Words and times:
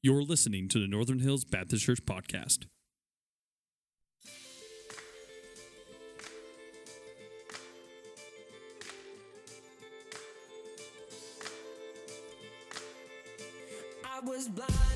You're 0.00 0.22
listening 0.22 0.68
to 0.68 0.78
the 0.78 0.86
Northern 0.86 1.18
Hills 1.18 1.44
Baptist 1.44 1.84
Church 1.84 2.04
podcast. 2.06 2.66
I 14.04 14.20
was 14.22 14.46
blinded. 14.46 14.87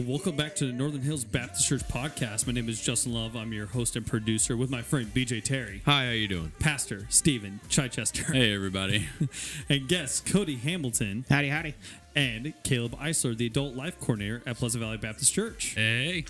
Well, 0.00 0.08
welcome 0.08 0.34
back 0.34 0.54
to 0.56 0.64
the 0.66 0.72
Northern 0.72 1.02
Hills 1.02 1.24
Baptist 1.24 1.68
Church 1.68 1.82
podcast. 1.82 2.46
My 2.46 2.54
name 2.54 2.70
is 2.70 2.80
Justin 2.80 3.12
Love. 3.12 3.36
I'm 3.36 3.52
your 3.52 3.66
host 3.66 3.96
and 3.96 4.06
producer 4.06 4.56
with 4.56 4.70
my 4.70 4.80
friend 4.80 5.12
BJ 5.12 5.44
Terry, 5.44 5.82
Hi, 5.84 6.04
how 6.04 6.10
are 6.10 6.14
you 6.14 6.26
doing? 6.26 6.52
Pastor 6.58 7.04
Stephen 7.10 7.60
Chichester, 7.68 8.32
Hey, 8.32 8.54
everybody. 8.54 9.08
and 9.68 9.88
guest 9.88 10.24
Cody 10.24 10.56
Hamilton 10.56 11.26
Howdy, 11.28 11.48
howdy. 11.50 11.74
and 12.16 12.54
Caleb 12.64 12.96
Eisler, 12.98 13.36
the 13.36 13.44
adult 13.44 13.74
life 13.74 14.00
coordinator 14.00 14.42
at 14.46 14.56
Pleasant 14.56 14.82
Valley 14.82 14.96
Baptist 14.96 15.34
Church. 15.34 15.74
Hey. 15.74 16.24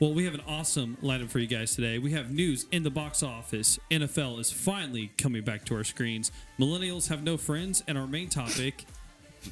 Well, 0.00 0.12
we 0.12 0.24
have 0.24 0.34
an 0.34 0.42
awesome 0.48 0.96
lineup 1.00 1.30
for 1.30 1.38
you 1.38 1.46
guys 1.46 1.76
today. 1.76 2.00
We 2.00 2.10
have 2.12 2.32
news 2.32 2.66
in 2.72 2.82
the 2.82 2.90
box 2.90 3.22
office. 3.22 3.78
NFL 3.92 4.40
is 4.40 4.50
finally 4.50 5.12
coming 5.18 5.44
back 5.44 5.64
to 5.66 5.76
our 5.76 5.84
screens. 5.84 6.32
Millennials 6.58 7.08
have 7.10 7.22
no 7.22 7.36
friends, 7.36 7.84
and 7.86 7.96
our 7.96 8.08
main 8.08 8.28
topic, 8.28 8.86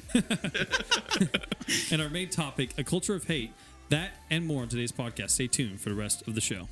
and 1.91 2.01
our 2.01 2.09
main 2.09 2.29
topic, 2.29 2.71
a 2.77 2.83
culture 2.83 3.15
of 3.15 3.25
hate. 3.25 3.51
That 3.89 4.11
and 4.29 4.45
more 4.45 4.63
on 4.63 4.67
today's 4.67 4.91
podcast. 4.91 5.31
Stay 5.31 5.47
tuned 5.47 5.79
for 5.79 5.89
the 5.89 5.95
rest 5.95 6.27
of 6.27 6.35
the 6.35 6.41
show. 6.41 6.67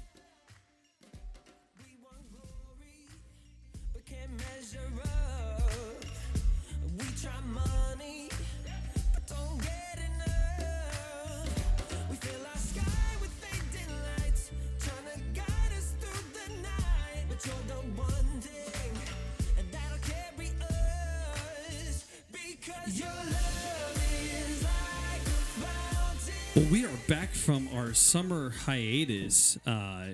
Well, 26.56 26.66
we 26.72 26.86
are 26.86 26.98
back 27.10 27.32
from 27.34 27.68
our 27.74 27.94
summer 27.94 28.52
hiatus. 28.52 29.58
Uh, 29.68 30.06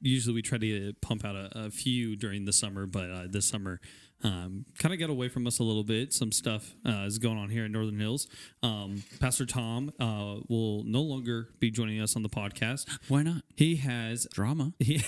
usually 0.00 0.34
we 0.34 0.40
try 0.40 0.56
to 0.56 0.94
pump 1.02 1.22
out 1.22 1.36
a, 1.36 1.50
a 1.66 1.70
few 1.70 2.16
during 2.16 2.46
the 2.46 2.52
summer, 2.52 2.86
but 2.86 3.10
uh, 3.10 3.24
this 3.28 3.44
summer 3.44 3.78
um, 4.22 4.64
kind 4.78 4.92
of 4.92 5.00
got 5.00 5.10
away 5.10 5.28
from 5.28 5.46
us 5.46 5.58
a 5.58 5.62
little 5.62 5.84
bit. 5.84 6.12
Some 6.12 6.32
stuff 6.32 6.74
uh, 6.86 7.04
is 7.06 7.18
going 7.18 7.38
on 7.38 7.48
here 7.50 7.64
in 7.64 7.72
Northern 7.72 7.98
Hills. 7.98 8.26
Um, 8.62 9.02
Pastor 9.20 9.46
Tom 9.46 9.92
uh, 9.98 10.36
will 10.48 10.84
no 10.84 11.00
longer 11.02 11.48
be 11.58 11.70
joining 11.70 12.00
us 12.00 12.16
on 12.16 12.22
the 12.22 12.28
podcast. 12.28 12.86
Why 13.08 13.22
not? 13.22 13.42
He 13.56 13.76
has 13.76 14.26
Drama. 14.32 14.72
he, 14.78 15.02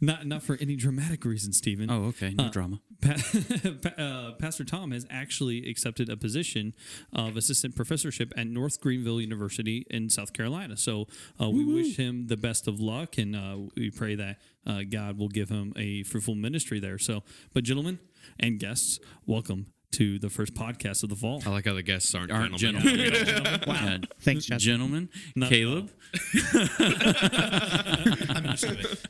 not 0.00 0.26
not 0.26 0.42
for 0.42 0.56
any 0.60 0.76
dramatic 0.76 1.24
reason, 1.24 1.52
Stephen. 1.52 1.90
Oh, 1.90 2.04
okay. 2.06 2.32
No 2.36 2.44
Uh, 2.44 2.50
drama. 2.50 2.80
Pa- 3.02 3.90
uh, 3.98 4.32
Pastor 4.32 4.64
Tom 4.64 4.90
has 4.92 5.06
actually 5.10 5.68
accepted 5.68 6.08
a 6.08 6.16
position 6.16 6.72
of 7.12 7.36
assistant 7.36 7.76
professorship 7.76 8.32
at 8.36 8.46
North 8.46 8.80
Greenville 8.80 9.20
University 9.20 9.86
in 9.90 10.08
South 10.08 10.32
Carolina. 10.32 10.76
So 10.76 11.06
uh, 11.40 11.50
we 11.50 11.64
wish 11.64 11.96
him 11.96 12.28
the 12.28 12.36
best 12.36 12.66
of 12.66 12.80
luck, 12.80 13.18
and 13.18 13.36
uh, 13.36 13.56
we 13.76 13.90
pray 13.90 14.14
that 14.14 14.38
uh, 14.66 14.82
God 14.88 15.18
will 15.18 15.28
give 15.28 15.48
him 15.48 15.72
a 15.76 16.02
fruitful 16.04 16.34
ministry 16.34 16.80
there. 16.80 16.98
So, 16.98 17.22
but 17.52 17.64
gentlemen 17.64 17.98
and 18.40 18.58
guests, 18.58 18.98
welcome 19.26 19.66
to 19.92 20.18
the 20.18 20.28
first 20.30 20.54
podcast 20.54 21.02
of 21.04 21.08
the 21.08 21.14
fall. 21.16 21.40
I 21.46 21.50
like 21.50 21.66
how 21.66 21.74
the 21.74 21.82
guests 21.82 22.14
aren't, 22.16 22.32
Aren't 22.32 22.56
gentlemen. 22.56 22.96
gentlemen. 22.96 23.62
Yeah. 23.66 23.98
Thanks, 24.20 24.46
Justin. 24.46 24.58
Gentlemen. 24.58 25.08
Not- 25.36 25.50
Caleb. 25.50 25.90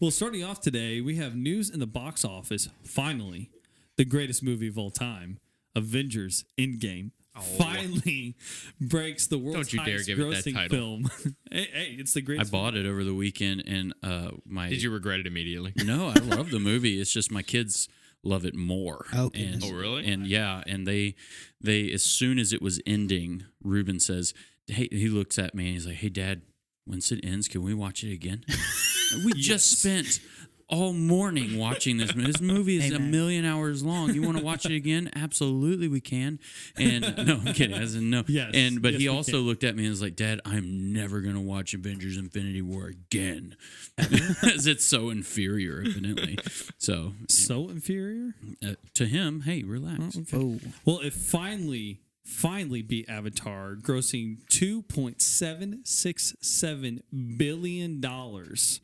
Well, 0.00 0.10
starting 0.10 0.42
off 0.42 0.60
today, 0.60 1.00
we 1.00 1.16
have 1.16 1.36
news 1.36 1.68
in 1.70 1.80
the 1.80 1.86
box 1.86 2.24
office. 2.24 2.68
Finally, 2.82 3.50
the 3.96 4.04
greatest 4.04 4.42
movie 4.42 4.68
of 4.68 4.78
all 4.78 4.90
time, 4.90 5.38
Avengers 5.76 6.44
Endgame. 6.58 7.10
Finally 7.40 8.36
breaks 8.80 9.26
the 9.26 9.38
world's 9.38 9.54
Don't 9.54 9.72
you 9.72 9.78
dare 9.80 9.94
highest 9.94 10.06
give 10.06 10.18
it 10.18 10.22
that 10.30 10.44
grossing 10.44 10.54
title. 10.54 10.76
film. 10.78 11.10
hey, 11.50 11.68
hey, 11.72 11.96
it's 11.98 12.12
the 12.12 12.20
I 12.20 12.24
greatest. 12.24 12.52
bought 12.52 12.74
it 12.76 12.86
over 12.86 13.04
the 13.04 13.14
weekend, 13.14 13.62
and 13.66 13.94
uh, 14.02 14.30
my. 14.46 14.68
Did 14.68 14.82
you 14.82 14.90
regret 14.90 15.20
it 15.20 15.26
immediately? 15.26 15.72
No, 15.76 16.08
I 16.08 16.18
love 16.20 16.50
the 16.50 16.60
movie. 16.60 17.00
It's 17.00 17.12
just 17.12 17.30
my 17.30 17.42
kids 17.42 17.88
love 18.22 18.44
it 18.44 18.54
more. 18.54 19.06
Oh, 19.12 19.30
and, 19.34 19.60
goodness. 19.60 19.64
Oh, 19.70 19.74
really? 19.74 20.06
And 20.06 20.26
yeah, 20.26 20.62
and 20.66 20.86
they, 20.86 21.14
they 21.60 21.90
as 21.92 22.02
soon 22.02 22.38
as 22.38 22.52
it 22.52 22.62
was 22.62 22.80
ending, 22.86 23.44
Ruben 23.62 24.00
says, 24.00 24.34
"Hey," 24.66 24.88
he 24.90 25.08
looks 25.08 25.38
at 25.38 25.54
me 25.54 25.66
and 25.66 25.74
he's 25.74 25.86
like, 25.86 25.96
"Hey, 25.96 26.08
Dad, 26.08 26.42
once 26.86 27.10
it 27.12 27.20
ends, 27.24 27.48
can 27.48 27.62
we 27.62 27.74
watch 27.74 28.04
it 28.04 28.12
again?" 28.12 28.44
we 29.24 29.32
just 29.32 29.80
spent 29.80 30.20
all 30.70 30.92
morning 30.92 31.58
watching 31.58 31.96
this. 31.98 32.14
movie. 32.14 32.30
This 32.32 32.40
movie 32.40 32.76
is 32.78 32.92
a 32.92 32.98
million 32.98 33.44
hours 33.44 33.82
long. 33.82 34.14
You 34.14 34.22
want 34.22 34.38
to 34.38 34.44
watch 34.44 34.66
it 34.66 34.72
again? 34.74 35.10
Absolutely, 35.16 35.88
we 35.88 36.00
can. 36.00 36.38
And 36.78 37.02
no, 37.26 37.34
I'm 37.44 37.52
kidding. 37.52 37.76
As 37.76 37.94
in 37.94 38.10
no. 38.10 38.24
Yes. 38.26 38.52
And 38.54 38.80
but 38.82 38.92
Yes, 38.92 39.00
he 39.02 39.08
also 39.08 39.32
can. 39.32 39.40
looked 39.40 39.64
at 39.64 39.76
me 39.76 39.84
and 39.84 39.90
was 39.90 40.02
like, 40.02 40.16
"Dad, 40.16 40.40
I'm 40.44 40.92
never 40.92 41.20
gonna 41.20 41.40
watch 41.40 41.74
Avengers: 41.74 42.16
Infinity 42.16 42.62
War 42.62 42.86
again, 42.86 43.56
as 43.98 44.66
it's 44.66 44.84
so 44.84 45.10
inferior, 45.10 45.82
evidently." 45.86 46.38
So 46.78 47.12
so 47.28 47.68
inferior. 47.68 48.34
uh, 48.64 48.74
to 48.94 49.06
him, 49.06 49.42
hey, 49.42 49.62
relax. 49.62 50.18
Oh, 50.32 50.58
Well, 50.84 51.00
it 51.00 51.12
finally, 51.12 52.00
finally 52.24 52.82
beat 52.82 53.08
Avatar, 53.08 53.74
grossing 53.74 54.38
two 54.48 54.82
point 54.82 55.20
seven 55.20 55.80
six 55.84 56.34
seven 56.40 57.02
billion 57.36 58.00
dollars. 58.00 58.80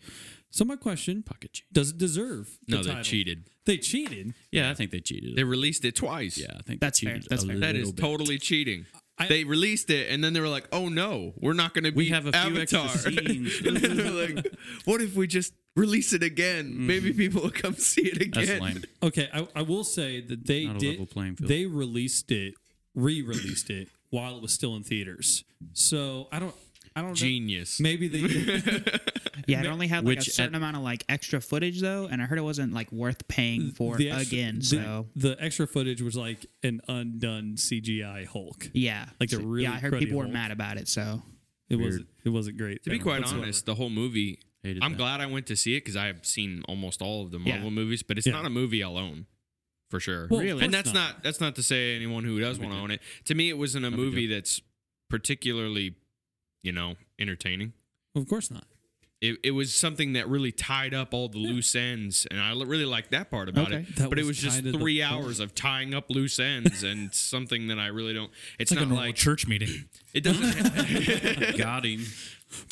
So 0.56 0.64
my 0.64 0.76
question: 0.76 1.22
Pocket 1.22 1.52
change. 1.52 1.66
Does 1.70 1.90
it 1.90 1.98
deserve? 1.98 2.58
The 2.66 2.76
No, 2.76 2.82
they 2.82 2.88
title? 2.88 3.04
cheated. 3.04 3.44
They 3.66 3.76
cheated. 3.76 4.32
Yeah, 4.50 4.70
I 4.70 4.74
think 4.74 4.90
they 4.90 5.00
cheated. 5.00 5.36
They 5.36 5.44
released 5.44 5.84
it 5.84 5.94
twice. 5.94 6.38
yeah, 6.38 6.46
I 6.58 6.62
think 6.62 6.80
That's 6.80 7.00
they 7.00 7.08
fair. 7.10 7.20
That's 7.28 7.44
fair. 7.44 7.58
That 7.58 7.74
little 7.74 7.88
is 7.88 7.92
bit. 7.92 8.00
totally 8.00 8.38
cheating. 8.38 8.86
I- 9.18 9.26
they 9.28 9.44
released 9.44 9.90
it 9.90 10.10
and 10.10 10.24
then 10.24 10.32
they 10.32 10.40
were 10.40 10.48
like, 10.48 10.66
"Oh 10.72 10.88
no, 10.88 11.34
we're 11.36 11.52
not 11.52 11.74
going 11.74 11.84
to 11.84 11.90
be 11.92 11.96
We 11.96 12.08
have 12.08 12.24
a 12.26 12.32
few 12.32 12.56
Avatar." 12.56 12.86
extra 12.86 13.12
scenes. 13.12 13.60
They're 13.62 14.10
like, 14.10 14.46
"What 14.86 15.02
if 15.02 15.14
we 15.14 15.26
just 15.26 15.52
release 15.74 16.14
it 16.14 16.22
again? 16.22 16.70
Mm-hmm. 16.70 16.86
Maybe 16.86 17.12
people 17.12 17.42
will 17.42 17.50
come 17.50 17.74
see 17.74 18.06
it 18.08 18.22
again." 18.22 18.46
That's 18.46 18.60
lame. 18.60 18.82
Okay, 19.02 19.28
I, 19.34 19.46
I 19.54 19.60
will 19.62 19.84
say 19.84 20.22
that 20.22 20.46
they 20.46 20.64
Not 20.66 20.76
a 20.76 20.78
did. 20.78 20.90
level 20.92 21.06
playing 21.06 21.36
field. 21.36 21.50
They 21.50 21.66
released 21.66 22.30
it, 22.32 22.54
re-released 22.94 23.68
it 23.68 23.88
while 24.10 24.36
it 24.36 24.42
was 24.42 24.52
still 24.54 24.74
in 24.76 24.82
theaters. 24.84 25.44
So 25.74 26.28
I 26.32 26.38
don't. 26.38 26.54
I 26.96 27.00
don't. 27.02 27.10
know. 27.10 27.14
Genius. 27.14 27.78
Maybe 27.78 28.08
the 28.08 29.00
yeah. 29.46 29.60
It 29.62 29.66
only 29.66 29.86
had 29.86 29.98
like 30.04 30.16
Which 30.18 30.28
a 30.28 30.30
certain 30.30 30.54
at- 30.54 30.58
amount 30.58 30.76
of 30.76 30.82
like 30.82 31.04
extra 31.08 31.40
footage 31.40 31.80
though, 31.80 32.08
and 32.10 32.20
I 32.22 32.24
heard 32.24 32.38
it 32.38 32.42
wasn't 32.42 32.72
like 32.72 32.90
worth 32.90 33.28
paying 33.28 33.70
for 33.72 33.96
the 33.96 34.10
extra- 34.10 34.26
again. 34.38 34.58
the- 34.60 34.64
So 34.64 35.06
the, 35.14 35.36
extra 35.38 35.66
footage 35.66 36.00
was 36.02 36.16
like 36.16 36.46
an 36.62 36.80
undone 36.88 37.54
CGI 37.56 38.26
Hulk. 38.26 38.70
yeah, 38.72 39.06
like 39.20 39.30
a 39.30 39.36
So, 39.36 39.42
really 39.42 39.64
yeah. 39.64 39.74
I 39.74 39.76
heard 39.76 39.92
cruddy 39.92 39.98
people 40.00 40.18
were 40.18 40.26
mad 40.28 40.50
about 40.50 40.78
it. 40.78 40.88
So 40.88 41.22
It 41.68 41.76
wasn't. 41.76 42.06
It 42.24 42.30
wasn't 42.30 42.56
great. 42.58 42.82
to 42.84 42.90
be 42.90 42.98
quite 42.98 43.20
whatsoever. 43.20 43.42
honest, 43.44 43.66
the 43.66 43.74
whole 43.74 43.90
movie. 43.90 44.40
Hated 44.62 44.82
I'm 44.82 44.92
that. 44.92 44.98
glad 44.98 45.20
I 45.20 45.26
went 45.26 45.46
to 45.48 45.54
see 45.56 45.76
it 45.76 45.80
because 45.84 45.96
I 45.96 46.06
have 46.06 46.24
seen 46.26 46.62
almost 46.66 47.00
all 47.02 47.24
of 47.24 47.30
the 47.30 47.38
Yeah. 47.38 47.52
Marvel 47.56 47.70
movies, 47.70 48.02
but 48.02 48.16
it's 48.18 48.26
Yeah. 48.26 48.32
not 48.32 48.46
a 48.46 48.50
movie 48.50 48.82
I'll 48.82 48.96
own 48.96 49.26
for 49.90 50.00
sure. 50.00 50.26
Well, 50.28 50.40
Really? 50.40 50.64
and 50.64 50.74
that's 50.74 50.92
not. 50.92 51.22
that's 51.22 51.40
not 51.40 51.54
to 51.56 51.62
say 51.62 51.94
anyone 51.94 52.24
who 52.24 52.40
does 52.40 52.58
want 52.58 52.72
to 52.72 52.78
own 52.78 52.90
it. 52.90 53.00
To 53.26 53.34
me, 53.36 53.48
it 53.50 53.58
wasn't 53.58 53.84
a 53.84 53.90
movie 53.92 54.26
that's 54.26 54.60
particularly, 55.08 55.94
you 56.66 56.72
know, 56.72 56.96
entertaining. 57.18 57.72
Of 58.14 58.28
course 58.28 58.50
not. 58.50 58.64
It, 59.22 59.38
it 59.42 59.52
was 59.52 59.72
something 59.74 60.12
that 60.12 60.28
really 60.28 60.52
tied 60.52 60.92
up 60.92 61.14
all 61.14 61.30
the 61.30 61.38
loose 61.38 61.74
ends, 61.74 62.26
and 62.30 62.38
I 62.38 62.50
really 62.52 62.84
liked 62.84 63.12
that 63.12 63.30
part 63.30 63.48
about 63.48 63.68
Okay. 63.68 63.86
it. 63.88 63.96
That 63.96 64.10
but 64.10 64.18
it 64.18 64.22
was 64.22 64.28
was 64.28 64.38
just 64.38 64.56
kind 64.62 64.74
of 64.74 64.78
three 64.80 65.00
point. 65.00 65.10
hours 65.10 65.40
of 65.40 65.54
tying 65.54 65.94
up 65.94 66.10
loose 66.10 66.38
ends, 66.38 66.82
and 66.82 67.14
something 67.14 67.68
that 67.68 67.78
I 67.78 67.86
really 67.86 68.12
don't. 68.12 68.30
It's, 68.58 68.70
like 68.70 68.78
a 68.78 68.82
not 68.82 68.88
normal 68.90 69.06
like 69.06 69.14
church 69.14 69.46
meeting. 69.46 69.86
it 70.12 70.20
doesn't. 70.22 71.56
Got 71.56 71.86
him. 71.86 72.04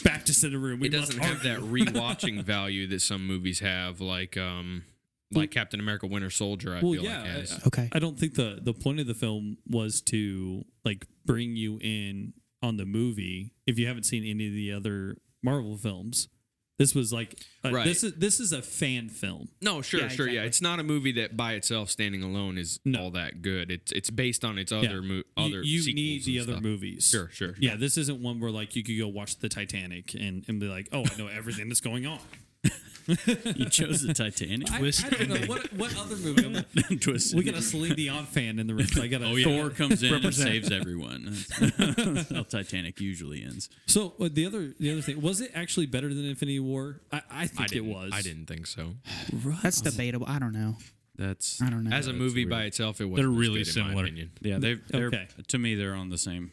Baptist 0.05 0.45
in 0.45 0.53
the 0.53 0.59
room. 0.59 0.81
We 0.81 0.89
it 0.89 0.91
doesn't 0.91 1.19
have 1.23 1.43
that 1.45 1.61
rewatching 1.61 2.43
value 2.45 2.87
that 2.89 3.01
some 3.01 3.27
movies 3.27 3.61
have, 3.61 4.01
like 4.03 4.37
um, 4.37 4.85
like 5.33 5.51
Captain 5.51 5.81
America: 5.81 6.07
Winter 6.07 6.31
Soldier. 6.31 6.77
I 6.77 6.81
Well, 6.83 6.93
feel 6.93 7.05
yeah. 7.05 7.19
like 7.23 7.27
has. 7.31 7.53
I- 7.53 7.67
okay, 7.69 7.89
I 7.93 7.99
don't 7.99 8.19
think 8.19 8.35
the 8.35 8.59
the 8.63 8.75
point 8.75 9.01
of 9.01 9.07
the 9.07 9.15
film 9.15 9.57
was 9.67 10.03
to 10.03 10.65
like 10.85 11.07
bring 11.25 11.57
you 11.57 11.79
in 11.83 12.35
on 12.65 12.77
the 12.79 12.87
movie 12.87 13.53
if 13.67 13.79
you 13.79 13.87
haven't 13.87 14.05
seen 14.05 14.25
any 14.25 14.47
of 14.49 14.53
the 14.55 14.73
other 14.73 15.17
Marvel 15.43 15.77
films. 15.77 16.29
This 16.77 16.93
was 16.93 17.13
like 17.13 17.39
uh, 17.65 17.71
Right. 17.71 17.85
this 17.85 18.03
is 18.03 18.15
this 18.15 18.41
is 18.41 18.53
a 18.53 18.61
fan 18.61 19.09
film. 19.09 19.49
No, 19.63 19.81
sure, 19.81 20.01
Yeah, 20.01 20.09
sure, 20.09 20.29
yeah. 20.29 20.43
It's 20.43 20.61
not 20.61 20.81
a 20.81 20.83
movie 20.83 21.13
that 21.13 21.37
by 21.37 21.53
itself, 21.53 21.89
standing 21.89 22.25
alone, 22.25 22.59
is 22.59 22.81
No. 22.85 22.99
all 23.03 23.11
that 23.13 23.43
good. 23.43 23.71
It's 23.71 23.93
it's 23.93 24.11
based 24.11 24.45
on 24.45 24.59
its 24.59 24.73
Yeah. 24.73 24.79
other 24.79 25.01
mo- 25.01 25.23
other. 25.37 25.63
you, 25.63 25.83
sequels 25.83 25.95
need 25.95 26.25
the 26.25 26.41
other 26.41 26.53
stuff. 26.55 26.63
movies. 26.65 27.09
Sure, 27.09 27.29
sure. 27.33 27.55
Yeah, 27.61 27.77
this 27.77 27.97
isn't 27.97 28.21
one 28.21 28.41
where 28.41 28.51
like 28.51 28.75
you 28.75 28.83
could 28.83 28.99
go 28.99 29.07
watch 29.07 29.39
the 29.39 29.49
Titanic 29.49 30.15
and, 30.15 30.45
and 30.49 30.59
be 30.59 30.67
like, 30.67 30.89
oh, 30.93 31.05
I 31.09 31.17
know 31.17 31.29
everything 31.29 31.69
that's 31.69 31.81
going 31.81 32.07
on. 32.07 32.19
You 33.57 33.69
chose 33.69 34.03
the 34.03 34.15
Titanic. 34.15 34.71
I, 34.71 34.77
I 34.79 35.09
don't 35.11 35.29
know 35.29 35.47
what 35.47 35.73
what 35.75 35.97
other 35.99 36.17
movie. 36.17 36.45
I'm- 36.45 36.99
Twist. 37.01 37.35
we 37.35 37.45
got 37.45 37.55
a 37.55 37.63
Celine 37.63 37.95
Dion 37.95 38.27
fan 38.27 38.59
in 38.59 38.67
the 38.67 38.75
room. 38.75 38.87
So 38.87 39.03
I 39.03 39.07
got 39.09 39.23
Oh, 39.23 39.37
Thor 39.43 39.71
comes 39.71 40.03
in 40.03 40.13
and 40.15 40.35
saves 40.35 40.71
everyone. 40.73 41.37
That's 41.59 42.31
how 42.33 42.43
Titanic 42.45 43.01
usually 43.01 43.43
ends. 43.43 43.69
So 43.87 44.15
uh, 44.21 44.29
the 44.33 44.47
other 44.47 44.75
the 44.81 44.91
other 44.93 45.03
thing 45.03 45.21
was 45.21 45.41
it 45.41 45.51
actually 45.55 45.87
better 45.87 46.13
than 46.13 46.25
Infinity 46.25 46.61
War? 46.61 47.01
I, 47.13 47.23
I 47.31 47.47
think 47.47 47.73
I 47.75 47.77
it 47.77 47.85
was. 47.85 48.11
I 48.15 48.23
didn't 48.23 48.47
think 48.47 48.67
so. 48.67 48.95
That's 49.63 49.81
debatable. 49.81 50.27
I 50.29 50.39
don't 50.39 50.53
know. 50.53 50.77
That's 51.17 51.61
I 51.63 51.71
don't 51.71 51.85
know. 51.85 51.95
As 51.95 52.07
a 52.09 52.13
movie 52.13 52.45
weird. 52.45 52.51
by 52.51 52.65
itself, 52.65 53.01
it 53.01 53.05
was 53.05 53.19
They're 53.19 53.29
really 53.29 53.63
good, 53.65 53.77
in 53.77 53.83
my 53.83 53.89
similar. 53.89 54.05
opinion. 54.05 54.31
yeah. 54.41 54.59
They 54.59 54.75
they're 54.75 55.07
Okay. 55.09 55.29
to 55.49 55.59
me 55.59 55.75
they're 55.75 55.95
on 55.95 56.09
the 56.09 56.19
same. 56.19 56.51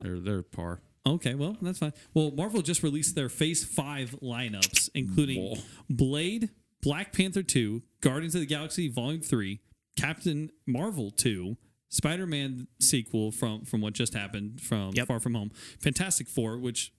They're 0.00 0.20
they're 0.20 0.42
par. 0.42 0.80
Okay, 1.04 1.34
well 1.34 1.56
that's 1.60 1.78
fine. 1.78 1.92
Well, 2.14 2.30
Marvel 2.30 2.62
just 2.62 2.82
released 2.82 3.14
their 3.14 3.28
Phase 3.28 3.64
Five 3.64 4.14
lineups, 4.22 4.88
including 4.94 5.42
Whoa. 5.42 5.56
Blade, 5.90 6.50
Black 6.80 7.12
Panther 7.12 7.42
Two, 7.42 7.82
Guardians 8.00 8.34
of 8.34 8.40
the 8.40 8.46
Galaxy 8.46 8.88
Volume 8.88 9.20
Three, 9.20 9.60
Captain 9.96 10.50
Marvel 10.66 11.10
Two. 11.10 11.56
Spider-Man 11.88 12.68
sequel 12.80 13.30
from 13.30 13.66
from 13.66 13.82
what 13.82 13.92
just 13.92 14.14
happened 14.14 14.62
from 14.62 14.92
Yep. 14.94 15.08
Far 15.08 15.20
From 15.20 15.34
Home, 15.34 15.50
Fantastic 15.78 16.26
Four, 16.26 16.56
which 16.56 16.90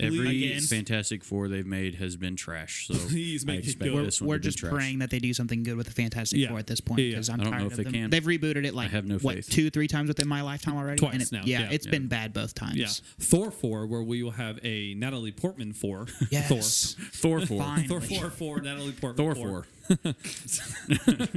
Every 0.00 0.44
Again. 0.46 0.60
Fantastic 0.62 1.22
Four 1.22 1.46
they've 1.46 1.64
made 1.64 1.94
has 1.96 2.16
been 2.16 2.34
trash. 2.34 2.88
So 2.88 2.94
Please 2.94 3.44
I 3.44 3.52
make 3.52 3.60
it 3.60 3.64
expect 3.66 3.84
good. 3.84 3.94
We're, 3.94 4.02
this 4.02 4.20
one 4.20 4.28
we're 4.30 4.34
to 4.34 4.40
be 4.40 4.44
just 4.48 4.58
trash. 4.58 4.72
praying 4.72 4.98
that 4.98 5.10
they 5.10 5.20
do 5.20 5.32
something 5.32 5.62
good 5.62 5.76
with 5.76 5.86
the 5.86 5.92
Fantastic 5.92 6.40
Yeah. 6.40 6.48
Four 6.48 6.58
at 6.58 6.66
this 6.66 6.80
point 6.80 6.98
Yeah, 7.00 7.04
yeah. 7.04 7.10
because 7.12 7.30
I'm 7.30 7.40
I 7.40 7.44
don't 7.44 7.52
know 7.58 7.66
if 7.66 7.70
of 7.72 7.76
they 7.76 7.82
them. 7.84 7.92
can. 7.92 8.10
They've 8.10 8.24
rebooted 8.24 8.66
it 8.66 8.74
like 8.74 8.90
have 8.90 9.06
no 9.06 9.18
what 9.18 9.36
faith. 9.36 9.48
two, 9.48 9.70
three 9.70 9.86
times 9.86 10.08
within 10.08 10.26
my 10.26 10.42
lifetime 10.42 10.76
already. 10.76 10.98
Twice 10.98 11.12
and 11.14 11.22
it, 11.22 11.32
now, 11.32 11.42
Yeah, 11.44 11.60
yeah. 11.60 11.68
it's 11.70 11.86
Yeah. 11.86 11.92
been 11.92 12.08
bad 12.08 12.32
both 12.32 12.52
times. 12.54 12.74
yeah, 12.76 12.88
Thor 13.20 13.52
Four, 13.52 13.86
where 13.86 14.02
we 14.02 14.24
will 14.24 14.32
have 14.32 14.58
a 14.64 14.94
Natalie 14.94 15.30
Portman 15.30 15.72
four, 15.72 16.06
Yes. 16.30 16.96
Thor 17.12 17.40
four. 17.46 17.62
Fine. 17.62 17.86
Thor, 17.86 18.00
Thor 18.00 18.18
Four, 18.22 18.30
Four, 18.30 18.60
Natalie 18.62 18.90
Portman 18.92 19.16
Thor 19.24 19.34
four. 19.36 19.66
four. 20.02 20.14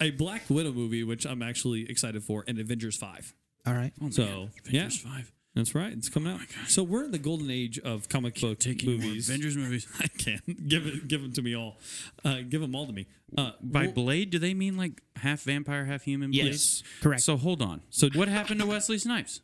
a 0.00 0.10
Black 0.12 0.48
Widow 0.48 0.72
movie, 0.72 1.04
which 1.04 1.26
I'm 1.26 1.42
actually 1.42 1.90
excited 1.90 2.24
for, 2.24 2.42
and 2.48 2.58
Avengers 2.58 2.96
Five. 2.96 3.34
All 3.66 3.74
right. 3.74 3.92
Oh, 4.02 4.08
so 4.08 4.48
yeah, 4.70 4.80
Avengers 4.86 4.98
five. 5.00 5.30
That's 5.54 5.74
right. 5.74 5.92
It's 5.92 6.08
coming 6.08 6.32
out. 6.32 6.40
so 6.68 6.82
we're 6.82 7.04
in 7.04 7.10
the 7.10 7.18
golden 7.18 7.50
age 7.50 7.78
of 7.80 8.08
comic 8.08 8.40
book 8.40 8.58
Taking 8.60 8.90
more 8.90 8.98
movies. 9.06 9.28
Avengers 9.28 9.56
movies. 9.56 9.86
I 10.00 10.06
can't 10.06 10.68
give 10.68 10.86
it. 10.86 11.08
Give 11.08 11.20
them 11.22 11.32
to 11.32 11.42
me 11.42 11.56
all. 11.56 11.78
Uh, 12.24 12.38
give 12.48 12.60
them 12.60 12.74
all 12.74 12.86
to 12.86 12.92
me. 12.92 13.06
Uh, 13.36 13.52
By 13.60 13.84
well, 13.86 13.92
Blade, 13.92 14.30
do 14.30 14.38
they 14.38 14.54
mean 14.54 14.76
like 14.76 15.02
half 15.16 15.42
vampire, 15.42 15.84
half 15.84 16.02
human? 16.02 16.30
Blade? 16.30 16.44
Yes. 16.46 16.82
Correct. 17.02 17.22
So 17.22 17.36
hold 17.36 17.60
on. 17.62 17.80
So- 17.90 18.08
So 18.08 18.18
what 18.18 18.28
happened 18.28 18.60
to 18.60 18.66
Wesley 18.66 18.98
Snipes? 18.98 19.40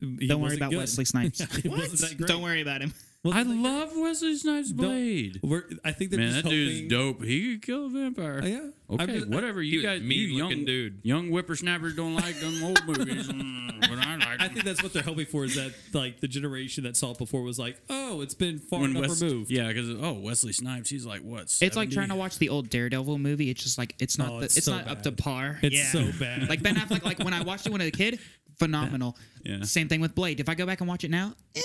he 0.00 0.26
Don't 0.26 0.40
worry 0.40 0.56
about 0.56 0.70
good. 0.70 0.78
Wesley 0.78 1.04
Snipes. 1.12 1.38
He 1.62 1.68
wasn't 1.68 2.00
that 2.00 2.16
great. 2.18 2.28
Don't 2.28 2.42
worry 2.42 2.62
about 2.62 2.80
him. 2.80 2.94
Well, 3.24 3.34
I 3.36 3.42
love 3.42 3.90
Wesley 3.96 4.36
Snipes' 4.36 4.70
Blade. 4.70 5.40
We're, 5.42 5.64
I 5.84 5.90
think 5.90 6.12
they're 6.12 6.20
Man, 6.20 6.28
just 6.30 6.44
that 6.44 6.44
hoping, 6.44 6.58
dude's 6.58 6.88
dope. 6.88 7.24
He 7.24 7.52
could 7.54 7.62
kill 7.62 7.86
a 7.86 7.88
vampire. 7.88 8.40
Uh, 8.40 8.46
yeah. 8.46 8.68
I'm 8.88 9.00
Okay, 9.00 9.18
just- 9.18 9.28
whatever. 9.28 9.60
You 9.60 9.70
He 9.70 9.76
was 9.78 9.84
guys, 9.98 10.02
mean 10.02 10.30
you 10.30 10.42
looking 10.44 10.58
young 10.58 10.64
dude. 10.66 11.00
young 11.02 11.28
whippersnappers 11.30 11.96
don't 11.96 12.14
like 12.14 12.38
them 12.38 12.62
old 12.62 12.86
movies, 12.86 13.26
mm, 13.28 13.80
but 13.80 13.98
I 13.98 14.16
like. 14.16 14.40
I 14.40 14.46
think 14.48 14.64
that's 14.64 14.82
what 14.84 14.92
they're 14.92 15.02
hoping 15.02 15.26
for. 15.26 15.44
Is 15.44 15.56
that 15.56 15.72
like 15.92 16.20
the 16.20 16.28
generation 16.28 16.84
that 16.84 16.96
saw 16.96 17.10
it 17.10 17.18
before 17.18 17.42
was 17.42 17.58
like, 17.58 17.76
oh, 17.90 18.20
it's 18.20 18.34
been 18.34 18.60
far 18.60 18.80
when 18.82 18.90
enough 18.96 19.08
Wes- 19.08 19.22
removed. 19.22 19.50
Yeah, 19.50 19.66
because 19.66 19.90
oh, 19.90 20.12
Wesley 20.12 20.52
Snipes, 20.52 20.88
he's 20.88 21.04
like 21.04 21.22
what? 21.22 21.42
It's 21.42 21.60
like 21.60 21.72
70? 21.72 21.94
trying 21.96 22.08
to 22.10 22.14
watch 22.14 22.38
the 22.38 22.48
old 22.50 22.70
Daredevil 22.70 23.18
movie. 23.18 23.50
It's 23.50 23.62
just 23.64 23.78
like 23.78 23.96
it's 23.98 24.16
not. 24.16 24.30
Oh, 24.30 24.38
the, 24.38 24.44
it's 24.44 24.56
it's 24.58 24.66
so 24.66 24.76
not 24.76 24.86
up 24.86 25.02
to 25.02 25.10
bad. 25.10 25.18
par. 25.24 25.58
It's 25.60 25.76
Yeah. 25.76 25.90
so 25.90 26.08
bad. 26.20 26.48
Like 26.48 26.62
Ben 26.62 26.76
Affleck. 26.76 27.02
Like 27.04 27.18
when 27.18 27.34
I 27.34 27.42
watched 27.42 27.66
it 27.66 27.72
when 27.72 27.80
I 27.80 27.86
was 27.86 27.88
a 27.94 27.96
kid, 27.96 28.20
phenomenal. 28.60 29.16
Yeah. 29.44 29.64
Same 29.64 29.88
thing 29.88 30.00
with 30.00 30.14
Blade. 30.14 30.38
If 30.38 30.48
I 30.48 30.54
go 30.54 30.64
back 30.66 30.80
and 30.80 30.88
watch 30.88 31.02
it 31.04 31.10
now, 31.10 31.34
eh, 31.56 31.60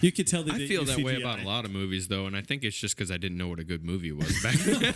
You 0.00 0.12
could 0.12 0.26
tell 0.28 0.42
they 0.44 0.52
I 0.52 0.58
feel 0.68 0.82
use 0.82 0.94
that 0.94 1.04
way 1.04 1.16
about 1.20 1.40
a 1.40 1.44
lot 1.44 1.64
of 1.64 1.70
movies, 1.72 2.06
though, 2.08 2.26
and 2.26 2.36
I 2.36 2.40
think 2.40 2.62
it's 2.62 2.76
just 2.78 2.96
because 2.96 3.10
I 3.10 3.16
didn't 3.16 3.36
know 3.36 3.48
what 3.48 3.58
a 3.58 3.64
good 3.64 3.84
movie 3.84 4.12
was 4.12 4.40
back 4.42 4.54
then. 4.54 4.94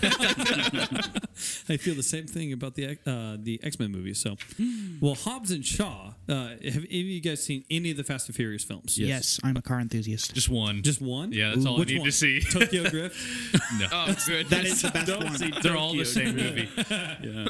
I 1.69 1.77
feel 1.77 1.95
the 1.95 2.03
same 2.05 2.27
thing 2.27 2.53
about 2.53 2.75
the 2.75 2.99
uh, 3.07 3.37
the 3.41 3.59
X 3.63 3.79
Men 3.79 3.91
movies. 3.91 4.19
So, 4.19 4.37
well, 5.01 5.15
Hobbs 5.15 5.51
and 5.51 5.65
Shaw. 5.65 6.13
Uh, 6.29 6.49
have 6.51 6.61
any 6.89 7.01
of 7.01 7.07
you 7.07 7.21
guys 7.21 7.43
seen 7.43 7.65
any 7.71 7.91
of 7.91 7.97
the 7.97 8.05
Fast 8.05 8.29
and 8.29 8.37
Furious 8.37 8.65
films? 8.65 8.97
yes. 8.99 9.41
I'm 9.43 9.57
a 9.57 9.63
car 9.63 9.81
enthusiast. 9.81 10.35
Just 10.35 10.49
one. 10.49 10.83
Just 10.83 11.01
one. 11.03 11.33
Yeah, 11.33 11.53
that's 11.55 11.67
all 11.67 11.81
I 11.81 11.85
need 11.85 11.99
one? 11.99 12.07
to 12.07 12.13
see. 12.13 12.41
Tokyo 12.41 12.85
Drift. 12.89 13.17
No. 13.79 13.87
Oh, 13.93 14.15
good. 14.27 14.49
That 14.49 14.65
is 14.65 14.83
the 14.83 14.91
best 14.91 15.41
one. 15.41 15.63
They're 15.63 15.77
all 15.77 15.95
the 15.95 16.05
same 16.05 16.37
movie. 16.37 16.69
Yeah. 16.89 17.47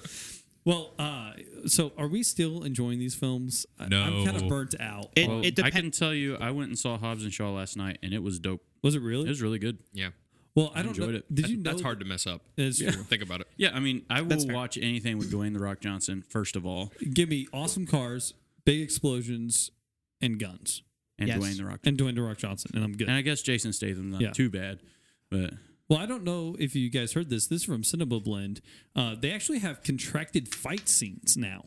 Well, 0.64 0.94
uh, 0.98 1.32
so 1.66 1.92
are 1.98 2.06
we 2.06 2.22
still 2.22 2.62
enjoying 2.62 2.98
these 3.00 3.14
films? 3.14 3.66
I- 3.78 3.84
I'm 3.86 4.24
kind 4.24 4.36
of 4.36 4.48
burnt 4.48 4.74
out. 4.80 5.10
It, 5.16 5.28
Well, 5.28 5.40
it 5.40 5.46
I 5.46 5.50
depends. 5.50 5.76
can 5.76 5.90
tell 5.90 6.14
you, 6.14 6.36
I 6.36 6.50
went 6.52 6.68
and 6.68 6.78
saw 6.78 6.96
Hobbs 6.98 7.24
and 7.24 7.32
Shaw 7.32 7.50
last 7.52 7.76
night, 7.76 7.98
and 8.02 8.12
it 8.14 8.22
was 8.22 8.38
dope. 8.38 8.62
was 8.82 8.94
it 8.94 9.02
really? 9.02 9.26
It 9.26 9.28
was 9.28 9.42
really 9.42 9.58
good. 9.58 9.78
yeah, 9.92 10.10
well, 10.54 10.70
I 10.74 10.82
don't 10.82 10.88
enjoyed 10.90 11.10
know. 11.10 11.16
it. 11.16 11.34
Did 11.34 11.48
you 11.48 11.56
know 11.56 11.62
that's 11.70 11.82
hard 11.82 11.98
to 12.00 12.04
mess 12.04 12.26
up. 12.26 12.42
It's 12.56 12.78
true. 12.78 12.90
Think 12.90 13.22
about 13.22 13.40
it. 13.40 13.48
Yeah, 13.56 13.70
I 13.74 13.80
mean, 13.80 14.04
I 14.10 14.20
will 14.22 14.38
fair. 14.38 14.54
watch 14.54 14.76
anything 14.78 15.18
with 15.18 15.32
Dwayne 15.32 15.52
the 15.54 15.60
Rock 15.60 15.80
Johnson. 15.80 16.22
First 16.28 16.54
of 16.56 16.64
all, 16.66 16.92
Give 17.12 17.28
me 17.28 17.46
awesome 17.52 17.86
cars, 17.86 18.34
big 18.64 18.80
explosions, 18.82 19.70
and 20.20 20.38
guns, 20.38 20.82
and 21.18 21.28
Yes. 21.28 21.38
Dwayne 21.38 21.56
the 21.56 21.64
Rock, 21.64 21.80
and 21.84 21.98
Dwayne 21.98 22.14
the 22.14 22.22
Rock 22.22 22.38
Johnson, 22.38 22.70
and 22.74 22.84
I'm 22.84 22.92
good. 22.96 23.08
and 23.08 23.16
I 23.16 23.22
guess 23.22 23.42
Jason 23.42 23.72
Statham 23.72 24.10
not 24.10 24.20
Yeah. 24.20 24.30
too 24.32 24.48
bad, 24.50 24.78
but 25.30 25.54
Well, 25.92 26.00
I 26.00 26.06
don't 26.06 26.24
know 26.24 26.56
if 26.58 26.74
you 26.74 26.88
guys 26.88 27.12
heard 27.12 27.28
this. 27.28 27.48
This 27.48 27.60
is 27.60 27.64
from 27.66 27.84
Cinema 27.84 28.18
Blend. 28.18 28.62
Uh, 28.96 29.14
they 29.14 29.30
actually 29.30 29.58
have 29.58 29.82
contracted 29.82 30.48
fight 30.48 30.88
scenes 30.88 31.36
now. 31.36 31.66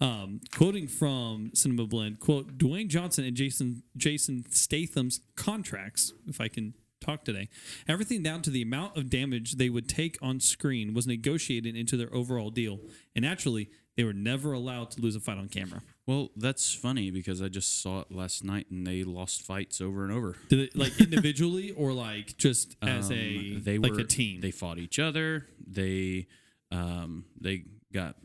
Um, 0.00 0.42
quoting 0.54 0.86
from 0.86 1.50
Cinema 1.54 1.88
Blend, 1.88 2.20
quote, 2.20 2.56
Dwayne 2.56 2.86
Johnson 2.86 3.24
and 3.24 3.36
Jason 3.36 3.82
Jason 3.96 4.44
Statham's 4.48 5.22
contracts, 5.34 6.12
if 6.28 6.40
I 6.40 6.46
can 6.46 6.74
talk 7.00 7.24
today, 7.24 7.48
everything 7.88 8.22
down 8.22 8.42
to 8.42 8.50
the 8.50 8.62
amount 8.62 8.96
of 8.96 9.10
damage 9.10 9.54
they 9.54 9.70
would 9.70 9.88
take 9.88 10.18
on 10.22 10.38
screen 10.38 10.94
was 10.94 11.08
negotiated 11.08 11.74
into 11.74 11.96
their 11.96 12.14
overall 12.14 12.50
deal. 12.50 12.78
And 13.16 13.24
naturally, 13.24 13.70
they 13.96 14.04
were 14.04 14.12
never 14.12 14.52
allowed 14.52 14.92
to 14.92 15.00
lose 15.00 15.16
a 15.16 15.20
fight 15.20 15.38
on 15.38 15.48
camera. 15.48 15.82
Well, 16.06 16.30
that's 16.36 16.74
funny 16.74 17.10
because 17.10 17.40
I 17.40 17.48
just 17.48 17.82
saw 17.82 18.00
it 18.00 18.12
last 18.12 18.44
night, 18.44 18.66
and 18.70 18.86
they 18.86 19.04
lost 19.04 19.42
fights 19.42 19.80
over 19.80 20.04
and 20.04 20.12
over. 20.12 20.36
Did 20.48 20.58
it 20.60 20.76
like 20.76 21.00
individually 21.00 21.70
or 21.72 21.92
like 21.92 22.36
just 22.36 22.76
as 22.82 23.10
a 23.10 23.14
Um, 23.14 23.62
they 23.64 23.78
like 23.78 23.92
were 23.92 24.00
a 24.00 24.04
team? 24.04 24.40
They 24.40 24.50
fought 24.50 24.78
each 24.78 24.98
other. 24.98 25.46
They 25.66 26.26
um, 26.70 27.24
they 27.40 27.64
got 27.92 28.16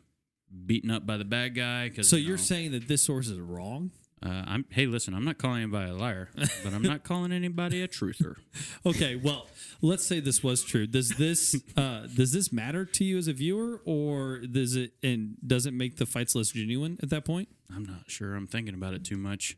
beaten 0.66 0.92
up 0.92 1.06
by 1.06 1.18
the 1.18 1.26
bad 1.26 1.56
guy. 1.56 1.90
Cause, 1.96 2.10
so 2.10 2.16
you 2.16 2.28
you're 2.28 2.38
know, 2.38 2.44
saying 2.44 2.72
that 2.72 2.88
this 2.88 3.02
source 3.02 3.28
is 3.28 3.40
wrong? 3.40 3.92
Uh, 4.22 4.44
I'm 4.48 4.66
hey, 4.70 4.86
listen, 4.86 5.14
I'm 5.14 5.24
not 5.24 5.38
calling 5.38 5.64
anybody 5.64 5.92
a 5.92 5.94
liar, 5.94 6.30
but 6.36 6.74
I'm 6.74 6.82
not 6.82 7.04
calling 7.04 7.32
anybody 7.32 7.82
a 7.82 7.88
truther. 7.88 8.36
Okay, 8.86 9.16
well, 9.16 9.48
let's 9.82 10.06
say 10.06 10.20
this 10.20 10.44
was 10.44 10.64
true. 10.64 10.88
Does 10.88 11.10
this 11.12 11.56
uh, 11.78 12.08
does 12.14 12.32
this 12.32 12.52
matter 12.52 12.86
to 12.86 13.04
you 13.04 13.18
as 13.18 13.28
a 13.28 13.34
viewer, 13.34 13.82
or 13.86 14.40
does 14.40 14.76
it 14.76 14.94
and 15.04 15.36
does 15.46 15.66
it 15.66 15.74
make 15.74 15.98
the 15.98 16.06
fights 16.06 16.36
less 16.36 16.52
genuine 16.52 16.98
at 17.02 17.10
that 17.10 17.26
point? 17.26 17.50
I'm 17.74 17.86
not 17.86 18.04
sure. 18.08 18.36
I'm 18.36 18.48
thinking 18.48 18.74
about 18.74 18.94
it 18.94 19.04
too 19.04 19.18
much. 19.18 19.58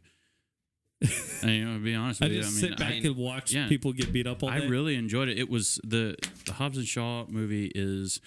I, 1.44 1.48
you 1.48 1.66
know, 1.66 1.74
to 1.74 1.84
be 1.84 1.96
honest 1.96 2.22
I 2.22 2.28
you, 2.28 2.42
just 2.42 2.50
I 2.50 2.52
mean, 2.52 2.72
sit 2.72 2.80
back 2.80 2.94
I, 2.94 3.08
and 3.08 3.16
watch 3.16 3.54
yeah. 3.54 3.68
people 3.68 3.92
get 3.92 4.14
beat 4.14 4.28
up 4.28 4.44
all 4.44 4.50
day. 4.50 4.56
I 4.56 4.60
day. 4.60 4.68
really 4.68 4.96
enjoyed 4.96 5.30
it. 5.30 5.40
It 5.40 5.50
was 5.50 5.80
the 5.84 6.16
the 6.46 6.54
Hobbs 6.54 6.78
and 6.78 6.88
Shaw 6.88 7.26
movie 7.28 7.72
is 7.74 8.22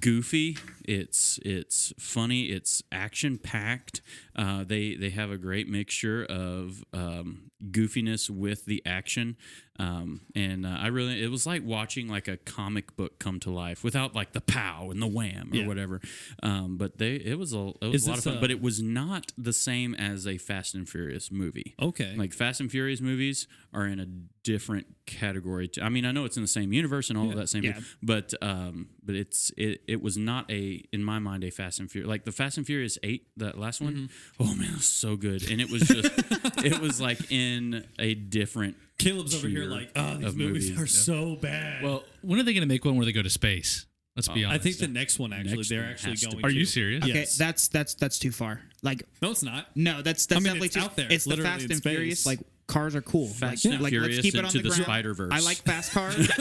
goofy. 0.00 0.58
It's 0.84 1.38
it's 1.44 1.92
funny. 1.98 2.46
It's 2.46 2.82
action 2.90 3.38
packed. 3.38 4.02
Uh, 4.36 4.64
they 4.64 4.94
they 4.94 5.10
have 5.10 5.30
a 5.30 5.36
great 5.38 5.68
mixture 5.68 6.24
of 6.24 6.84
um, 6.92 7.50
goofiness 7.70 8.30
with 8.30 8.64
the 8.64 8.80
action, 8.86 9.36
um, 9.78 10.20
and 10.34 10.64
uh, 10.64 10.76
I 10.78 10.86
really 10.88 11.22
it 11.22 11.30
was 11.30 11.46
like 11.46 11.64
watching 11.64 12.08
like 12.08 12.28
a 12.28 12.36
comic 12.36 12.96
book 12.96 13.18
come 13.18 13.40
to 13.40 13.50
life 13.50 13.82
without 13.82 14.14
like 14.14 14.32
the 14.32 14.40
pow 14.40 14.90
and 14.90 15.02
the 15.02 15.06
wham 15.06 15.50
or 15.52 15.56
Yeah. 15.56 15.66
whatever. 15.66 16.00
Um, 16.42 16.76
but 16.78 16.98
they 16.98 17.14
it 17.16 17.38
was 17.38 17.52
a 17.52 17.72
it 17.82 17.86
Is 17.88 17.92
was 17.92 18.06
a 18.06 18.10
lot 18.10 18.18
of 18.18 18.24
fun. 18.24 18.36
a- 18.36 18.40
but 18.40 18.50
it 18.50 18.62
was 18.62 18.80
not 18.82 19.32
the 19.36 19.52
same 19.52 19.94
as 19.94 20.26
a 20.26 20.38
Fast 20.38 20.74
and 20.74 20.88
Furious 20.88 21.30
movie. 21.32 21.74
Okay. 21.80 22.14
Like 22.16 22.32
Fast 22.32 22.60
and 22.60 22.70
Furious 22.70 23.00
movies 23.00 23.46
are 23.72 23.86
in 23.86 24.00
a 24.00 24.06
different 24.42 24.86
category. 25.06 25.70
I 25.82 25.88
mean, 25.90 26.04
I 26.04 26.12
know 26.12 26.24
it's 26.24 26.36
in 26.36 26.42
the 26.42 26.48
same 26.48 26.72
universe 26.72 27.10
and 27.10 27.18
all 27.18 27.28
of 27.30 27.36
that 27.36 27.48
same, 27.48 27.64
Yeah. 27.64 27.80
but 28.02 28.32
um, 28.42 28.88
but 29.04 29.14
it's 29.16 29.50
it 29.56 29.82
it 29.88 30.00
was 30.02 30.16
not 30.16 30.50
a 30.50 30.84
in 30.92 31.02
my 31.04 31.18
mind 31.18 31.42
a 31.44 31.50
Fast 31.50 31.80
and 31.80 31.90
Furious 31.90 32.08
like 32.08 32.24
the 32.24 32.32
Fast 32.32 32.56
and 32.58 32.66
Furious 32.66 32.96
Eight 33.02 33.26
that 33.36 33.58
last 33.58 33.80
one. 33.80 33.94
Mm-hmm. 33.94 34.06
Oh 34.38 34.54
man, 34.54 34.68
it 34.70 34.74
was 34.76 34.88
so 34.88 35.16
good, 35.16 35.50
and 35.50 35.60
it 35.60 35.70
was 35.70 35.82
just 35.82 36.10
it 36.64 36.80
was 36.80 37.00
like 37.00 37.30
in 37.30 37.84
a 37.98 38.14
different. 38.14 38.76
Caleb's 38.98 39.34
over 39.34 39.48
here 39.48 39.62
tier 39.62 39.70
like, 39.70 39.90
oh, 39.96 40.16
these 40.16 40.26
of 40.26 40.36
movies, 40.36 40.70
movies. 40.70 40.82
are 40.82 40.86
so 40.86 41.36
bad. 41.36 41.82
Well, 41.82 42.04
when 42.22 42.38
are 42.38 42.42
they 42.42 42.52
going 42.52 42.62
to 42.62 42.68
make 42.68 42.84
one 42.84 42.96
where 42.96 43.06
they 43.06 43.12
go 43.12 43.22
to 43.22 43.30
space? 43.30 43.86
Let's 44.16 44.28
be 44.28 44.44
oh, 44.44 44.48
honest. 44.48 44.60
I 44.60 44.62
think 44.62 44.78
the 44.78 44.88
next 44.88 45.18
one 45.18 45.32
actually 45.32 45.56
Next 45.56 45.68
they're 45.70 45.80
one 45.82 45.90
actually 45.90 46.10
has 46.10 46.20
to 46.20 46.26
going. 46.26 46.36
be. 46.38 46.42
to. 46.42 46.48
Are 46.48 46.50
you 46.50 46.64
serious? 46.66 47.04
Okay, 47.04 47.12
Yes. 47.14 47.38
that's 47.38 47.68
that's 47.68 47.94
that's 47.94 48.18
too 48.18 48.30
far. 48.32 48.60
Like 48.82 49.04
No, 49.22 49.30
it's 49.30 49.42
not. 49.42 49.68
no, 49.74 50.02
that's 50.02 50.26
that's 50.26 50.36
I 50.36 50.40
mean, 50.40 50.44
definitely 50.60 50.66
it's 50.66 50.74
too. 50.74 50.80
out 50.82 50.96
there. 50.96 51.06
It's 51.06 51.14
It's 51.14 51.24
the 51.24 51.30
literally 51.30 51.50
Fast 51.50 51.64
in 51.64 51.70
and 51.72 51.78
space. 51.78 51.92
Furious 51.94 52.26
like 52.26 52.40
cars 52.70 52.94
are 52.94 53.02
cool. 53.02 53.28
Fast 53.28 53.64
like, 53.64 53.74
and 53.74 53.82
like, 53.82 53.92
let's 53.92 54.04
Furious 54.04 54.20
keep 54.22 54.34
it 54.34 54.38
on 54.38 54.44
into 54.46 54.62
the, 54.62 54.68
the. 54.70 54.74
Spider-Verse. 54.82 55.32
I 55.32 55.40
like 55.40 55.58
fast 55.58 55.92
cars. 55.92 56.16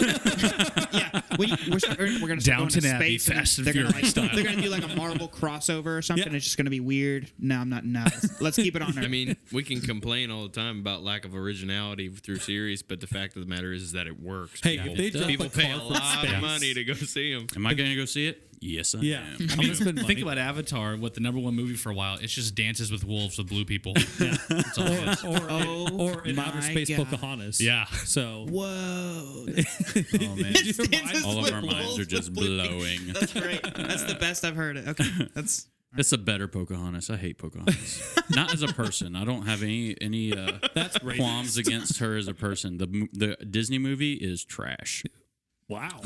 yeah, 0.91 1.21
we, 1.37 1.53
we're, 1.69 1.79
start- 1.79 1.99
we're 1.99 2.27
gonna 2.27 2.39
start 2.41 2.59
Downton 2.59 2.81
going 2.81 2.91
to 2.91 2.95
Abbey, 2.95 3.17
space. 3.17 3.35
Fast 3.37 3.57
and 3.57 3.67
they're 3.67 3.73
gonna 3.73 3.89
like, 3.89 4.05
they're 4.13 4.43
gonna 4.43 4.61
do 4.61 4.69
like 4.69 4.83
a 4.83 4.95
Marvel 4.95 5.27
crossover 5.27 5.97
or 5.97 6.01
something. 6.01 6.29
Yeah. 6.31 6.35
It's 6.35 6.45
just 6.45 6.57
gonna 6.57 6.69
be 6.69 6.79
weird. 6.79 7.31
No, 7.39 7.57
I'm 7.57 7.69
not. 7.69 7.85
No, 7.85 8.03
let's, 8.03 8.41
let's 8.41 8.55
keep 8.55 8.75
it 8.75 8.81
on. 8.81 8.89
Earth. 8.89 8.99
I 8.99 9.07
mean, 9.07 9.35
we 9.51 9.63
can 9.63 9.81
complain 9.81 10.31
all 10.31 10.43
the 10.43 10.49
time 10.49 10.79
about 10.79 11.03
lack 11.03 11.25
of 11.25 11.35
originality 11.35 12.09
through 12.09 12.37
series, 12.37 12.81
but 12.81 12.99
the 12.99 13.07
fact 13.07 13.35
of 13.35 13.41
the 13.41 13.47
matter 13.47 13.73
is, 13.73 13.83
is 13.83 13.91
that 13.93 14.07
it 14.07 14.21
works. 14.21 14.61
Hey, 14.61 14.77
people, 14.77 14.99
if 14.99 15.13
they 15.13 15.25
people 15.25 15.49
pay 15.49 15.71
car 15.71 15.79
a 15.81 15.83
lot 15.83 16.01
space- 16.19 16.33
of 16.33 16.41
money 16.41 16.73
to 16.73 16.83
go 16.83 16.93
see 16.93 17.33
them. 17.33 17.47
Am 17.55 17.65
I 17.65 17.73
going 17.73 17.89
to 17.89 17.95
go 17.95 18.05
see 18.05 18.27
it? 18.27 18.48
Yes, 18.61 18.93
I 18.95 18.99
Yeah, 18.99 19.21
am. 19.39 19.47
I'm 19.59 19.73
spend. 19.73 19.99
Think 20.05 20.21
about 20.21 20.37
Avatar, 20.37 20.95
what 20.97 21.13
the 21.13 21.21
number 21.21 21.39
one 21.39 21.55
movie 21.55 21.75
for 21.75 21.89
a 21.91 21.93
while. 21.93 22.17
It's 22.21 22.33
just 22.33 22.55
Dances 22.55 22.91
with 22.91 23.05
Wolves 23.05 23.37
with 23.37 23.47
blue 23.47 23.63
people. 23.65 23.93
That's 24.19 24.77
all 24.77 24.87
it 24.87 25.07
is. 25.09 25.23
or, 25.23 25.39
Oh 25.49 25.87
or 25.97 26.25
in 26.25 26.35
my 26.35 26.45
outer 26.45 26.61
space 26.61 26.89
God. 26.89 27.07
Pocahontas. 27.07 27.61
Yeah. 27.61 27.85
So 27.85 28.45
Whoa. 28.49 29.45
Oh 29.47 30.35
man, 30.35 30.53
Did 30.53 30.65
your 30.65 30.75
mind- 30.77 30.91
Dances 30.91 31.23
all 31.25 31.37
of 31.37 31.43
with 31.43 31.53
our 31.53 31.61
minds 31.61 31.85
wolves 31.87 31.99
are 31.99 32.05
just 32.05 32.29
with 32.29 32.35
blue- 32.39 32.57
blowing. 32.57 32.99
That's 33.13 33.33
great. 33.33 33.61
That's 33.75 34.03
the 34.03 34.15
best 34.19 34.43
I've 34.45 34.55
heard. 34.55 34.77
It. 34.77 34.87
Okay, 34.89 35.09
that's 35.33 35.67
It's 35.97 36.11
a 36.11 36.17
better 36.17 36.47
Pocahontas. 36.47 37.09
I 37.09 37.17
hate 37.17 37.37
Pocahontas. 37.37 38.15
Not 38.31 38.53
as 38.53 38.61
a 38.61 38.67
person. 38.67 39.15
I 39.15 39.23
don't 39.25 39.45
have 39.47 39.63
any 39.63 39.95
any 40.01 40.35
uh, 40.37 40.59
that's 40.75 40.97
qualms 40.99 41.57
against 41.57 41.99
her 41.99 42.17
as 42.17 42.27
a 42.27 42.33
person. 42.33 42.77
The 42.77 42.87
mo- 42.87 43.07
the 43.13 43.35
Disney 43.49 43.79
movie 43.79 44.13
is 44.13 44.43
trash. 44.43 45.03
Wow. 45.79 45.99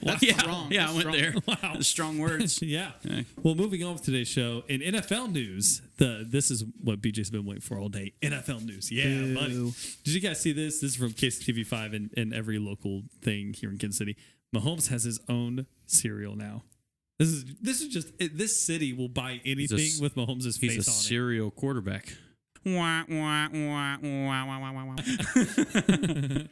that's 0.00 0.22
yeah, 0.22 0.38
strong. 0.38 0.70
yeah, 0.70 0.84
I 0.88 0.92
went 0.92 1.00
strong. 1.00 1.16
there. 1.16 1.34
Wow. 1.46 1.80
Strong 1.80 2.18
words. 2.18 2.62
yeah. 2.62 2.92
Yeah. 3.02 3.22
Well, 3.42 3.56
moving 3.56 3.82
on 3.82 3.94
with 3.94 4.02
today's 4.02 4.28
show 4.28 4.62
in 4.68 4.80
NFL 4.80 5.32
news, 5.32 5.82
the 5.96 6.24
this 6.28 6.52
is 6.52 6.64
what 6.80 7.00
BJ's 7.00 7.28
been 7.30 7.44
waiting 7.44 7.60
for 7.62 7.78
all 7.78 7.88
day. 7.88 8.12
NFL 8.22 8.64
news, 8.64 8.92
yeah, 8.92 9.34
buddy. 9.34 9.72
Did 10.04 10.14
you 10.14 10.20
guys 10.20 10.40
see 10.40 10.52
this? 10.52 10.80
This 10.80 10.92
is 10.92 10.96
from 10.96 11.10
KCTV 11.10 11.66
five 11.66 11.94
and, 11.94 12.10
and 12.16 12.32
every 12.32 12.60
local 12.60 13.02
thing 13.20 13.54
here 13.54 13.70
in 13.70 13.78
Kansas 13.78 13.98
City. 13.98 14.16
Mahomes 14.54 14.88
has 14.88 15.02
his 15.02 15.18
own 15.28 15.66
cereal 15.86 16.36
now. 16.36 16.62
This 17.18 17.28
is 17.28 17.44
this 17.60 17.80
is 17.80 17.88
just 17.88 18.12
it, 18.20 18.38
this 18.38 18.56
city 18.56 18.92
will 18.92 19.08
buy 19.08 19.40
anything 19.44 19.80
s- 19.80 20.00
with 20.00 20.14
Mahomes' 20.14 20.44
He's 20.44 20.56
face 20.58 20.74
a 20.86 20.90
on 20.90 20.96
serial 20.96 21.50
quarterback. 21.50 22.14
Wah, 22.64 23.02
wah, 23.08 23.48
wah, 23.52 23.96
wah, 24.00 24.46
wah, 24.46 24.84
wah, 24.84 24.94
it. 24.98 26.48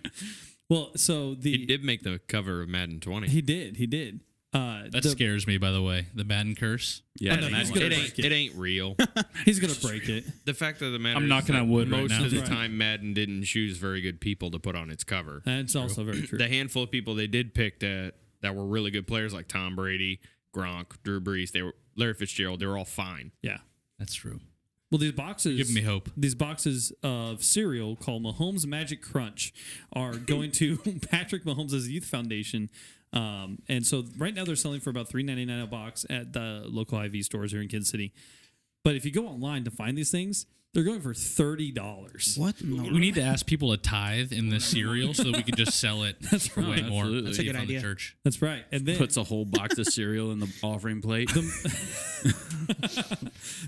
Well, 0.68 0.90
so 0.96 1.34
the 1.34 1.50
He 1.58 1.66
did 1.66 1.84
make 1.84 2.02
the 2.02 2.20
cover 2.28 2.62
of 2.62 2.68
Madden 2.68 3.00
20. 3.00 3.28
he 3.28 3.40
did 3.40 3.76
he 3.76 3.86
did. 3.86 4.20
Uh, 4.52 4.84
That 4.90 5.02
the- 5.02 5.10
scares 5.10 5.46
me, 5.46 5.58
by 5.58 5.70
the 5.70 5.82
way. 5.82 6.06
The 6.14 6.24
Madden 6.24 6.54
curse. 6.54 7.02
Yeah, 7.20 7.34
I 7.34 7.40
know, 7.40 7.46
imagine 7.48 7.76
it 7.76 7.92
ain't, 7.92 8.18
it. 8.18 8.24
it 8.24 8.32
ain't 8.32 8.54
real. 8.54 8.96
he's 9.44 9.60
gonna 9.60 9.74
break 9.82 10.08
it. 10.08 10.24
the 10.46 10.54
fact 10.54 10.80
of 10.82 10.92
the 10.92 10.98
matter 10.98 11.16
I'm 11.18 11.24
is 11.24 11.28
knocking 11.28 11.54
that 11.54 11.62
on 11.62 11.68
wood 11.68 11.90
right 11.90 12.02
most 12.02 12.10
now. 12.12 12.24
of 12.24 12.30
the 12.30 12.38
Right. 12.38 12.46
time 12.46 12.78
Madden 12.78 13.12
didn't 13.12 13.44
choose 13.44 13.76
very 13.76 14.00
good 14.00 14.20
people 14.20 14.50
to 14.52 14.58
put 14.58 14.74
on 14.74 14.88
its 14.90 15.04
cover. 15.04 15.42
That's 15.44 15.76
also 15.76 16.04
very 16.04 16.22
true. 16.22 16.38
The 16.38 16.48
handful 16.48 16.82
of 16.84 16.90
people 16.90 17.14
they 17.14 17.26
did 17.26 17.54
pick 17.54 17.80
that 17.80 18.14
that 18.40 18.54
were 18.54 18.66
really 18.66 18.90
good 18.90 19.06
players 19.06 19.34
like 19.34 19.48
Tom 19.48 19.76
Brady, 19.76 20.20
Gronk, 20.54 21.02
Drew 21.02 21.20
Brees, 21.20 21.50
they 21.52 21.62
were 21.62 21.74
Larry 21.96 22.14
Fitzgerald, 22.14 22.60
they 22.60 22.66
were 22.66 22.78
all 22.78 22.84
fine. 22.84 23.32
yeah. 23.42 23.58
That's 23.98 24.14
true. 24.14 24.40
Well, 24.90 24.98
these 24.98 25.12
boxes 25.12 25.56
Give 25.56 25.74
me 25.74 25.82
hope. 25.82 26.10
These 26.16 26.36
boxes 26.36 26.92
of 27.02 27.42
cereal 27.42 27.96
called 27.96 28.22
Mahomes 28.22 28.66
Magic 28.66 29.02
Crunch 29.02 29.52
are 29.92 30.14
going 30.16 30.52
to 30.52 30.76
Patrick 31.10 31.44
Mahomes' 31.44 31.88
Youth 31.88 32.04
Foundation. 32.04 32.70
Um, 33.12 33.58
and 33.68 33.86
so 33.86 34.04
right 34.16 34.34
now 34.34 34.44
they're 34.44 34.56
selling 34.56 34.80
for 34.80 34.90
about 34.90 35.08
three 35.08 35.22
ninety 35.22 35.44
nine 35.44 35.60
a 35.60 35.66
box 35.66 36.04
at 36.10 36.32
the 36.32 36.62
local 36.66 36.98
Hy-Vee 36.98 37.22
stores 37.22 37.52
here 37.52 37.62
in 37.62 37.68
Kansas 37.68 37.90
City. 37.90 38.12
But 38.84 38.94
if 38.94 39.04
you 39.04 39.10
go 39.10 39.26
online 39.26 39.64
to 39.64 39.70
find 39.70 39.98
these 39.98 40.10
things, 40.10 40.46
they're 40.76 40.84
going 40.84 41.00
for 41.00 41.14
thirty 41.14 41.72
dollars. 41.72 42.34
What? 42.38 42.60
in 42.60 42.76
the 42.76 42.82
We 42.92 42.98
need 42.98 43.14
to 43.14 43.22
ask 43.22 43.46
people 43.46 43.70
to 43.70 43.78
tithe 43.78 44.30
in 44.32 44.50
this 44.50 44.66
cereal 44.66 45.14
so 45.14 45.22
that 45.24 45.36
we 45.36 45.42
can 45.42 45.56
just 45.56 45.80
sell 45.80 46.02
it 46.02 46.22
for 46.52 46.60
way 46.60 46.82
more. 46.82 47.04
Absolutely. 47.04 47.22
That's 47.22 47.38
a 47.38 47.44
good 47.44 47.56
from 47.56 47.66
the 47.66 47.76
idea. 47.76 47.80
church. 47.80 48.14
That's 48.24 48.42
right. 48.42 48.62
And 48.70 48.84
then 48.84 48.98
Puts 48.98 49.16
a 49.16 49.24
whole 49.24 49.46
box 49.46 49.78
of 49.78 49.86
cereal 49.86 50.30
in 50.32 50.38
the 50.38 50.52
offering 50.62 51.00
plate. 51.00 51.30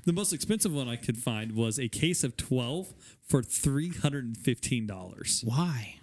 the 0.05 0.13
most 0.13 0.33
expensive 0.33 0.73
one 0.75 0.89
I 0.89 0.97
could 0.97 1.17
find 1.19 1.53
was 1.53 1.79
a 1.79 1.89
case 1.89 2.25
of 2.25 2.37
twelve 2.37 2.93
for 3.27 3.43
three 3.43 3.89
hundred 3.91 4.25
and 4.25 4.37
fifteen 4.37 4.87
dollars 4.87 5.43
Why? 5.47 5.97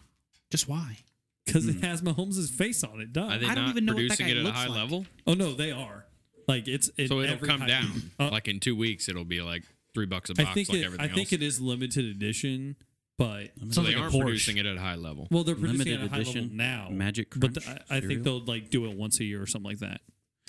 Just 0.50 0.68
why? 0.68 0.98
because 1.46 1.68
it 1.68 1.84
has 1.84 2.02
Mahomes' 2.02 2.50
face 2.50 2.84
on 2.84 3.00
it. 3.02 3.14
Duh. 3.14 3.22
Are 3.26 3.38
they 3.38 3.46
I 3.46 3.54
don't 3.54 3.66
not 3.66 3.70
even 3.72 3.86
know 3.86 3.94
what 3.94 4.10
that 4.10 4.18
guy 4.18 4.30
it 4.30 4.32
at 4.32 4.38
a 4.38 4.42
looks 4.42 4.58
high 4.58 4.66
like. 4.68 4.78
level? 4.80 5.06
Oh 5.28 5.36
no, 5.36 5.54
they 5.54 5.72
are. 5.72 6.06
Like 6.48 6.68
it's 6.68 6.90
it, 6.98 7.08
So 7.10 7.20
it'll 7.22 7.34
every 7.36 7.48
come 7.48 7.62
high- 7.62 7.68
down. 7.68 8.12
Uh, 8.20 8.30
like 8.32 8.48
in 8.48 8.60
two 8.60 8.76
weeks 8.76 9.08
it'll 9.10 9.26
be 9.26 9.42
like 9.42 9.64
three 9.96 10.06
bucks 10.06 10.30
a 10.30 10.36
box 10.36 10.54
think 10.54 10.70
like 10.70 10.78
it, 10.78 10.86
everything 10.86 11.04
I 11.04 11.08
think 11.12 11.30
else. 11.30 11.34
it 11.34 11.42
is 11.42 11.60
limited 11.60 12.06
edition, 12.06 12.76
but 13.18 13.48
so 13.58 13.72
Sounds 13.72 13.76
they 13.76 13.84
like 13.84 13.96
a 13.96 14.00
aren't 14.02 14.14
producing 14.14 14.58
it 14.58 14.68
at 14.68 14.78
a 14.78 14.80
high 14.80 14.94
level. 14.96 15.28
well, 15.32 15.44
they're 15.44 15.56
producing 15.56 15.80
Limited 15.88 16.02
it 16.02 16.04
at 16.04 16.08
a 16.08 16.10
high 16.12 16.18
level 16.20 16.32
edition 16.34 16.58
now. 16.58 16.90
Magic 16.92 17.32
but 17.36 17.54
Crunch 17.54 17.66
th- 17.66 17.78
I, 17.90 17.96
I 17.96 18.00
think 18.02 18.12
cereal? 18.12 18.24
they'll 18.24 18.46
like 18.46 18.70
do 18.70 18.86
it 18.86 18.96
once 18.96 19.20
a 19.20 19.24
year 19.24 19.42
or 19.42 19.48
something 19.48 19.72
like 19.72 19.80
that. 19.80 20.02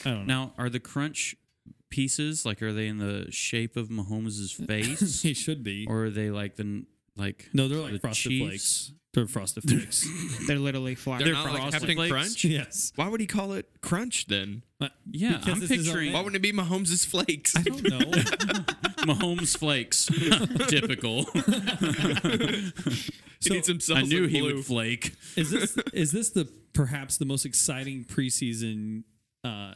I 0.04 0.10
don't 0.10 0.26
know. 0.26 0.34
Now, 0.44 0.52
are 0.58 0.68
the 0.68 0.80
crunch 0.80 1.34
pieces 1.88 2.44
like 2.44 2.60
are 2.62 2.72
they 2.72 2.88
in 2.88 2.98
the 2.98 3.26
shape 3.30 3.76
of 3.76 3.88
Mahomes' 3.88 4.52
face, 4.66 5.22
he 5.22 5.32
should 5.34 5.62
be. 5.62 5.86
or 5.88 6.04
are 6.06 6.10
they 6.10 6.30
like 6.30 6.56
the 6.56 6.84
like? 7.16 7.48
no, 7.54 7.68
they're 7.68 7.78
like 7.78 7.92
the 7.92 7.98
frosted 8.00 8.30
Chiefs? 8.30 8.46
flakes. 8.48 8.92
They're 9.16 9.26
frosted 9.26 9.62
flakes. 9.68 10.06
They're 10.46 10.58
literally 10.58 10.94
fly. 10.94 11.18
They're, 11.18 11.32
not 11.32 11.46
like 11.46 11.56
Frosted 11.56 11.72
Captain 11.80 11.96
Flakes? 11.96 12.12
Crunch. 12.12 12.44
yes. 12.44 12.92
Why 12.96 13.08
would 13.08 13.18
he 13.20 13.26
call 13.26 13.54
it 13.54 13.66
Crunch 13.80 14.26
then? 14.26 14.62
Uh, 14.78 14.88
Yeah, 15.10 15.38
because 15.38 15.46
I'm 15.54 15.62
it's 15.62 15.72
his 15.72 15.86
picturing. 15.86 16.12
Why 16.12 16.18
wouldn't 16.20 16.36
it 16.36 16.42
be 16.42 16.52
Mahomes' 16.52 17.06
Flakes? 17.06 17.56
I 17.56 17.62
don't 17.62 17.82
know. 17.82 17.98
Mahomes 19.06 19.56
flakes. 19.56 20.06
Typical. 20.68 21.24
he 23.40 23.50
needs 23.50 23.68
himself 23.68 23.98
I 24.00 24.02
knew 24.02 24.24
some 24.24 24.28
he 24.28 24.40
blue. 24.40 24.54
would 24.56 24.64
flake. 24.66 25.14
is 25.36 25.50
this 25.50 25.76
is 25.92 26.12
this 26.12 26.30
the 26.30 26.48
perhaps 26.72 27.16
the 27.16 27.24
most 27.24 27.44
exciting 27.46 28.04
preseason 28.04 29.04
uh, 29.44 29.74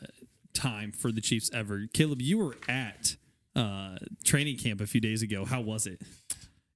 time 0.52 0.92
for 0.92 1.10
the 1.12 1.20
Chiefs 1.20 1.50
ever? 1.54 1.86
Caleb, 1.94 2.20
you 2.22 2.38
were 2.38 2.56
at 2.68 3.16
uh, 3.56 3.96
training 4.24 4.58
camp 4.58 4.80
a 4.80 4.86
few 4.86 5.00
days 5.00 5.22
ago. 5.22 5.44
How 5.44 5.60
was 5.60 5.86
it? 5.86 6.02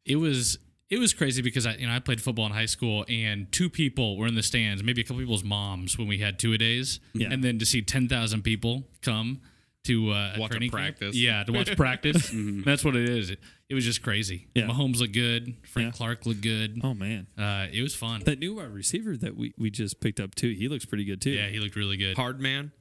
It 0.07 0.17
was 0.17 0.59
it 0.91 0.99
was 0.99 1.13
crazy 1.15 1.43
because 1.43 1.67
I 1.67 1.75
you 1.75 1.87
know 1.87 1.95
I 1.95 1.99
played 1.99 2.21
football 2.21 2.47
in 2.47 2.53
high 2.53 2.67
school 2.67 3.05
and 3.09 3.51
two 3.53 3.69
people 3.71 4.17
were 4.17 4.27
in 4.27 4.35
the 4.35 4.43
stands, 4.43 4.83
maybe 4.83 5.01
a 5.01 5.05
couple 5.05 5.21
people's 5.21 5.45
moms 5.45 5.99
when 5.99 6.07
we 6.09 6.19
had 6.19 6.39
two 6.39 6.53
a 6.53 6.59
days, 6.59 7.01
Yeah. 7.15 7.29
and 7.33 7.43
then 7.43 7.59
to 7.59 7.67
see 7.67 7.83
ten 7.83 8.09
thousand 8.09 8.43
people 8.43 8.85
come 9.03 9.41
to 9.85 10.13
uh, 10.13 10.33
a 10.37 10.41
Watch 10.41 10.51
a 10.51 10.53
training 10.55 10.71
camp. 10.71 10.81
practice. 10.99 11.15
yeah, 11.17 11.45
to 11.45 11.53
watch 11.53 11.77
practice. 11.77 12.31
That's 12.65 12.83
what 12.85 12.97
it 12.97 13.07
is. 13.07 13.29
It, 13.31 13.39
it 13.69 13.75
was 13.75 13.85
just 13.85 14.03
crazy. 14.03 14.49
Yeah. 14.55 14.65
Mahomes 14.67 14.99
looked 14.99 15.13
good. 15.13 15.57
Frank 15.67 15.89
Yeah. 15.93 15.97
Clark 15.97 16.25
looked 16.27 16.41
good. 16.41 16.81
Oh 16.83 16.95
man, 16.95 17.27
Uh, 17.37 17.67
it 17.73 17.83
was 17.83 17.95
fun. 17.95 18.23
that 18.25 18.39
new 18.39 18.55
wide 18.57 18.71
receiver 18.71 19.15
that 19.19 19.37
we, 19.37 19.53
we 19.59 19.69
just 19.71 20.01
picked 20.01 20.21
up 20.21 20.35
too. 20.35 20.51
He 20.59 20.69
looks 20.69 20.85
pretty 20.87 21.05
good 21.05 21.21
too. 21.21 21.31
yeah, 21.31 21.49
he 21.49 21.59
looked 21.61 21.77
really 21.77 21.97
good. 21.99 22.17
Hard 22.17 22.41
man. 22.41 22.73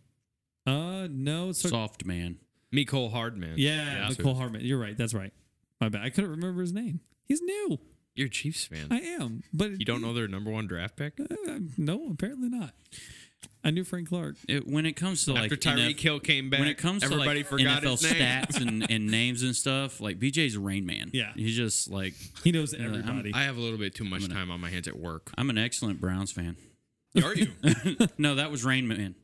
Uh, 0.65 1.07
no, 1.11 1.49
it's 1.49 1.67
Soft 1.67 2.05
man. 2.05 2.37
Mecole 2.73 3.11
Hardman. 3.11 3.55
yeah, 3.57 4.07
Yeah. 4.07 4.09
Mecole 4.09 4.37
Hardman. 4.37 4.61
You're 4.63 4.79
right. 4.79 4.97
That's 4.97 5.13
right. 5.13 5.33
My 5.81 5.89
bad. 5.89 6.03
I 6.03 6.09
couldn't 6.09 6.31
remember 6.31 6.61
his 6.61 6.71
name. 6.73 7.01
He's 7.25 7.41
new. 7.41 7.79
You're 8.15 8.27
a 8.27 8.29
Chiefs 8.29 8.65
fan. 8.65 8.87
I 8.91 8.99
am, 8.99 9.43
but 9.53 9.71
you 9.71 9.85
don't 9.85 10.01
know 10.01 10.13
their 10.13 10.27
number 10.27 10.51
one 10.51 10.67
draft 10.67 10.95
pick? 10.95 11.19
Uh, 11.19 11.59
no, 11.77 12.09
apparently 12.11 12.49
not. 12.49 12.73
I 13.65 13.71
knew 13.71 13.83
Frank 13.83 14.09
Clark. 14.09 14.35
It, 14.47 14.67
when 14.67 14.85
it 14.85 14.93
comes 14.93 15.25
to 15.25 15.33
like 15.33 15.51
After 15.51 15.55
Tyreek 15.55 15.95
NF 15.95 15.99
Hill 15.99 16.19
came 16.19 16.49
back, 16.49 16.59
when 16.59 16.69
it 16.69 16.77
comes 16.77 17.03
everybody 17.03 17.43
to 17.43 17.49
like 17.55 17.59
forgot 17.59 17.83
NFL 17.83 18.03
stats 18.05 18.61
and, 18.61 18.85
and 18.89 19.07
names 19.07 19.41
and 19.41 19.55
stuff, 19.55 19.99
like 19.99 20.19
BJ's 20.19 20.57
Rain 20.57 20.85
Man. 20.85 21.09
Yeah. 21.13 21.31
he's 21.35 21.55
just 21.55 21.89
like 21.89 22.13
He 22.43 22.51
knows 22.51 22.73
I'm- 22.73 22.83
everybody. 22.85 23.31
I 23.33 23.43
have 23.43 23.57
a 23.57 23.61
little 23.61 23.79
bit 23.79 23.95
too 23.95 24.03
much 24.05 24.27
time 24.29 24.51
on 24.51 24.59
my 24.61 24.69
hands 24.69 24.87
at 24.87 24.97
work. 24.97 25.31
I'm 25.37 25.49
an 25.49 25.57
excellent 25.57 25.99
Browns 25.99 26.31
fan. 26.31 26.55
Are 27.23 27.33
you? 27.35 27.51
no, 28.17 28.35
that 28.35 28.49
was 28.51 28.63
Rain 28.63 28.87
Man. 28.87 29.15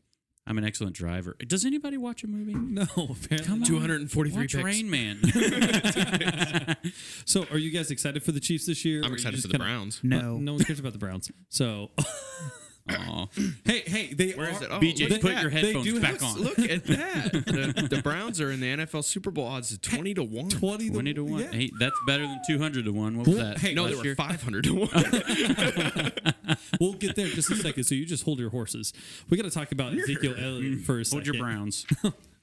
I'm 0.47 0.57
an 0.57 0.63
excellent 0.65 0.95
driver. 0.95 1.35
Does 1.45 1.63
anybody 1.65 1.97
watch 1.97 2.23
a 2.23 2.27
movie? 2.27 2.55
no, 2.55 2.83
apparently. 2.95 3.37
Come 3.45 3.61
on. 3.61 3.67
243 3.67 4.41
Watch 4.41 4.51
picks. 4.53 4.63
Rain 4.63 4.89
Man. 4.89 5.19
So, 7.25 7.45
are 7.51 7.57
you 7.59 7.69
guys 7.69 7.91
excited 7.91 8.23
for 8.23 8.31
the 8.31 8.39
Chiefs 8.39 8.65
this 8.65 8.83
year? 8.83 9.01
I'm 9.03 9.09
you 9.09 9.13
excited 9.15 9.35
just 9.35 9.47
for 9.47 9.51
the 9.53 9.59
kinda- 9.59 9.65
Browns. 9.71 9.99
No. 10.01 10.37
No 10.37 10.53
one 10.53 10.63
cares 10.63 10.79
about 10.79 10.93
the 10.93 10.99
Browns. 10.99 11.29
So, 11.49 11.91
Aw. 12.97 13.27
hey, 13.65 13.79
hey, 13.85 14.13
they 14.13 14.31
Where 14.31 14.47
are. 14.47 14.51
is 14.51 14.61
it? 14.61 14.69
Oh, 14.71 14.79
BJ, 14.79 15.09
look 15.09 15.21
put 15.21 15.33
that. 15.33 15.41
your 15.41 15.51
They 15.51 15.61
headphones 15.67 15.85
do 15.85 15.99
back 16.01 16.19
have- 16.19 16.23
on. 16.23 16.39
Look 16.41 16.59
at 16.59 16.83
that. 16.87 17.31
the, 17.45 17.87
the 17.95 18.01
Browns 18.01 18.39
are 18.41 18.51
in 18.51 18.59
the 18.59 18.67
NFL 18.77 19.03
Super 19.03 19.31
Bowl 19.31 19.45
odds 19.47 19.71
of 19.71 19.81
20 19.81 20.13
to 20.15 20.23
1. 20.23 20.49
20 20.49 20.89
Twenty 20.89 21.13
to 21.13 21.23
one. 21.23 21.41
Yeah. 21.41 21.47
Hey, 21.51 21.71
that's 21.79 21.99
better 22.07 22.23
than 22.23 22.39
two 22.47 22.57
hundred 22.57 22.85
to 22.85 22.91
one. 22.93 23.17
What 23.17 23.27
was 23.27 23.35
Well, 23.37 23.45
that? 23.45 23.59
hey, 23.59 23.73
No, 23.73 23.83
last 23.83 23.91
they 23.91 23.97
were 23.97 24.03
year? 24.05 24.15
500 24.15 24.63
to 24.65 24.75
1. 24.75 26.11
We'll 26.79 26.93
get 26.93 27.15
there 27.15 27.25
in 27.25 27.31
just 27.33 27.51
a 27.51 27.55
second. 27.55 27.83
So, 27.83 27.93
you 27.95 28.05
just 28.05 28.23
hold 28.23 28.39
your 28.39 28.49
horses. 28.49 28.93
We 29.29 29.37
got 29.37 29.43
to 29.43 29.51
talk 29.51 29.71
about 29.71 29.93
Ezekiel 29.93 30.35
Elliott 30.39 30.81
for 30.81 30.99
a 30.99 31.05
second. 31.05 31.25
Hold 31.25 31.35
your 31.35 31.43
Browns. 31.43 31.85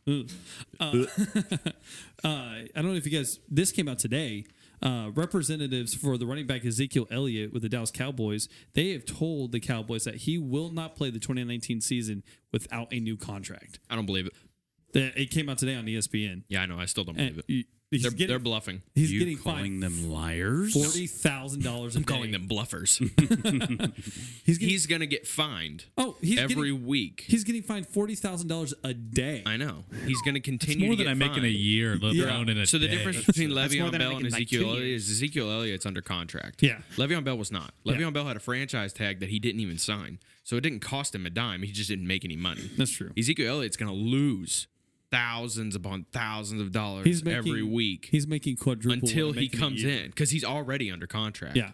uh, 0.07 0.23
I 2.25 2.65
don't 2.75 2.87
know 2.87 2.95
if 2.95 3.07
you 3.07 3.17
guys. 3.17 3.39
This 3.49 3.73
came 3.73 3.89
out 3.89 3.99
today. 3.99 4.45
Uh, 4.83 5.11
representatives 5.15 5.95
for 5.95 6.19
the 6.19 6.27
running 6.27 6.47
back 6.47 6.65
Ezekiel 6.65 7.07
Elliott 7.11 7.53
with 7.53 7.63
the 7.63 7.69
Dallas 7.69 7.91
Cowboys. 7.91 8.49
They 8.75 8.91
have 8.93 9.05
told 9.07 9.53
the 9.53 9.61
Cowboys 9.61 10.05
that 10.05 10.17
he 10.17 10.37
will 10.39 10.71
not 10.71 10.97
play 10.97 11.11
the 11.11 11.19
2019 11.19 11.81
season 11.81 12.23
without 12.53 12.89
a 12.93 13.01
new 13.01 13.17
contract. 13.17 13.79
I 13.89 13.95
don't 13.97 14.07
believe 14.07 14.27
it. 14.27 14.33
That 14.93 15.19
it 15.21 15.31
came 15.31 15.49
out 15.49 15.59
today 15.59 15.75
on 15.75 15.87
ESPN. 15.87 16.45
Yeah, 16.49 16.63
I 16.63 16.67
know. 16.67 16.79
I 16.79 16.85
still 16.85 17.05
don't 17.05 17.19
And 17.19 17.37
believe 17.37 17.45
it. 17.49 17.67
He's 17.91 18.03
They're, 18.03 18.11
getting, 18.11 18.27
they're 18.29 18.39
bluffing. 18.41 18.83
he's 18.97 19.13
you 19.13 19.21
getting 19.21 19.39
calling 19.39 19.81
fined 19.81 19.83
them 19.85 20.11
liars? 20.11 20.73
forty 20.73 21.07
thousand 21.07 21.63
dollars. 21.63 21.95
I'm 21.95 22.03
calling 22.03 22.33
them 22.33 22.49
bluffers. 22.49 22.99
He's 24.45 24.59
getting, 24.59 24.69
he's 24.69 24.87
gonna 24.87 25.07
get 25.07 25.27
fined 25.27 25.85
oh, 25.97 26.17
he's 26.21 26.39
every 26.39 26.71
getting, 26.73 26.87
week. 26.87 27.25
he's 27.27 27.45
getting 27.45 27.63
fined 27.63 27.87
forty 27.89 28.15
thousand 28.17 28.49
dollars 28.49 28.75
a 28.83 28.93
day. 28.93 29.43
I 29.47 29.57
know. 29.57 29.85
He's 30.05 30.21
gonna 30.23 30.41
continue 30.41 30.87
more 30.87 30.97
to 30.97 31.05
than 31.05 31.17
get 31.19 31.25
I 31.27 31.29
make 31.29 31.37
in 31.39 31.45
a 31.45 31.49
year, 31.49 31.97
let 32.01 32.15
Yeah. 32.15 32.25
alone 32.27 32.49
in 32.49 32.59
a 32.59 32.67
So 32.67 32.79
the 32.79 32.89
day. 32.89 32.97
difference 32.97 33.25
between 33.25 33.51
more 33.51 33.59
Le'Veon 33.65 33.93
Bell 33.99 34.17
and 34.17 34.27
in, 34.27 34.33
like, 34.33 34.43
Ezekiel 34.43 34.71
Elliott 34.71 34.85
is 34.97 35.09
Ezekiel 35.11 35.51
Elliott's 35.51 35.87
under 35.87 36.03
contract. 36.03 36.63
Yeah. 36.65 36.79
Le'Veon 36.97 37.23
Bell 37.23 37.39
was 37.39 37.53
not. 37.53 37.73
Le'Veon 37.87 38.13
Bell 38.13 38.27
had 38.27 38.37
a 38.37 38.41
franchise 38.41 38.93
tag 38.93 39.21
that 39.21 39.29
he 39.29 39.39
didn't 39.39 39.61
even 39.61 39.79
sign, 39.79 40.19
so 40.43 40.57
it 40.57 40.63
didn't 40.63 40.81
cost 40.81 41.15
him 41.15 41.25
a 41.25 41.31
dime. 41.31 41.63
He 41.63 41.71
just 41.73 41.89
didn't 41.89 42.07
make 42.09 42.25
any 42.25 42.37
money. 42.37 42.69
That's 42.77 42.91
true. 42.91 43.13
Ezekiel 43.17 43.49
Elliott's 43.49 43.77
going 43.77 43.91
to 43.93 43.97
lose 43.97 44.67
thousands 45.11 45.75
upon 45.75 46.07
thousands 46.13 46.61
of 46.61 46.73
dollars 46.73 47.07
He's 47.07 47.25
making 47.25 47.39
every 47.39 47.63
week 47.63 48.09
He's 48.11 48.27
making 48.27 48.57
quadruple 48.57 49.09
until 49.09 49.33
he 49.33 49.49
comes 49.49 49.85
in 49.85 50.07
because 50.07 50.31
he's 50.31 50.45
already 50.45 50.91
under 50.91 51.07
contract. 51.07 51.57
Yeah. 51.57 51.73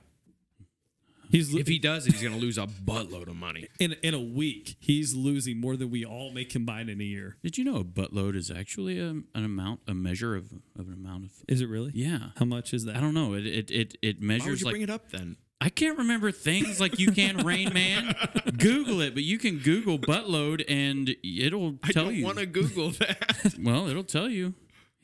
He's 1.32 1.54
If 1.54 1.66
he 1.66 1.78
does 1.78 2.04
he's 2.04 2.20
going 2.20 2.34
to 2.34 2.38
lose 2.38 2.58
a 2.58 2.66
buttload 2.66 3.26
of 3.26 3.36
money. 3.36 3.66
in 3.80 3.92
in 4.02 4.12
a 4.12 4.20
week, 4.20 4.76
he's 4.78 5.14
losing 5.14 5.58
more 5.58 5.78
than 5.78 5.90
we 5.90 6.04
all 6.04 6.30
make 6.30 6.50
combined 6.50 6.90
in 6.90 7.00
a 7.00 7.04
year. 7.04 7.38
Did 7.42 7.56
you 7.56 7.64
know 7.64 7.76
a 7.76 7.84
buttload 7.84 8.36
is 8.36 8.50
actually 8.50 8.98
a, 8.98 9.08
an 9.08 9.26
amount, 9.34 9.80
a 9.88 9.94
measure 9.94 10.36
of, 10.36 10.52
of 10.78 10.88
an 10.88 10.92
amount 10.92 11.24
of? 11.24 11.30
Is 11.48 11.62
it 11.62 11.70
really? 11.70 11.90
Yeah. 11.94 12.18
How 12.36 12.44
much 12.44 12.74
is 12.74 12.84
that? 12.84 12.96
I 12.96 13.00
don't 13.00 13.14
know. 13.14 13.32
It 13.32 13.46
it 13.46 13.70
it, 13.70 13.96
it 14.02 14.20
measures. 14.20 14.42
Why 14.42 14.50
would 14.50 14.60
measures 14.60 14.60
you 14.60 14.66
like 14.66 14.72
bring 14.74 14.82
it 14.82 14.90
up 14.90 15.10
then? 15.10 15.36
I 15.64 15.68
can't 15.68 15.96
remember 15.98 16.32
things 16.32 16.80
like 16.80 16.98
you 16.98 17.12
can, 17.12 17.36
Rain 17.46 17.72
Man. 17.72 18.14
Google 18.58 19.00
it, 19.00 19.14
but 19.14 19.22
you 19.22 19.38
can 19.38 19.58
Google 19.58 19.96
buttload 19.96 20.64
and 20.68 21.14
it'll 21.22 21.72
tell 21.72 21.78
I 21.84 21.92
tell 21.92 22.04
don't 22.06 22.14
you. 22.16 22.24
want 22.24 22.38
to 22.38 22.46
Google 22.46 22.90
that. 22.90 23.54
Well, 23.62 23.88
it'll 23.88 24.02
tell 24.02 24.28
you. 24.28 24.54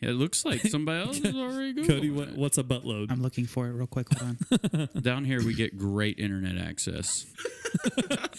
It 0.01 0.11
looks 0.13 0.45
like 0.45 0.61
somebody 0.63 1.05
else 1.07 1.19
has 1.19 1.35
already 1.35 1.75
Googled 1.75 1.87
Cody, 1.89 2.11
what, 2.11 2.29
it. 2.29 2.37
what's 2.37 2.57
a 2.59 2.63
buttload? 2.63 3.11
I'm 3.11 3.21
looking 3.23 3.47
for 3.47 3.67
it 3.67 3.73
real 3.73 3.87
quick. 3.89 4.07
Hold 4.17 4.37
on. 4.75 4.89
Down 5.03 5.25
here, 5.25 5.45
we 5.45 5.55
get 5.55 5.77
great 5.79 6.19
internet 6.21 6.57
access. 6.59 7.27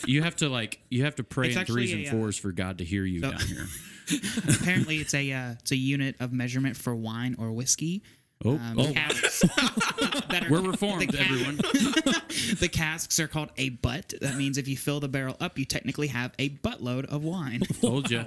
you 0.06 0.24
have 0.24 0.36
to 0.38 0.48
like, 0.50 0.80
you 0.90 1.04
have 1.04 1.16
to 1.16 1.24
pray 1.24 1.50
It's 1.50 1.58
in 1.58 1.66
threes 1.66 1.90
actually 1.92 2.06
and 2.06 2.14
a, 2.14 2.18
uh, 2.18 2.22
fours 2.22 2.38
for 2.38 2.52
God 2.52 2.78
to 2.80 2.86
hear 2.86 3.04
you 3.06 3.22
so- 3.22 3.32
down 3.32 3.40
here. 3.42 3.66
Apparently, 4.50 4.98
it's 4.98 5.14
a 5.14 5.32
uh, 5.32 5.52
it's 5.60 5.72
a 5.72 5.76
unit 5.76 6.16
of 6.20 6.34
measurement 6.34 6.76
for 6.76 6.96
wine 6.96 7.36
or 7.38 7.52
whiskey. 7.52 8.02
Oh, 8.46 8.51
Um, 8.51 8.75
oh. 8.79 8.93
casks 8.93 9.39
that 10.29 10.46
are- 10.46 10.50
we're 10.50 10.62
reformed, 10.72 11.01
the 11.01 11.08
ca- 11.17 11.24
everyone. 11.24 11.58
the 12.60 12.69
casks 12.72 13.19
are 13.19 13.27
called 13.27 13.50
a 13.58 13.67
butt. 13.69 14.13
That 14.22 14.38
means 14.38 14.58
if 14.58 14.67
you 14.67 14.77
fill 14.77 15.01
the 15.01 15.10
barrel 15.10 15.36
up, 15.41 15.60
you 15.60 15.65
technically 15.65 16.08
have 16.08 16.31
a 16.39 16.50
buttload 16.50 17.05
of 17.08 17.24
wine. 17.24 17.62
Told 17.81 18.10
you. 18.10 18.25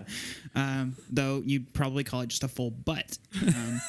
um, 0.54 0.96
though 1.10 1.42
you'd 1.46 1.72
probably 1.72 2.04
call 2.04 2.20
it 2.20 2.28
just 2.28 2.44
a 2.44 2.48
full 2.48 2.70
butt. 2.70 3.16
Um, 3.40 3.80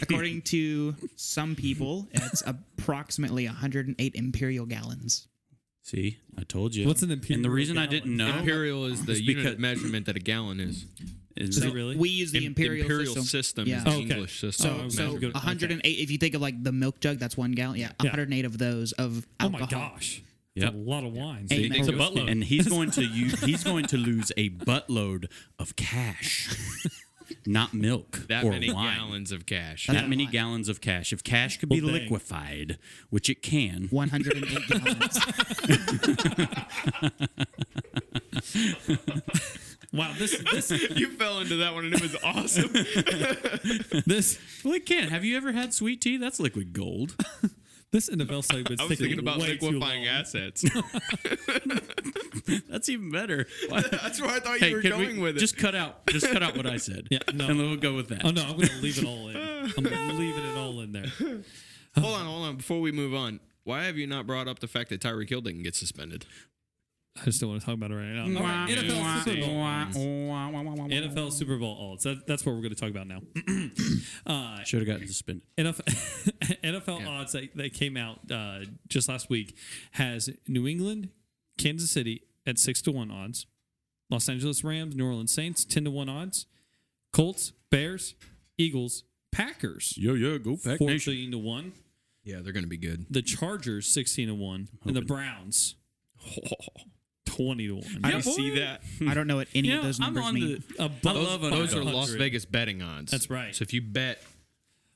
according 0.00 0.42
to 0.42 0.94
some 1.16 1.54
people, 1.54 2.08
it's 2.12 2.42
approximately 2.46 3.44
108 3.46 4.14
imperial 4.14 4.64
gallons. 4.64 5.28
See, 5.88 6.18
I 6.36 6.42
told 6.42 6.74
you. 6.74 6.86
What's 6.86 7.00
an 7.02 7.10
imperial? 7.10 7.36
And 7.36 7.44
the 7.44 7.48
imperial 7.48 7.54
reason 7.56 7.78
I 7.78 7.86
didn't 7.86 8.14
know 8.14 8.38
Imperial 8.40 8.84
is 8.84 9.06
the 9.06 9.12
It's 9.12 9.20
unit 9.22 9.46
of 9.54 9.58
measurement 9.58 10.04
that 10.04 10.16
a 10.16 10.20
gallon 10.20 10.60
is. 10.60 10.84
is 11.34 11.56
Is 11.56 11.64
it 11.64 11.72
really? 11.72 11.96
We 11.96 12.10
use 12.10 12.30
the 12.30 12.40
Im- 12.44 12.48
imperial, 12.48 13.06
system. 13.06 13.22
system 13.24 13.66
Yeah. 13.68 13.78
is 13.78 13.84
the 13.84 13.90
Oh, 13.90 13.92
okay. 13.94 14.02
English 14.02 14.38
system. 14.38 14.70
So, 14.70 14.76
Oh, 14.76 14.80
okay. 14.80 14.90
so 14.90 15.16
Good. 15.18 15.32
108. 15.32 15.98
If 15.98 16.10
you 16.10 16.18
think 16.18 16.34
of 16.34 16.42
like 16.42 16.62
the 16.62 16.72
milk 16.72 17.00
jug, 17.00 17.18
that's 17.18 17.38
one 17.38 17.52
gallon. 17.52 17.78
Yeah, 17.78 17.92
108 18.00 18.44
of 18.44 18.58
those 18.58 18.92
of 18.92 19.26
alcohol. 19.40 19.46
oh 19.62 19.64
my 19.64 19.66
gosh. 19.66 20.20
Yep. 20.56 20.64
That's 20.64 20.74
a 20.74 20.90
lot 20.90 21.04
of 21.04 21.12
wine. 21.14 21.46
Amen. 21.50 21.72
It's 21.78 21.88
a 21.88 21.92
buttload. 21.92 22.30
and 22.30 22.44
he's 22.44 22.68
going 22.68 22.90
to 22.90 23.04
use, 23.04 23.40
he's 23.44 23.64
going 23.64 23.86
to 23.86 23.96
lose 23.96 24.30
a 24.36 24.50
buttload 24.50 25.26
of 25.58 25.74
cash, 25.76 26.48
not 27.46 27.74
milk 27.74 28.24
that 28.28 28.44
or 28.44 28.50
many 28.50 28.72
wine. 28.72 28.96
gallons 28.96 29.32
of 29.32 29.46
cash. 29.46 29.86
That 29.86 29.94
That's 29.94 30.08
many 30.08 30.24
lot. 30.24 30.32
gallons 30.32 30.68
of 30.68 30.80
cash. 30.80 31.12
If 31.12 31.22
cash 31.24 31.58
could 31.58 31.68
be 31.68 31.80
dang. 31.80 31.92
liquefied, 31.92 32.78
which 33.10 33.28
it 33.30 33.42
can, 33.42 33.88
108 33.90 34.68
gallons. 34.68 35.18
Wow, 39.90 40.12
this 40.18 40.38
this 40.52 40.70
you 40.70 41.08
fell 41.12 41.40
into 41.40 41.56
that 41.56 41.72
one 41.72 41.86
and 41.86 41.94
it 41.94 42.02
was 42.02 42.14
awesome. 42.22 42.70
this 44.06 44.38
well, 44.62 44.74
it 44.74 44.84
can. 44.84 45.08
Have 45.08 45.24
you 45.24 45.34
ever 45.34 45.52
had 45.52 45.72
sweet 45.72 46.02
tea? 46.02 46.18
That's 46.18 46.38
liquid 46.38 46.74
gold. 46.74 47.16
This 47.92 48.10
NFL 48.10 48.44
segment's 48.44 48.82
I 48.82 48.86
was 48.86 48.98
taking 48.98 49.16
thinking 49.16 49.18
about 49.20 49.38
way 49.38 49.58
liquefying 49.60 50.06
assets. 50.06 50.64
That's 52.68 52.88
even 52.88 53.10
better. 53.10 53.46
That's 53.70 54.20
where 54.20 54.30
I 54.30 54.40
thought 54.40 54.58
Hey, 54.58 54.70
you 54.70 54.76
were 54.76 54.82
can 54.82 54.98
we 54.98 55.06
going 55.06 55.20
with 55.20 55.36
it. 55.36 55.40
just 55.40 55.56
cut 55.56 55.74
out? 55.74 56.06
Just 56.08 56.26
cut 56.30 56.42
out 56.42 56.56
what 56.56 56.66
I 56.66 56.76
said. 56.76 57.08
Yeah, 57.10 57.18
no. 57.32 57.46
and 57.46 57.58
then 57.60 57.68
we'll 57.68 57.76
go 57.76 57.94
with 57.94 58.08
that. 58.08 58.24
Oh 58.24 58.30
no, 58.30 58.42
I'm 58.42 58.56
going 58.56 58.68
to 58.68 58.76
leave 58.76 58.98
it 58.98 59.04
all 59.06 59.28
in. 59.28 59.36
I'm 59.36 60.18
leaving 60.18 60.44
it 60.44 60.56
all 60.58 60.80
in 60.80 60.92
there. 60.92 61.06
hold 61.98 62.14
on, 62.16 62.26
hold 62.26 62.46
on. 62.46 62.56
Before 62.56 62.80
we 62.80 62.92
move 62.92 63.14
on, 63.14 63.40
why 63.64 63.84
have 63.84 63.96
you 63.96 64.06
not 64.06 64.26
brought 64.26 64.48
up 64.48 64.58
the 64.58 64.68
fact 64.68 64.90
that 64.90 65.00
Tyreek 65.00 65.28
Hill 65.30 65.40
didn't 65.40 65.62
get 65.62 65.74
suspended? 65.74 66.26
I 67.20 67.24
just 67.24 67.40
don't 67.40 67.50
want 67.50 67.60
to 67.60 67.66
talk 67.66 67.74
about 67.74 67.90
it 67.90 67.94
right 67.94 68.04
now. 68.12 68.40
All 68.40 68.42
right, 68.46 68.68
NFL 68.68 69.24
Super 69.24 69.40
Bowl. 69.40 70.88
NFL 70.88 71.32
Super 71.32 71.56
Bowl 71.58 71.92
odds. 71.92 72.04
That, 72.04 72.26
that's 72.26 72.44
what 72.46 72.54
we're 72.54 72.62
going 72.62 72.74
to 72.74 72.80
talk 72.80 72.90
about 72.90 73.06
now. 73.06 73.20
uh, 74.26 74.62
Should 74.64 74.80
have 74.80 74.86
gotten 74.88 75.06
suspended. 75.06 75.42
NFL, 75.56 75.82
NFL 76.64 77.08
odds 77.08 77.32
that, 77.32 77.56
that 77.56 77.72
came 77.74 77.96
out 77.96 78.18
uh, 78.30 78.60
just 78.88 79.08
last 79.08 79.28
week 79.30 79.56
has 79.92 80.30
New 80.46 80.66
England, 80.66 81.10
Kansas 81.58 81.90
City 81.90 82.22
at 82.46 82.58
six 82.58 82.80
to 82.82 82.92
one 82.92 83.10
odds, 83.10 83.46
Los 84.10 84.28
Angeles 84.28 84.62
Rams, 84.64 84.94
New 84.96 85.06
Orleans 85.06 85.32
Saints 85.32 85.64
ten 85.64 85.84
to 85.84 85.90
one 85.90 86.08
odds, 86.08 86.46
Colts, 87.12 87.52
Bears, 87.70 88.14
Eagles, 88.56 89.04
Packers 89.32 89.94
Yo, 89.98 90.14
yo, 90.14 90.38
go 90.38 90.52
Pack 90.56 90.80
Nation. 90.80 90.98
fourteen 91.12 91.30
to 91.32 91.38
one, 91.38 91.72
Yeah, 92.24 92.40
they're 92.42 92.52
going 92.52 92.64
to 92.64 92.68
be 92.68 92.78
good. 92.78 93.06
the 93.10 93.22
Chargers 93.22 93.86
sixteen 93.86 94.28
to 94.28 94.34
one, 94.34 94.68
and 94.84 94.96
the 94.96 95.02
Browns 95.02 95.74
twenty 97.38 97.66
to 97.68 97.76
one. 97.76 98.00
I 98.04 98.10
don't 98.10 98.22
see 98.22 98.58
that. 98.58 98.82
I 99.06 99.14
don't 99.14 99.26
know 99.26 99.36
what 99.36 99.48
any 99.54 99.68
Yeah, 99.68 99.78
of 99.78 99.84
those 99.84 99.98
I'm 100.00 100.06
numbers 100.14 100.24
on 100.24 100.34
mean. 100.34 100.64
the. 100.76 100.84
Above 100.84 101.16
I 101.16 101.20
love 101.20 101.42
an 101.44 101.50
Those 101.50 101.72
are 101.74 101.78
500. 101.78 101.94
Las 101.94 102.10
Vegas 102.10 102.44
betting 102.44 102.82
odds. 102.82 103.10
That's 103.12 103.30
right. 103.30 103.54
So 103.54 103.62
if 103.62 103.72
you 103.72 103.80
bet 103.80 104.22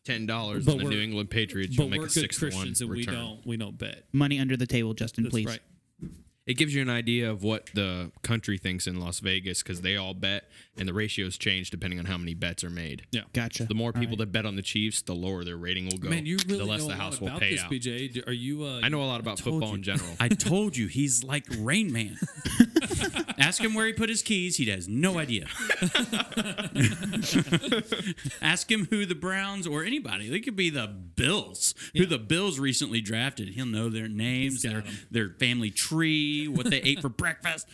ten 0.05 0.27
dollars 0.27 0.65
But 0.65 0.73
on 0.73 0.79
the 0.79 0.85
we're- 0.85 0.97
New 0.97 1.03
England 1.03 1.31
Patriots, 1.31 1.77
you'll 1.77 1.89
make 1.89 1.99
we're 2.01 2.07
a 2.07 2.09
good 2.09 2.13
six 2.13 2.39
to 2.39 2.47
one 2.47 2.51
Christians 2.53 2.81
and 2.81 2.91
we 2.91 2.99
return. 2.99 3.15
don't 3.15 3.47
we 3.47 3.57
don't 3.57 3.79
bet. 3.79 4.05
Money 4.13 4.39
under 4.41 4.57
the 4.57 4.67
table, 4.67 4.95
Justin, 4.95 5.25
That's 5.25 5.33
please. 5.33 5.47
right. 5.47 5.61
It 6.45 6.55
gives 6.55 6.75
you 6.75 6.83
an 6.83 6.91
idea 6.91 7.31
of 7.31 7.45
what 7.45 7.71
the 7.73 8.11
country 8.23 8.59
thinks 8.59 8.89
in 8.89 8.99
Las 8.99 9.21
Vegas 9.21 9.63
because 9.63 9.81
they 9.83 9.97
all 9.97 10.13
bet, 10.13 10.43
and 10.79 10.89
the 10.89 10.95
ratios 10.95 11.37
change 11.37 11.71
depending 11.71 11.99
on 11.99 12.07
how 12.07 12.17
many 12.17 12.35
bets 12.35 12.65
are 12.65 12.71
made. 12.71 13.07
Yeah. 13.11 13.23
Gotcha. 13.33 13.65
The 13.65 13.75
more 13.75 13.93
people 13.93 14.11
right. 14.13 14.19
that 14.19 14.33
bet 14.33 14.47
on 14.47 14.57
the 14.57 14.63
Chiefs, 14.63 15.03
the 15.03 15.15
lower 15.15 15.45
their 15.45 15.57
rating 15.57 15.87
will 15.87 15.99
go. 15.99 16.09
Man, 16.09 16.27
you 16.27 16.39
really 16.47 16.59
the 16.59 16.65
less 16.65 16.81
know 16.81 16.89
the 16.89 16.95
a 16.95 16.97
house 16.97 17.13
lot 17.15 17.21
will 17.21 17.29
about 17.29 17.41
pay 17.41 17.51
this, 17.53 17.65
out. 17.65 17.71
BJ. 17.71 18.27
Are 18.27 18.33
you? 18.33 18.65
Uh, 18.65 18.81
I 18.83 18.89
know 18.89 19.03
a 19.03 19.05
lot 19.05 19.21
about 19.21 19.39
football 19.39 19.71
you. 19.71 19.75
in 19.77 19.83
general. 19.83 20.09
I 20.19 20.29
told 20.29 20.77
you 20.77 20.87
he's 20.87 21.23
like 21.23 21.45
Rain 21.59 21.93
Man. 21.93 22.19
Ask 23.39 23.63
him 23.63 23.75
where 23.75 23.87
he 23.87 23.93
put 23.93 24.09
his 24.09 24.23
keys. 24.23 24.57
He 24.57 24.67
has 24.67 24.89
no 24.89 25.19
idea. 25.19 25.47
Ask 28.41 28.71
him 28.71 28.87
who 28.91 29.07
the 29.07 29.15
Browns 29.15 29.67
or 29.67 29.85
anybody. 29.85 30.29
They 30.29 30.41
could 30.41 30.57
be 30.57 30.71
the 30.71 30.87
Bills. 30.87 31.75
Who 31.97 32.07
the 32.07 32.19
Bills 32.19 32.59
recently 32.59 33.01
drafted. 33.01 33.51
He'll 33.51 33.67
know 33.67 33.89
their 33.89 34.09
names, 34.09 34.63
got 34.63 34.71
their 34.71 34.79
'em. 34.83 34.99
their 35.11 35.29
family 35.39 35.71
tree, 35.71 36.49
what 36.49 36.71
they 36.71 36.81
ate 36.83 37.01
for 37.01 37.09
breakfast. 37.09 37.67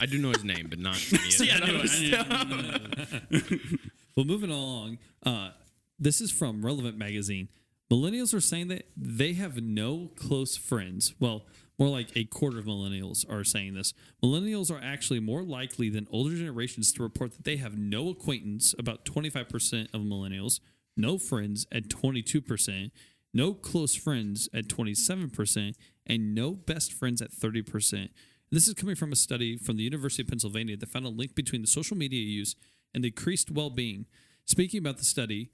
I 0.00 0.06
do 0.06 0.18
know 0.18 0.30
his 0.30 0.44
name, 0.44 0.66
but 0.68 0.78
not 0.78 0.96
any 1.12 1.30
See, 1.30 1.50
I 1.50 1.58
of 1.58 1.66
knew 1.66 1.80
it. 1.80 1.88
Well, 4.16 4.24
moving 4.24 4.50
along, 4.50 4.96
uh, 5.26 5.50
this 5.98 6.22
is 6.22 6.30
from 6.30 6.64
Relevant 6.64 6.96
Magazine. 6.96 7.48
Millennials 7.92 8.32
are 8.32 8.40
saying 8.40 8.68
that 8.68 8.86
they 8.96 9.34
have 9.34 9.62
no 9.62 10.10
close 10.16 10.56
friends. 10.56 11.14
Well, 11.20 11.44
more 11.78 11.90
like 11.90 12.16
a 12.16 12.24
quarter 12.24 12.58
of 12.58 12.64
millennials 12.64 13.30
are 13.30 13.44
saying 13.44 13.74
this. 13.74 13.92
Millennials 14.24 14.70
are 14.70 14.80
actually 14.82 15.20
more 15.20 15.42
likely 15.42 15.90
than 15.90 16.06
older 16.10 16.34
generations 16.34 16.92
to 16.94 17.02
report 17.02 17.32
that 17.32 17.44
they 17.44 17.56
have 17.58 17.76
no 17.76 18.08
acquaintance, 18.08 18.74
about 18.78 19.04
25% 19.04 19.92
of 19.92 20.00
millennials, 20.00 20.60
no 20.96 21.18
friends 21.18 21.66
at 21.70 21.88
22%, 21.88 22.90
no 23.34 23.52
close 23.52 23.94
friends 23.94 24.48
at 24.54 24.68
27%, 24.68 25.74
and 26.06 26.34
no 26.34 26.52
best 26.52 26.90
friends 26.94 27.20
at 27.20 27.32
30%. 27.32 28.08
This 28.50 28.68
is 28.68 28.74
coming 28.74 28.94
from 28.94 29.12
a 29.12 29.16
study 29.16 29.56
from 29.56 29.76
the 29.76 29.82
University 29.82 30.22
of 30.22 30.28
Pennsylvania 30.28 30.76
that 30.76 30.88
found 30.88 31.04
a 31.04 31.10
link 31.10 31.34
between 31.34 31.62
the 31.62 31.66
social 31.66 31.96
media 31.96 32.22
use 32.22 32.54
and 32.94 33.02
decreased 33.02 33.50
well-being. 33.50 34.06
Speaking 34.44 34.78
about 34.78 34.98
the 34.98 35.04
study, 35.04 35.50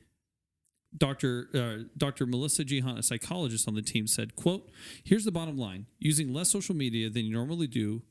Dr. 0.96 1.48
Uh, 1.54 1.88
Dr. 1.96 2.26
Melissa 2.26 2.64
G. 2.64 2.82
A 2.86 3.02
psychologist 3.02 3.66
on 3.66 3.74
the 3.74 3.80
team, 3.80 4.06
said, 4.06 4.36
"quote 4.36 4.70
Here's 5.02 5.24
the 5.24 5.32
bottom 5.32 5.56
line: 5.56 5.86
using 5.98 6.34
less 6.34 6.50
social 6.50 6.74
media 6.74 7.08
than 7.08 7.24
you 7.24 7.32
normally 7.32 7.66
do 7.66 8.02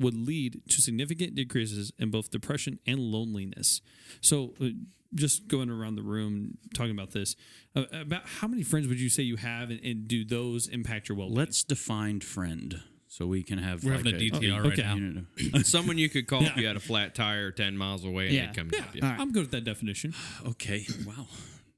would 0.00 0.14
lead 0.14 0.62
to 0.70 0.80
significant 0.80 1.34
decreases 1.34 1.92
in 1.98 2.10
both 2.10 2.30
depression 2.30 2.78
and 2.86 2.98
loneliness." 2.98 3.82
So, 4.22 4.54
uh, 4.58 4.68
just 5.14 5.48
going 5.48 5.68
around 5.68 5.96
the 5.96 6.02
room 6.02 6.56
talking 6.74 6.92
about 6.92 7.10
this, 7.10 7.36
uh, 7.76 7.84
about 7.92 8.26
how 8.26 8.48
many 8.48 8.62
friends 8.62 8.88
would 8.88 9.00
you 9.00 9.10
say 9.10 9.22
you 9.22 9.36
have, 9.36 9.68
and, 9.68 9.80
and 9.84 10.08
do 10.08 10.24
those 10.24 10.66
impact 10.66 11.10
your 11.10 11.18
well-being? 11.18 11.36
Let's 11.36 11.62
define 11.62 12.20
friend 12.20 12.80
so 13.16 13.26
we 13.26 13.42
can 13.44 13.58
have. 13.58 13.84
We're 13.84 13.92
like 13.96 14.06
having 14.06 14.14
a 14.14 14.18
DTR 14.30 14.64
right 14.64 14.72
okay. 14.72 14.82
now. 14.82 14.94
unit 14.96 15.24
of- 15.54 15.66
Someone 15.76 15.98
you 15.98 16.08
could 16.08 16.26
call 16.26 16.42
if 16.44 16.56
you 16.56 16.66
had 16.66 16.76
a 16.76 16.80
flat 16.80 17.14
tire 17.14 17.50
ten 17.52 17.76
miles 17.76 18.04
away 18.04 18.24
and 18.26 18.34
Yeah. 18.34 18.46
they'd 18.46 18.56
come 18.56 18.70
yeah, 18.72 18.80
help 18.80 18.94
you. 18.94 19.00
All 19.02 19.08
right. 19.10 19.20
I'm 19.20 19.32
good 19.32 19.42
with 19.42 19.50
that 19.52 19.64
definition. 19.64 20.14
Okay. 20.46 20.84
Wow. 21.06 21.26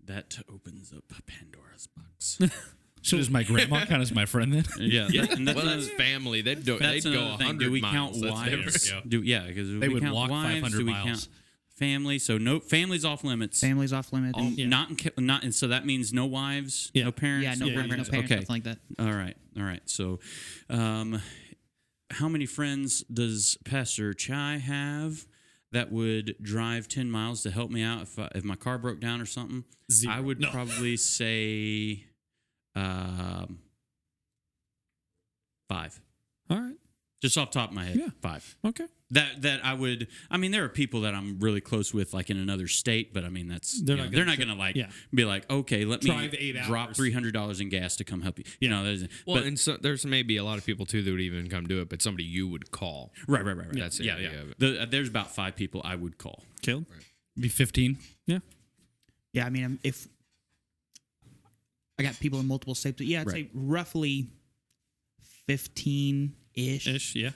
that 0.07 0.38
opens 0.53 0.92
up 0.96 1.05
Pandora's 1.27 1.88
box. 1.88 2.38
So 3.03 3.16
does 3.18 3.31
my 3.31 3.44
grandma 3.44 3.85
count 3.85 4.03
as 4.03 4.11
my 4.12 4.25
friend 4.27 4.53
then? 4.53 4.64
yeah, 4.81 5.07
Yeah, 5.09 5.27
that- 5.27 5.38
and 5.38 5.46
that's 5.46 5.55
well, 5.55 5.64
another- 5.66 5.81
that's 5.83 5.92
family. 5.94 6.42
They'd, 6.42 6.64
do, 6.64 6.77
that's 6.77 7.05
they'd 7.05 7.12
go 7.12 7.20
another 7.20 7.37
thing. 7.37 7.46
100 7.46 7.64
Do 7.66 7.70
we 7.70 7.81
miles. 7.81 7.94
count 7.94 8.12
That's 8.14 8.33
wives? 8.35 8.83
different. 8.83 9.09
Do 9.11 9.22
yeah, 9.22 9.46
because 9.46 9.68
They 9.79 9.87
we 9.87 9.94
would 9.94 10.03
count 10.03 10.14
walk 10.16 10.31
wives, 10.31 10.55
500 10.55 10.79
do 10.79 10.85
we 10.87 10.90
miles. 10.90 11.07
count 11.07 11.29
family? 11.77 12.19
So 12.19 12.39
no 12.39 12.61
families 12.61 13.05
off 13.05 13.23
limits. 13.25 13.61
Families 13.61 13.93
off 13.93 14.12
limit. 14.12 14.35
Oh, 14.37 14.49
Not 14.57 14.91
in, 14.91 14.97
ca- 14.97 15.11
not 15.19 15.43
and 15.45 15.55
so 15.55 15.69
that 15.69 15.85
means 15.87 16.12
no 16.12 16.27
wives, 16.27 16.91
Yeah. 16.95 17.05
no 17.05 17.12
parents. 17.12 17.45
yeah, 17.45 17.55
no 17.55 17.67
Yeah, 17.67 17.75
grandparents, 17.75 18.09
yeah. 18.09 18.21
no 18.21 18.27
parents, 18.27 18.33
Okay. 18.33 18.41
nothing 18.55 18.55
like 18.55 18.97
that. 18.97 19.05
All 19.05 19.12
right, 19.17 19.37
all 19.57 19.62
right. 19.65 19.83
So, 19.87 20.21
um, 20.71 21.21
how 22.11 22.29
many 22.29 22.47
friends 22.47 23.03
does 23.12 23.59
Pastor 23.65 24.15
Chai 24.15 24.59
have 24.59 25.27
that 25.73 25.91
would 25.93 26.37
drive 26.41 26.89
ten 26.89 27.11
miles 27.11 27.43
to 27.43 27.51
help 27.51 27.71
me 27.71 27.83
out 27.83 28.03
if 28.03 28.19
I, 28.19 28.31
if 28.35 28.45
my 28.45 28.57
car 28.57 28.79
broke 28.79 29.01
down 29.01 29.21
or 29.21 29.27
something? 29.27 29.65
Zero. 29.91 30.15
I 30.15 30.21
would 30.21 30.41
No. 30.41 30.51
probably 30.51 30.97
say, 30.97 32.05
um, 32.75 33.59
five. 35.69 36.01
All 36.49 36.61
right. 36.61 36.77
Just 37.23 37.37
off 37.39 37.51
the 37.51 37.59
top 37.61 37.71
of 37.71 37.75
my 37.75 37.85
head, 37.85 37.97
Yeah. 37.97 38.09
five. 38.21 38.57
Okay. 38.65 38.87
That 39.11 39.42
that 39.42 39.64
I 39.64 39.73
would. 39.73 40.09
I 40.33 40.37
mean, 40.37 40.51
there 40.51 40.64
are 40.64 40.69
people 40.69 41.03
that 41.03 41.14
I'm 41.14 41.38
really 41.38 41.61
close 41.61 41.95
with, 41.95 42.12
like 42.12 42.29
in 42.29 42.37
another 42.38 42.66
state, 42.66 43.14
but 43.14 43.25
I 43.25 43.29
mean, 43.29 43.47
that's 43.47 43.81
They're 43.81 43.95
you 43.95 44.03
not 44.03 44.11
know, 44.11 44.16
they're 44.16 44.25
gonna 44.25 44.37
not 44.37 44.45
going 44.45 44.57
to 44.57 44.61
like 44.61 44.75
yeah. 44.75 44.90
be 45.14 45.25
like, 45.25 45.49
okay, 45.49 45.85
let 45.85 46.01
Drive 46.01 46.33
me 46.33 46.38
eight 46.38 46.57
drop 46.64 46.97
three 46.97 47.12
hundred 47.12 47.33
dollars 47.33 47.61
in 47.61 47.69
gas 47.69 47.95
to 47.97 48.05
come 48.05 48.21
help 48.23 48.38
you. 48.40 48.45
You 48.59 48.69
know, 48.69 48.83
there's, 48.83 49.03
Well, 49.25 49.37
but 49.37 49.45
and 49.45 49.61
so 49.61 49.77
there's 49.81 50.05
maybe 50.05 50.37
a 50.38 50.45
lot 50.45 50.59
of 50.59 50.66
people 50.66 50.87
too 50.87 51.03
that 51.03 51.11
would 51.12 51.21
even 51.21 51.49
come 51.49 51.69
do 51.69 51.81
it, 51.81 51.88
but 51.88 52.03
somebody 52.03 52.25
you 52.25 52.49
would 52.49 52.73
call. 52.73 53.12
right, 53.29 53.45
right, 53.45 53.57
right, 53.57 53.66
right. 53.69 53.79
That's 53.79 53.99
the 53.99 54.07
yeah, 54.07 54.19
yeah. 54.19 54.31
The, 54.59 54.83
uh, 54.83 54.87
there's 54.90 55.09
about 55.09 55.31
five 55.31 55.55
people 55.55 55.83
I 55.85 55.95
would 55.95 56.19
call. 56.19 56.42
Caleb. 56.62 56.87
Be 57.38 57.49
15. 57.49 57.99
Yeah. 58.27 58.38
Yeah, 59.33 59.47
I 59.47 59.51
mean, 59.51 59.64
um, 59.64 59.79
if 59.85 60.09
I 61.99 62.03
got 62.03 62.19
people 62.19 62.40
in 62.40 62.49
multiple 62.49 62.75
states, 62.75 62.97
but 62.99 63.07
yeah, 63.07 63.21
I'd 63.21 63.27
Right. 63.29 63.35
say 63.47 63.51
roughly 63.55 64.27
fifteen 65.47 66.35
ish. 66.55 66.87
Ish. 66.88 67.14
Yeah. 67.14 67.31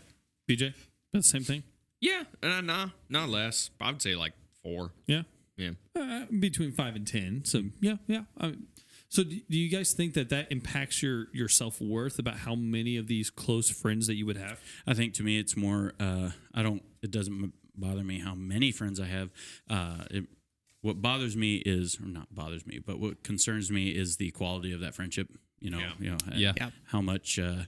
BJ. 0.49 0.75
That's 1.13 1.31
the 1.31 1.39
same 1.39 1.45
thing. 1.45 1.63
Yeah, 2.01 2.23
uh, 2.43 2.61
nah, 2.61 2.89
not 3.09 3.29
less. 3.29 3.71
I 3.81 3.91
would 3.91 4.01
say 4.03 4.15
like 4.17 4.33
four. 4.63 4.93
Yeah. 5.07 5.23
Yeah. 5.57 5.71
Uh, 5.99 6.25
between 6.39 6.73
five 6.73 6.97
and 6.97 7.07
ten. 7.07 7.43
So 7.45 7.65
yeah, 7.81 7.97
yeah. 8.07 8.23
Um, 8.39 8.69
so 9.11 9.23
do, 9.25 9.39
do 9.51 9.59
you 9.59 9.69
guys 9.69 9.93
think 9.93 10.15
that 10.15 10.31
that 10.31 10.51
impacts 10.51 11.03
your 11.03 11.27
your 11.35 11.49
self 11.49 11.81
worth 11.81 12.19
about 12.19 12.39
how 12.39 12.55
many 12.55 12.97
of 12.97 13.07
these 13.09 13.29
close 13.29 13.69
friends 13.69 14.07
that 14.07 14.15
you 14.15 14.25
would 14.25 14.39
have? 14.39 14.59
I 14.87 14.95
think 14.95 15.13
to 15.15 15.23
me, 15.23 15.39
it's 15.39 15.57
more. 15.57 15.93
Uh, 16.01 16.31
I 16.55 16.63
don't. 16.63 16.83
It 17.03 17.11
doesn't 17.11 17.53
bother 17.77 18.05
me 18.05 18.21
how 18.21 18.35
many 18.35 18.73
friends 18.73 18.99
I 19.01 19.07
have. 19.07 19.31
Uh, 19.69 20.05
it, 20.11 20.25
what 20.81 21.03
bothers 21.03 21.37
me 21.37 21.57
is, 21.67 21.99
or 22.01 22.07
not 22.07 22.35
bothers 22.35 22.67
me, 22.67 22.79
but 22.79 22.99
what 22.99 23.23
concerns 23.23 23.71
me 23.71 23.89
is 23.89 24.17
the 24.17 24.31
quality 24.31 24.73
of 24.73 24.81
that 24.81 24.95
friendship. 24.95 25.29
You 25.61 25.71
know, 25.73 25.79
Yeah. 25.81 25.93
you 25.99 26.11
know, 26.13 26.17
Yeah. 26.35 26.53
Yeah. 26.57 26.71
how 26.87 27.03
much. 27.03 27.39
Uh, 27.39 27.65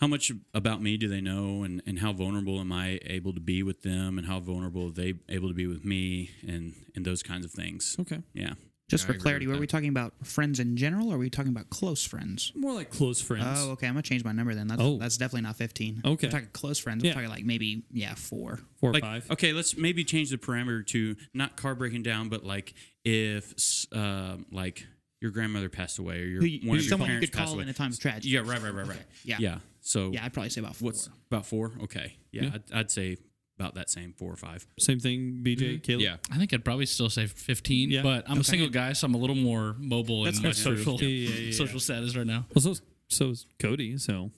how 0.00 0.06
much 0.06 0.30
about 0.54 0.80
me 0.82 0.96
do 0.96 1.08
they 1.08 1.20
know, 1.20 1.62
and, 1.64 1.82
and 1.86 1.98
how 1.98 2.12
vulnerable 2.12 2.60
am 2.60 2.70
I 2.72 3.00
able 3.04 3.32
to 3.34 3.40
be 3.40 3.62
with 3.62 3.82
them, 3.82 4.16
and 4.18 4.26
how 4.26 4.40
vulnerable 4.40 4.88
are 4.88 4.92
they 4.92 5.14
able 5.28 5.48
to 5.48 5.54
be 5.54 5.66
with 5.66 5.84
me, 5.84 6.30
and 6.46 6.74
and 6.94 7.04
those 7.04 7.22
kinds 7.22 7.44
of 7.44 7.50
things. 7.50 7.96
Okay. 8.00 8.20
Yeah, 8.34 8.54
Just 8.88 9.04
I 9.04 9.12
for 9.12 9.18
clarity, 9.18 9.46
with 9.46 9.54
were 9.54 9.56
that. 9.56 9.60
we 9.60 9.66
talking 9.66 9.88
about 9.88 10.14
friends 10.24 10.60
in 10.60 10.76
general, 10.76 11.10
or 11.10 11.16
are 11.16 11.18
we 11.18 11.30
talking 11.30 11.50
about 11.52 11.68
close 11.70 12.04
friends? 12.04 12.52
More 12.54 12.72
like 12.74 12.90
close 12.90 13.20
friends. 13.20 13.58
Oh, 13.62 13.70
okay. 13.72 13.86
I'm 13.88 13.94
gonna 13.94 14.02
change 14.02 14.24
my 14.24 14.32
number 14.32 14.54
then. 14.54 14.68
That's 14.68 14.80
Oh. 14.80 14.98
that's 14.98 15.16
definitely 15.16 15.42
not 15.42 15.56
15. 15.56 16.02
Okay. 16.04 16.26
I'm 16.28 16.30
talking 16.32 16.48
close 16.52 16.78
friends. 16.78 17.02
Yeah. 17.04 17.10
I'm 17.10 17.14
talking 17.16 17.30
like 17.30 17.44
maybe 17.44 17.82
yeah 17.92 18.14
four. 18.14 18.60
Four 18.80 18.90
or 18.96 19.00
five. 19.00 19.28
okay, 19.32 19.52
let's 19.52 19.76
maybe 19.76 20.04
change 20.04 20.30
the 20.30 20.38
parameter 20.38 20.86
to 20.88 21.16
not 21.34 21.56
car 21.56 21.74
breaking 21.74 22.02
down, 22.04 22.28
but 22.28 22.44
like 22.44 22.74
if 23.04 23.52
s- 23.54 23.86
um, 23.92 24.46
like 24.52 24.86
your 25.20 25.30
grandmother 25.30 25.68
passed 25.68 25.98
away 25.98 26.20
or 26.20 26.26
your 26.26 26.42
who, 26.42 26.68
one 26.68 26.78
who 26.78 26.84
of 26.84 26.88
your 26.88 26.98
parents 26.98 27.14
you 27.14 27.28
could 27.28 27.32
call 27.32 27.54
away. 27.54 27.62
in 27.64 27.68
a 27.68 27.72
time 27.72 27.90
of 27.90 27.98
tragedy. 27.98 28.30
Yeah, 28.30 28.40
right, 28.40 28.62
right, 28.62 28.72
right, 28.72 28.82
okay. 28.82 28.90
right. 28.90 29.06
Yeah, 29.24 29.36
yeah. 29.40 29.58
So 29.80 30.10
yeah, 30.12 30.24
I'd 30.24 30.32
probably 30.32 30.50
say 30.50 30.60
about 30.60 30.76
four. 30.76 30.86
What's 30.86 31.08
about 31.30 31.46
four? 31.46 31.72
Okay, 31.84 32.16
yeah, 32.30 32.42
yeah. 32.42 32.50
I'd, 32.54 32.62
I'd, 32.72 32.90
say 32.90 33.16
about 33.58 33.74
that 33.74 33.90
same 33.90 34.12
four 34.12 34.32
or 34.32 34.36
five. 34.36 34.66
Same 34.78 35.00
thing, 35.00 35.40
BJ, 35.42 35.56
mm-hmm. 35.56 35.78
Caleb. 35.78 36.02
Yeah, 36.02 36.16
I 36.30 36.38
think 36.38 36.52
I'd 36.52 36.64
probably 36.64 36.86
still 36.86 37.10
say 37.10 37.26
fifteen. 37.26 37.90
Yeah. 37.90 38.02
but 38.02 38.24
I'm 38.26 38.32
okay. 38.32 38.40
a 38.40 38.44
single 38.44 38.68
guy, 38.68 38.92
so 38.92 39.06
I'm 39.06 39.14
a 39.14 39.18
little 39.18 39.36
more 39.36 39.74
mobile 39.78 40.24
That's 40.24 40.38
in 40.38 40.44
my 40.44 40.52
true. 40.52 40.76
social 40.76 41.02
yeah, 41.02 41.28
yeah, 41.28 41.52
social 41.52 41.80
status 41.80 42.16
right 42.16 42.26
now. 42.26 42.46
Well, 42.54 42.62
so 42.62 42.80
so 43.08 43.30
is 43.30 43.46
Cody. 43.58 43.98
So. 43.98 44.30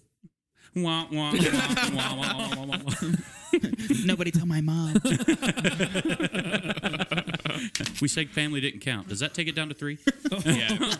Wah, 0.77 1.05
wah, 1.11 1.33
wah, 1.93 2.77
Nobody 4.05 4.31
tell 4.31 4.47
my 4.47 4.61
mom. 4.61 4.95
We 8.01 8.09
said 8.09 8.31
family 8.31 8.61
didn't 8.61 8.81
count. 8.81 9.09
Does 9.09 9.21
that 9.21 9.35
take 9.35 9.49
it 9.49 9.55
down 9.55 9.69
to 9.69 9.75
three? 9.75 9.99
Yeah. 10.45 10.93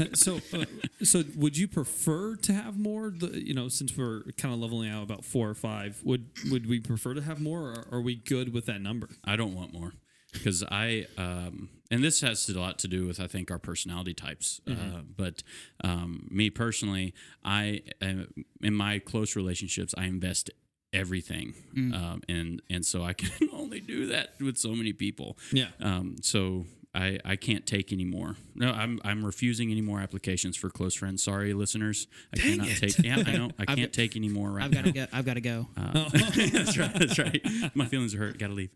so 0.14 0.40
uh, 0.52 0.64
so 1.02 1.22
would 1.36 1.56
you 1.56 1.68
prefer 1.68 2.36
to 2.36 2.52
have 2.52 2.78
more? 2.78 3.10
The, 3.10 3.44
you 3.44 3.54
know, 3.54 3.68
since 3.68 3.96
we're 3.96 4.22
kind 4.38 4.54
of 4.54 4.60
leveling 4.60 4.90
out 4.90 5.02
about 5.02 5.24
four 5.24 5.48
or 5.48 5.54
five, 5.54 6.00
would 6.04 6.28
would 6.50 6.66
we 6.68 6.80
prefer 6.80 7.14
to 7.14 7.22
have 7.22 7.40
more, 7.40 7.70
or 7.70 7.86
are 7.92 8.00
we 8.00 8.16
good 8.16 8.52
with 8.52 8.66
that 8.66 8.80
number? 8.80 9.08
I 9.24 9.36
don't 9.36 9.54
want 9.54 9.72
more 9.72 9.92
because 10.32 10.64
I 10.64 11.06
um, 11.18 11.68
and 11.90 12.02
this 12.02 12.20
has 12.22 12.48
a 12.48 12.58
lot 12.58 12.78
to 12.80 12.88
do 12.88 13.06
with 13.06 13.20
I 13.20 13.26
think 13.26 13.50
our 13.50 13.58
personality 13.58 14.14
types. 14.14 14.60
Uh, 14.66 15.02
but 15.16 15.42
um, 15.84 16.26
me 16.30 16.50
personally, 16.50 17.14
I 17.44 17.82
uh, 18.00 18.24
in 18.60 18.74
my 18.74 18.98
close 18.98 19.36
relationships, 19.36 19.94
I 19.96 20.04
invest 20.04 20.50
everything, 20.92 21.54
um, 21.76 22.22
and 22.28 22.62
and 22.70 22.84
so 22.84 23.02
I 23.02 23.12
can 23.14 23.48
only 23.52 23.80
do 23.80 24.06
that 24.06 24.34
with 24.40 24.56
so 24.58 24.70
many 24.70 24.92
people. 24.92 25.36
Yeah. 25.52 25.68
Um, 25.80 26.16
so. 26.22 26.66
I, 26.94 27.18
I 27.24 27.36
can't 27.36 27.64
take 27.64 27.90
any 27.90 28.04
more. 28.04 28.36
No, 28.54 28.70
I'm 28.70 29.00
I'm 29.02 29.24
refusing 29.24 29.70
any 29.70 29.80
more 29.80 30.00
applications 30.00 30.58
for 30.58 30.68
close 30.68 30.94
friends. 30.94 31.22
Sorry, 31.22 31.54
listeners. 31.54 32.06
I 32.34 32.36
cannot 32.36 32.68
take. 32.68 32.98
Yeah, 32.98 33.22
I 33.26 33.32
know. 33.32 33.50
I 33.58 33.64
can't 33.74 33.94
take 33.94 34.14
any 34.14 34.28
more 34.28 34.50
right 34.50 34.64
I've 34.64 34.72
got 34.72 34.84
to 34.84 34.92
go. 34.92 35.06
I've 35.10 35.24
got 35.24 35.34
to 35.34 35.40
go. 35.40 35.68
that's 35.76 36.76
right. 36.76 36.92
That's 36.92 37.18
right. 37.18 37.42
My 37.74 37.86
feelings 37.86 38.14
are 38.14 38.18
hurt. 38.18 38.38
Got 38.38 38.48
to 38.48 38.52
leave. 38.52 38.70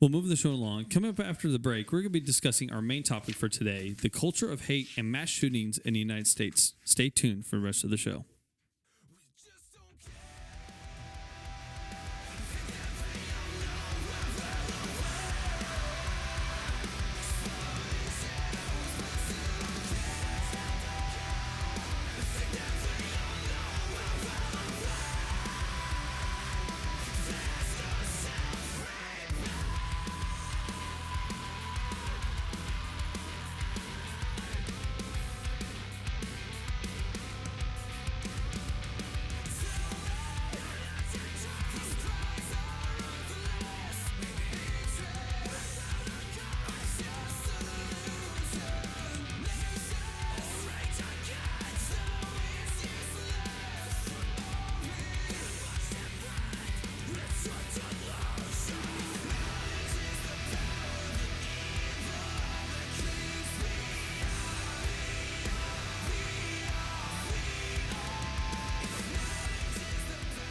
Well, 0.00 0.08
moving 0.08 0.30
the 0.30 0.36
show 0.36 0.52
along. 0.52 0.86
Coming 0.86 1.10
up 1.10 1.20
after 1.20 1.48
the 1.48 1.58
break, 1.58 1.92
we're 1.92 1.98
going 1.98 2.14
to 2.14 2.18
be 2.18 2.20
discussing 2.20 2.72
our 2.72 2.80
main 2.80 3.02
topic 3.02 3.34
for 3.34 3.50
today: 3.50 3.94
the 4.00 4.08
culture 4.08 4.50
of 4.50 4.64
hate 4.68 4.88
and 4.96 5.12
mass 5.12 5.28
shootings 5.28 5.76
in 5.76 5.92
the 5.92 6.00
United 6.00 6.28
States. 6.28 6.72
Stay 6.82 7.10
tuned 7.10 7.44
for 7.44 7.56
the 7.56 7.62
rest 7.62 7.84
of 7.84 7.90
the 7.90 7.98
show. 7.98 8.24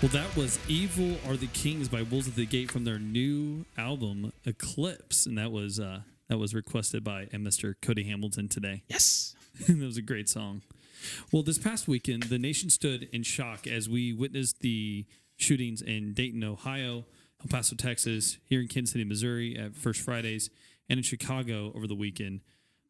Well, 0.01 0.09
that 0.13 0.35
was 0.35 0.57
"Evil 0.67 1.15
Are 1.29 1.37
the 1.37 1.45
Kings" 1.45 1.87
by 1.87 2.01
Wolves 2.01 2.27
at 2.27 2.35
the 2.35 2.47
Gate 2.47 2.71
from 2.71 2.85
their 2.85 2.97
new 2.97 3.65
album 3.77 4.33
Eclipse, 4.47 5.27
and 5.27 5.37
that 5.37 5.51
was 5.51 5.79
uh, 5.79 5.99
that 6.27 6.39
was 6.39 6.55
requested 6.55 7.03
by 7.03 7.25
uh, 7.25 7.37
Mr. 7.37 7.75
Cody 7.83 8.05
Hamilton 8.05 8.49
today. 8.49 8.81
yes. 8.87 9.35
that 9.67 9.77
was 9.77 9.97
a 9.97 10.01
great 10.01 10.27
song. 10.27 10.63
Well, 11.31 11.43
this 11.43 11.59
past 11.59 11.87
weekend, 11.87 12.23
the 12.23 12.39
nation 12.39 12.71
stood 12.71 13.09
in 13.13 13.21
shock 13.21 13.67
as 13.67 13.87
we 13.87 14.11
witnessed 14.11 14.61
the 14.61 15.05
shootings 15.37 15.83
in 15.83 16.13
Dayton, 16.13 16.43
Ohio, 16.43 17.05
El 17.39 17.47
Paso, 17.47 17.75
Texas, 17.75 18.39
here 18.45 18.59
in 18.59 18.67
Kansas 18.67 18.93
City, 18.93 19.03
Missouri 19.03 19.55
at 19.55 19.75
First 19.75 20.01
Fridays, 20.01 20.49
and 20.89 20.97
in 20.97 21.03
Chicago 21.03 21.71
over 21.75 21.85
the 21.85 21.93
weekend. 21.93 22.41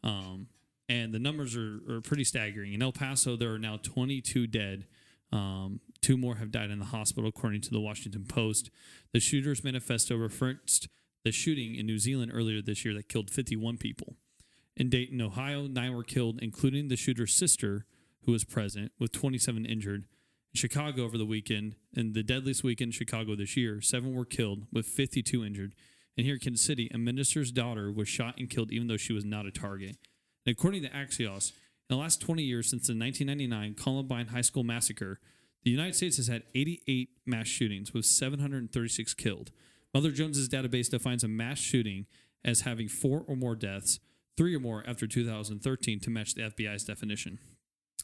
Um, 0.02 0.48
and 0.88 1.14
the 1.14 1.20
numbers 1.20 1.58
are, 1.58 1.82
are 1.90 2.00
pretty 2.00 2.24
staggering. 2.24 2.72
In 2.72 2.82
El 2.82 2.94
Paso, 2.94 3.36
there 3.36 3.52
are 3.52 3.60
now 3.60 3.80
22 3.84 4.48
dead. 4.48 4.86
Um, 5.34 5.82
two 6.02 6.18
more 6.18 6.36
have 6.36 6.52
died 6.52 6.72
in 6.72 6.80
the 6.80 6.86
hospital, 6.86 7.30
according 7.30 7.62
to 7.62 7.72
the 7.72 7.80
Washington 7.80 8.26
Post. 8.26 8.70
The 9.14 9.20
Shooters 9.20 9.64
Manifesto 9.64 10.18
referenced 10.18 10.88
the 11.24 11.32
shooting 11.32 11.76
in 11.76 11.86
New 11.86 12.00
Zealand 12.00 12.32
earlier 12.34 12.62
this 12.62 12.84
year 12.84 12.94
that 12.96 13.10
killed 13.10 13.30
51 13.30 13.78
people. 13.78 14.16
In 14.76 14.90
Dayton, 14.90 15.22
Ohio, 15.22 15.68
nine 15.68 15.94
were 15.94 16.04
killed, 16.04 16.40
including 16.42 16.88
the 16.88 16.96
shooter's 16.96 17.34
sister, 17.34 17.86
who 18.26 18.32
was 18.32 18.44
present, 18.44 18.92
with 19.00 19.12
27 19.12 19.66
injured. 19.66 20.06
In 20.54 20.58
Chicago 20.58 21.04
over 21.04 21.18
the 21.18 21.26
weekend, 21.26 21.76
in 21.94 22.14
the 22.14 22.24
deadliest 22.24 22.64
weekend 22.64 22.90
in 22.90 22.94
Chicago 22.94 23.36
this 23.36 23.56
year, 23.56 23.82
seven 23.82 24.14
were 24.14 24.26
killed, 24.26 24.66
with 24.72 24.86
52 24.86 25.46
injured. 25.46 25.76
And 26.18 26.26
here 26.26 26.36
in 26.36 26.40
Kansas 26.40 26.66
City, 26.66 26.90
a 26.94 26.98
minister's 26.98 27.52
daughter 27.52 27.92
was 27.92 28.10
shot 28.10 28.36
and 28.38 28.50
killed 28.50 28.72
even 28.72 28.88
though 28.88 28.98
she 28.98 29.14
was 29.14 29.24
not 29.24 29.46
a 29.46 29.52
target. 29.52 29.98
And 30.46 30.56
according 30.56 30.84
to 30.84 30.90
Axios, 30.90 31.52
in 31.52 31.96
the 31.96 32.02
last 32.02 32.22
20 32.22 32.44
years 32.44 32.70
since 32.70 32.88
the 32.88 32.94
1999 32.94 33.76
Columbine 33.76 34.28
High 34.28 34.42
School 34.42 34.64
massacre, 34.64 35.20
the 35.64 35.72
United 35.72 35.96
States 35.96 36.18
has 36.18 36.28
had 36.28 36.44
88 36.56 37.10
mass 37.26 37.48
shootings 37.48 37.94
with 37.94 38.06
736 38.06 39.14
killed. 39.14 39.52
Mother 39.94 40.12
Jones's 40.12 40.50
database 40.50 40.90
defines 40.90 41.24
a 41.24 41.28
mass 41.28 41.60
shooting 41.60 42.06
as 42.44 42.62
having 42.62 42.88
four 42.88 43.24
or 43.28 43.36
more 43.36 43.56
deaths, 43.56 44.00
three 44.38 44.56
or 44.56 44.60
more 44.60 44.84
after 44.88 45.06
2013 45.06 46.00
to 46.00 46.10
match 46.10 46.34
the 46.34 46.44
FBI's 46.44 46.84
definition. 46.84 47.40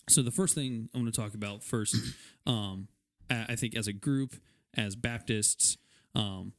So 0.10 0.22
the 0.22 0.32
first 0.32 0.56
thing 0.56 0.90
I'm 0.94 1.02
going 1.02 1.12
to 1.12 1.22
talk 1.22 1.34
about 1.34 1.64
first, 1.64 1.96
um, 2.46 2.88
I 3.30 3.56
think 3.56 3.76
as 3.76 3.88
a 3.88 3.94
group, 3.94 4.36
as 4.76 4.96
Baptists, 4.96 5.78
um, 6.16 6.54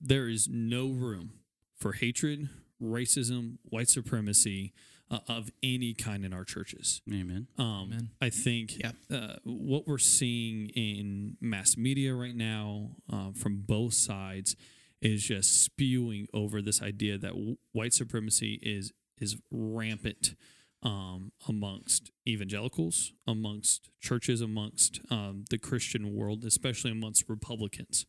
there 0.00 0.28
is 0.28 0.48
no 0.48 0.88
room 0.88 1.32
for 1.76 1.92
hatred, 1.92 2.48
racism, 2.82 3.58
white 3.64 3.88
supremacy 3.88 4.72
uh, 5.14 5.32
of 5.32 5.50
any 5.62 5.94
kind 5.94 6.24
in 6.24 6.32
our 6.32 6.44
churches. 6.44 7.00
Amen. 7.12 7.46
Um, 7.58 8.10
I 8.20 8.30
think 8.30 8.78
Yeah. 8.78 8.92
uh, 9.10 9.36
what 9.44 9.86
we're 9.86 9.98
seeing 9.98 10.68
in 10.70 11.36
mass 11.40 11.76
media 11.76 12.14
right 12.14 12.34
now 12.34 12.96
uh, 13.12 13.30
from 13.32 13.62
both 13.66 13.94
sides 13.94 14.56
is 15.00 15.22
just 15.24 15.62
spewing 15.62 16.26
over 16.32 16.62
this 16.62 16.80
idea 16.82 17.18
that 17.18 17.32
w- 17.32 17.56
white 17.72 17.92
supremacy 17.94 18.58
is 18.62 18.92
is 19.20 19.36
rampant 19.50 20.34
um, 20.82 21.30
amongst 21.48 22.10
evangelicals, 22.26 23.12
amongst 23.26 23.90
churches, 24.00 24.40
amongst 24.40 25.00
um, 25.10 25.44
the 25.50 25.56
Christian 25.58 26.14
world, 26.14 26.44
especially 26.44 26.90
amongst 26.90 27.28
Republicans. 27.28 28.06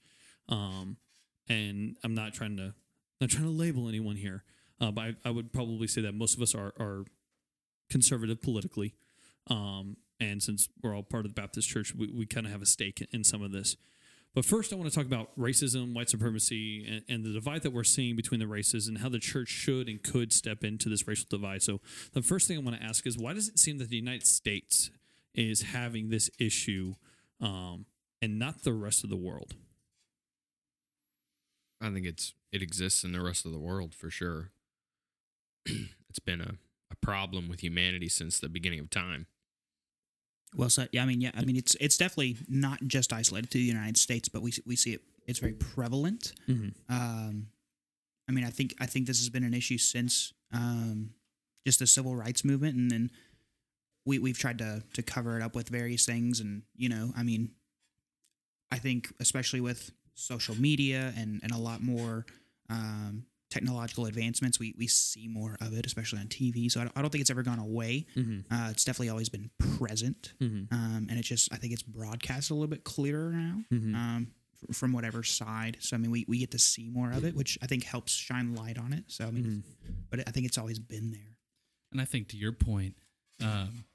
Um, 0.50 0.98
and 1.48 1.96
I'm 2.04 2.16
not 2.16 2.34
trying 2.34 2.58
to 2.58 2.74
not 3.22 3.30
trying 3.30 3.46
to 3.46 3.52
label 3.52 3.88
anyone 3.88 4.16
here, 4.16 4.44
uh, 4.80 4.92
but 4.92 5.02
I, 5.02 5.16
I 5.26 5.30
would 5.32 5.54
probably 5.54 5.88
say 5.88 6.02
that 6.02 6.14
most 6.14 6.36
of 6.36 6.42
us 6.42 6.54
are 6.56 6.74
are 6.80 7.06
conservative 7.90 8.42
politically. 8.42 8.94
Um, 9.48 9.98
and 10.20 10.42
since 10.42 10.70
we're 10.82 10.96
all 10.96 11.04
part 11.04 11.26
of 11.26 11.36
the 11.36 11.42
Baptist 11.42 11.70
church, 11.70 11.94
we, 11.96 12.08
we 12.08 12.26
kind 12.26 12.46
of 12.46 12.52
have 12.52 12.62
a 12.62 12.66
stake 12.66 13.06
in, 13.12 13.24
some 13.24 13.42
of 13.42 13.52
this. 13.52 13.76
But 14.34 14.44
first, 14.44 14.74
I 14.74 14.76
want 14.76 14.90
to 14.90 14.96
talk 14.96 15.06
about 15.06 15.38
racism, 15.38 15.94
white 15.94 16.10
supremacy, 16.10 16.86
and, 16.88 17.04
and 17.08 17.26
the 17.26 17.34
divide 17.34 17.62
that 17.64 17.72
we're 17.72 17.84
seeing 17.84 18.16
between 18.16 18.40
the 18.40 18.48
races 18.48 18.88
and 18.88 18.98
how 18.98 19.10
the 19.10 19.20
church 19.20 19.50
should 19.50 19.88
and 19.88 20.02
could 20.02 20.34
step 20.34 20.64
into 20.64 20.90
this 20.90 21.08
racial 21.08 21.28
divide. 21.30 21.64
So, 21.64 21.80
the 22.14 22.22
first 22.22 22.48
thing 22.48 22.58
I 22.58 22.62
want 22.62 22.78
to 22.78 22.84
ask 22.84 23.06
is 23.06 23.18
why 23.18 23.34
does 23.34 23.48
it 23.48 23.60
seem 23.60 23.78
that 23.78 23.90
the 23.90 23.96
United 23.96 24.28
States 24.28 24.90
is 25.34 25.62
having 25.62 26.10
this 26.10 26.30
issue 26.40 26.96
um, 27.40 27.86
and 28.22 28.40
not 28.40 28.64
the 28.64 28.74
rest 28.74 29.04
of 29.04 29.10
the 29.10 29.16
world? 29.16 29.54
I 31.82 31.92
think 31.92 32.06
it's 32.06 32.34
it 32.52 32.62
exists 32.62 33.04
in 33.04 33.12
the 33.12 33.22
rest 33.22 33.46
of 33.46 33.52
the 33.52 33.60
world 33.60 33.94
for 33.94 34.10
sure. 34.10 34.52
it's 36.10 36.20
been 36.20 36.42
a, 36.42 36.56
a 36.92 36.96
problem 37.02 37.48
with 37.48 37.62
humanity 37.62 38.10
since 38.10 38.40
the 38.40 38.50
beginning 38.50 38.80
of 38.80 38.90
time. 38.90 39.28
Well 40.56 40.70
said. 40.70 40.90
Yeah, 40.92 41.04
I 41.04 41.06
mean, 41.06 41.22
yeah, 41.22 41.32
I 41.36 41.44
mean, 41.44 41.58
it's 41.58 41.76
it's 41.76 41.98
definitely 41.98 42.38
not 42.48 42.80
just 42.88 43.12
isolated 43.12 43.52
to 43.52 43.58
the 43.58 43.64
United 43.64 43.98
States, 43.98 44.30
but 44.30 44.42
we 44.42 44.54
we 44.66 44.76
see 44.76 44.94
it. 44.94 45.02
It's 45.28 45.40
very 45.40 45.54
prevalent. 45.54 46.34
Mm-hmm. 46.48 46.70
Um, 46.94 47.48
I 48.30 48.32
mean, 48.32 48.46
I 48.46 48.50
think 48.50 48.74
I 48.80 48.86
think 48.86 49.08
this 49.08 49.20
has 49.20 49.30
been 49.30 49.44
an 49.44 49.54
issue 49.54 49.78
since 49.78 50.34
um, 50.54 51.12
just 51.66 51.80
the 51.80 51.88
civil 51.88 52.16
rights 52.16 52.46
movement, 52.46 52.76
and 52.76 52.90
then 52.90 53.12
we 54.06 54.20
we've 54.20 54.38
tried 54.38 54.60
to 54.60 54.84
to 54.94 55.04
cover 55.04 55.38
it 55.38 55.44
up 55.44 55.56
with 55.56 55.70
various 55.70 56.06
things, 56.06 56.40
and 56.40 56.64
you 56.76 56.90
know, 56.90 57.12
I 57.18 57.24
mean, 57.24 57.52
I 58.72 58.78
think 58.78 59.14
especially 59.20 59.62
with 59.62 59.92
social 60.14 60.56
media 60.56 61.14
and 61.18 61.42
and 61.44 61.52
a 61.52 61.58
lot 61.58 61.82
more 61.82 62.26
um, 62.70 63.26
technological 63.56 64.06
advancements, 64.06 64.60
we 64.60 64.74
we 64.78 64.88
see 64.88 65.28
more 65.28 65.54
of 65.62 65.72
it, 65.78 65.86
especially 65.86 66.20
on 66.20 66.28
TV. 66.28 66.70
So 66.72 66.80
I 66.82 66.84
don't, 66.86 66.94
I 66.98 67.02
don't 67.02 67.10
think 67.12 67.22
it's 67.22 67.32
ever 67.32 67.44
gone 67.44 67.60
away. 67.60 68.06
Mm-hmm. 68.16 68.54
Uh, 68.54 68.70
it's 68.72 68.84
definitely 68.84 69.10
always 69.10 69.30
been 69.30 69.50
present, 69.78 70.34
Mm-hmm. 70.42 70.74
um, 70.74 71.08
and 71.10 71.18
it's 71.20 71.28
just 71.28 71.52
I 71.54 71.58
think 71.58 71.74
it's 71.74 71.84
broadcast 71.84 72.50
a 72.52 72.54
little 72.54 72.68
bit 72.76 72.84
clearer 72.84 73.32
now 73.32 73.56
Mm-hmm. 73.74 73.96
um, 73.96 74.28
f- 74.70 74.76
from 74.76 74.92
whatever 74.94 75.24
side. 75.24 75.78
So 75.80 75.96
I 75.96 76.00
mean, 76.00 76.12
we, 76.12 76.26
we 76.28 76.38
get 76.40 76.52
to 76.52 76.60
see 76.60 76.90
more 76.90 77.12
of 77.12 77.24
it, 77.24 77.36
which 77.36 77.58
I 77.64 77.68
think 77.68 77.84
helps 77.86 78.12
shine 78.14 78.56
light 78.56 78.78
on 78.78 78.92
it. 78.94 79.06
So 79.08 79.26
I 79.26 79.32
mean, 79.32 79.46
Mm-hmm. 79.46 79.92
but 80.10 80.20
I 80.28 80.32
think 80.32 80.46
it's 80.46 80.58
always 80.58 80.80
been 80.80 81.12
there. 81.12 81.38
And 81.92 82.02
I 82.02 82.06
think 82.06 82.28
to 82.30 82.38
your 82.38 82.52
point, 82.52 82.96
um, 83.42 83.86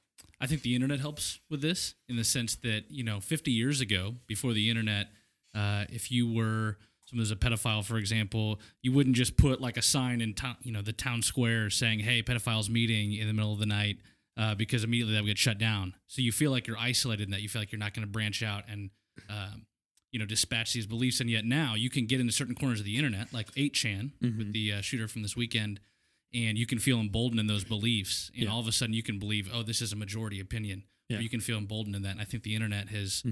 I 0.40 0.46
think 0.46 0.62
the 0.62 0.74
internet 0.74 1.00
helps 1.00 1.38
with 1.50 1.60
this 1.60 1.94
in 2.08 2.16
the 2.16 2.24
sense 2.24 2.56
that 2.56 2.84
you 2.90 3.04
know, 3.04 3.20
50 3.20 3.50
years 3.50 3.80
ago, 3.82 4.14
before 4.26 4.52
the 4.54 4.70
internet, 4.70 5.08
uh, 5.54 5.84
if 5.90 6.10
you 6.10 6.32
were 6.32 6.78
someone 7.10 7.22
who's 7.22 7.30
a 7.30 7.36
pedophile, 7.36 7.84
for 7.84 7.98
example, 7.98 8.60
you 8.82 8.92
wouldn't 8.92 9.16
just 9.16 9.36
put 9.36 9.60
like 9.60 9.76
a 9.76 9.82
sign 9.82 10.20
in 10.20 10.34
town, 10.34 10.56
you 10.62 10.72
know, 10.72 10.82
the 10.82 10.92
town 10.92 11.22
square 11.22 11.68
saying, 11.70 12.00
"Hey, 12.00 12.22
pedophiles 12.22 12.68
meeting 12.70 13.12
in 13.14 13.26
the 13.26 13.32
middle 13.32 13.52
of 13.52 13.58
the 13.58 13.66
night," 13.66 13.98
uh, 14.36 14.54
because 14.54 14.84
immediately 14.84 15.14
that 15.14 15.22
would 15.22 15.28
get 15.28 15.38
shut 15.38 15.58
down. 15.58 15.94
So 16.06 16.22
you 16.22 16.32
feel 16.32 16.50
like 16.50 16.66
you're 16.66 16.78
isolated 16.78 17.24
in 17.24 17.30
that. 17.32 17.42
You 17.42 17.48
feel 17.48 17.60
like 17.62 17.72
you're 17.72 17.78
not 17.78 17.94
going 17.94 18.06
to 18.06 18.10
branch 18.12 18.42
out 18.42 18.64
and. 18.68 18.90
Um, 19.28 19.66
you 20.12 20.18
know, 20.18 20.26
dispatch 20.26 20.72
these 20.72 20.88
beliefs, 20.88 21.20
and 21.20 21.30
yet 21.30 21.44
now 21.44 21.76
you 21.76 21.88
can 21.88 22.04
get 22.06 22.18
into 22.18 22.32
certain 22.32 22.56
corners 22.56 22.80
of 22.80 22.84
the 22.84 22.96
internet, 22.96 23.32
like 23.32 23.48
8chan 23.54 24.10
with 24.20 24.52
the 24.52 24.72
uh, 24.72 24.80
shooter 24.80 25.06
from 25.06 25.22
this 25.22 25.36
weekend, 25.36 25.78
and 26.34 26.58
you 26.58 26.66
can 26.66 26.80
feel 26.80 26.98
emboldened 26.98 27.38
in 27.38 27.46
those 27.46 27.62
beliefs 27.62 28.28
and 28.34 28.44
Yeah. 28.44 28.50
all 28.50 28.58
of 28.58 28.66
a 28.66 28.72
sudden 28.72 28.92
you 28.92 29.04
can 29.04 29.20
believe 29.20 29.48
oh 29.54 29.62
this 29.62 29.80
is 29.80 29.92
a 29.92 29.96
majority 29.96 30.40
opinion 30.40 30.82
Yeah. 31.08 31.18
or 31.18 31.20
you 31.20 31.28
can 31.28 31.38
feel 31.38 31.58
emboldened 31.58 31.94
in 31.94 32.02
that 32.02 32.10
and 32.12 32.20
i 32.20 32.24
think 32.24 32.42
the 32.42 32.56
internet 32.56 32.88
has 32.88 33.22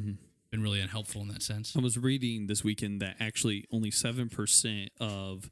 been 0.51 0.63
really 0.63 0.81
unhelpful 0.81 1.21
in 1.23 1.29
that 1.29 1.43
sense 1.43 1.77
I 1.77 1.81
was 1.81 1.99
reading 1.99 2.47
this 2.47 2.65
weekend 2.65 3.01
that 3.03 3.17
actually 3.21 3.67
only 3.71 3.91
seven 3.91 4.29
percent 4.29 4.91
of 5.01 5.51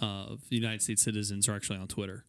of 0.00 0.40
United 0.48 0.80
States 0.82 1.02
citizens 1.02 1.46
are 1.48 1.54
actually 1.54 1.78
on 1.78 1.86
Twitter. 1.88 2.24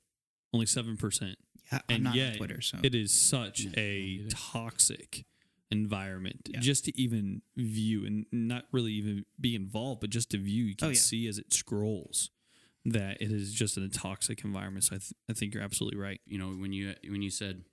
Only 0.54 0.66
seven 0.66 0.98
percent, 0.98 1.38
Yeah, 1.72 1.80
I'm 1.90 1.96
and 1.96 2.04
not 2.04 2.16
yet 2.16 2.32
on 2.34 2.38
Twitter, 2.40 2.60
so 2.62 2.78
it 2.84 2.94
is 2.94 3.14
such 3.14 3.66
a 3.78 4.26
toxic 4.30 5.26
environment 5.70 6.50
Yeah. 6.52 6.60
just 6.60 6.84
to 6.86 7.02
even 7.02 7.42
view 7.56 8.06
and 8.06 8.26
not 8.34 8.66
really 8.74 8.92
even 8.92 9.24
be 9.40 9.56
involved, 9.56 10.02
but 10.02 10.10
just 10.10 10.32
to 10.32 10.38
view. 10.38 10.66
You 10.66 10.76
can 10.76 10.88
Oh, 10.88 10.92
yeah. 10.92 11.00
see 11.00 11.28
as 11.28 11.38
it 11.38 11.54
scrolls 11.54 12.30
that 12.84 13.22
it 13.22 13.32
is 13.32 13.54
just 13.54 13.78
a 13.78 13.88
toxic 13.88 14.44
environment. 14.44 14.84
So 14.84 14.96
I, 14.98 15.00
th- 15.00 15.14
I 15.30 15.34
think 15.34 15.54
you're 15.54 15.64
absolutely 15.64 15.98
right. 16.00 16.20
you 16.26 16.38
know 16.38 16.50
when 16.50 16.74
you 16.74 16.94
when 17.08 17.22
you 17.22 17.30
said 17.30 17.64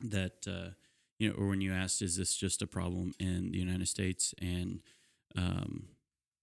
that 0.00 0.48
uh, 0.48 0.70
you 1.20 1.28
know 1.28 1.34
or 1.36 1.46
when 1.46 1.60
you 1.60 1.72
asked 1.72 2.02
is 2.02 2.16
this 2.16 2.34
just 2.34 2.62
a 2.62 2.66
problem 2.66 3.12
in 3.20 3.52
the 3.52 3.58
United 3.58 3.86
States 3.86 4.34
and 4.40 4.80
um, 5.36 5.84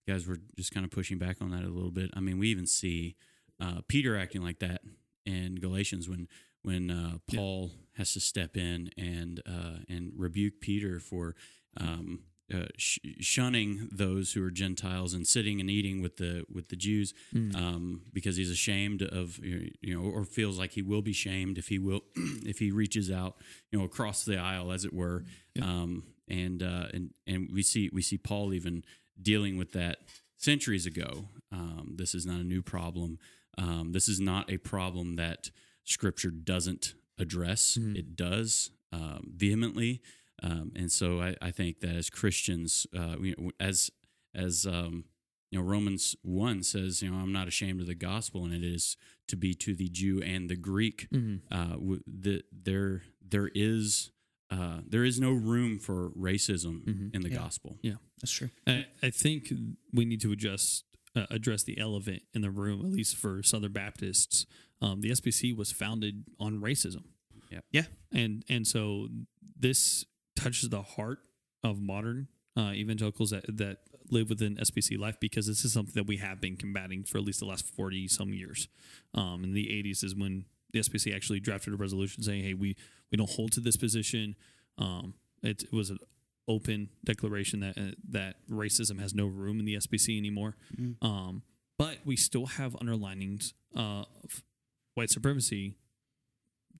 guys 0.07 0.25
were 0.25 0.37
just 0.55 0.73
kind 0.73 0.85
of 0.85 0.91
pushing 0.91 1.17
back 1.17 1.37
on 1.41 1.51
that 1.51 1.63
a 1.63 1.69
little 1.69 1.91
bit. 1.91 2.09
I 2.13 2.21
mean, 2.21 2.39
we 2.39 2.47
even 2.47 2.65
see 2.65 3.17
uh, 3.59 3.81
Peter 3.87 4.17
acting 4.17 4.41
like 4.41 4.59
that 4.59 4.81
in 5.25 5.55
Galatians 5.55 6.07
when 6.07 6.27
when 6.61 6.91
uh, 6.91 7.17
Paul 7.33 7.71
has 7.97 8.13
to 8.13 8.19
step 8.19 8.55
in 8.55 8.91
and 8.97 9.41
uh, 9.45 9.79
and 9.89 10.13
rebuke 10.15 10.61
Peter 10.61 10.99
for 10.99 11.35
um, 11.79 12.21
uh, 12.53 12.65
sh- 12.77 12.99
shunning 13.19 13.89
those 13.91 14.33
who 14.33 14.43
are 14.43 14.51
Gentiles 14.51 15.13
and 15.13 15.27
sitting 15.27 15.59
and 15.59 15.69
eating 15.69 16.01
with 16.01 16.17
the 16.17 16.45
with 16.51 16.69
the 16.69 16.75
Jews 16.75 17.13
um, 17.55 18.01
because 18.13 18.37
he's 18.37 18.51
ashamed 18.51 19.01
of 19.01 19.39
you 19.43 19.71
know 19.83 20.01
or 20.01 20.23
feels 20.23 20.57
like 20.57 20.71
he 20.71 20.81
will 20.81 21.01
be 21.01 21.13
shamed 21.13 21.57
if 21.57 21.67
he 21.67 21.77
will 21.79 22.01
if 22.15 22.59
he 22.59 22.71
reaches 22.71 23.11
out 23.11 23.35
you 23.71 23.79
know 23.79 23.85
across 23.85 24.23
the 24.23 24.37
aisle 24.37 24.71
as 24.71 24.85
it 24.85 24.93
were 24.93 25.23
um, 25.61 26.03
and 26.29 26.63
uh, 26.63 26.87
and 26.93 27.13
and 27.25 27.49
we 27.53 27.61
see 27.61 27.89
we 27.91 28.01
see 28.01 28.17
Paul 28.17 28.53
even 28.53 28.83
dealing 29.21 29.57
with 29.57 29.73
that 29.73 29.97
centuries 30.37 30.85
ago. 30.85 31.25
Um, 31.51 31.95
this 31.97 32.13
is 32.13 32.25
not 32.25 32.39
a 32.39 32.43
new 32.43 32.61
problem. 32.61 33.19
Um, 33.57 33.91
this 33.91 34.07
is 34.07 34.19
not 34.19 34.51
a 34.51 34.57
problem 34.57 35.15
that 35.15 35.49
Scripture 35.83 36.29
doesn't 36.29 36.93
address. 37.17 37.77
It 37.97 38.15
does 38.15 38.71
um, 38.93 39.31
vehemently, 39.35 40.01
um, 40.43 40.71
and 40.75 40.91
so 40.91 41.19
I, 41.21 41.35
I 41.41 41.51
think 41.51 41.79
that 41.81 41.95
as 41.95 42.09
Christians, 42.09 42.85
uh, 42.97 43.15
we, 43.19 43.35
as 43.59 43.89
as 44.35 44.65
um, 44.65 45.05
you 45.51 45.59
know, 45.59 45.65
Romans 45.65 46.15
one 46.23 46.61
says, 46.63 47.01
you 47.01 47.09
know, 47.09 47.17
I'm 47.17 47.31
not 47.31 47.47
ashamed 47.47 47.79
of 47.81 47.87
the 47.87 47.95
gospel, 47.95 48.43
and 48.45 48.53
it 48.53 48.63
is 48.63 48.97
to 49.29 49.35
be 49.35 49.53
to 49.55 49.73
the 49.75 49.89
Jew 49.89 50.21
and 50.21 50.49
the 50.49 50.55
Greek. 50.57 51.07
Uh, 51.51 51.65
w- 51.73 52.03
the, 52.05 52.43
there 52.51 53.03
there 53.25 53.49
is 53.55 54.11
uh, 54.51 54.79
there 54.87 55.03
is 55.03 55.19
no 55.19 55.31
room 55.31 55.79
for 55.79 56.09
racism 56.11 57.13
in 57.13 57.21
the 57.21 57.29
gospel. 57.29 57.77
Yeah. 57.81 57.95
that's 58.21 58.31
true. 58.31 58.49
I, 58.65 58.85
I 59.03 59.09
think 59.09 59.51
we 59.93 60.05
need 60.05 60.21
to 60.21 60.31
adjust 60.31 60.85
uh, 61.15 61.25
address 61.31 61.63
the 61.63 61.77
elephant 61.79 62.21
in 62.33 62.41
the 62.41 62.51
room, 62.51 62.79
at 62.85 62.91
least 62.91 63.15
for 63.15 63.41
Southern 63.43 63.73
Baptists. 63.73 64.45
Um, 64.81 65.01
the 65.01 65.09
SBC 65.09 65.55
was 65.57 65.71
founded 65.71 66.25
on 66.39 66.61
racism, 66.61 67.03
Yeah, 67.49 67.59
Yeah, 67.71 67.83
and 68.13 68.45
and 68.47 68.67
so 68.67 69.07
this 69.59 70.05
touches 70.37 70.69
the 70.69 70.81
heart 70.81 71.19
of 71.63 71.81
modern 71.81 72.27
uh, 72.55 72.71
evangelicals 72.73 73.31
that 73.31 73.45
that 73.57 73.79
live 74.09 74.29
within 74.29 74.55
SBC 74.55 74.97
life 74.97 75.19
because 75.19 75.47
this 75.47 75.65
is 75.65 75.73
something 75.73 75.93
that 75.95 76.07
we 76.07 76.17
have 76.17 76.39
been 76.39 76.55
combating 76.55 77.03
for 77.03 77.17
at 77.17 77.25
least 77.25 77.39
the 77.39 77.45
last 77.45 77.65
40 77.75 78.07
some 78.07 78.29
years. 78.33 78.69
Um, 79.13 79.43
in 79.43 79.53
the 79.53 79.65
80s 79.65 80.01
is 80.03 80.15
when 80.15 80.45
the 80.71 80.79
SBC 80.79 81.13
actually 81.13 81.41
drafted 81.41 81.73
a 81.73 81.75
resolution 81.75 82.23
saying, 82.23 82.43
hey, 82.43 82.53
we, 82.53 82.77
we 83.11 83.17
don't 83.17 83.29
hold 83.29 83.51
to 83.53 83.59
this 83.59 83.75
position. 83.75 84.35
Um, 84.77 85.15
it, 85.43 85.63
it 85.63 85.73
was 85.73 85.89
an 85.89 85.99
open 86.47 86.89
declaration 87.03 87.59
that 87.59 87.77
uh, 87.77 87.91
that 88.09 88.35
racism 88.49 88.99
has 89.01 89.13
no 89.13 89.25
room 89.27 89.59
in 89.59 89.65
the 89.65 89.75
SBC 89.75 90.17
anymore. 90.17 90.55
Um, 91.01 91.41
but 91.77 91.97
we 92.05 92.15
still 92.15 92.45
have 92.45 92.73
underlinings 92.75 93.53
uh, 93.75 94.03
of 94.23 94.43
white 94.95 95.09
supremacy 95.09 95.75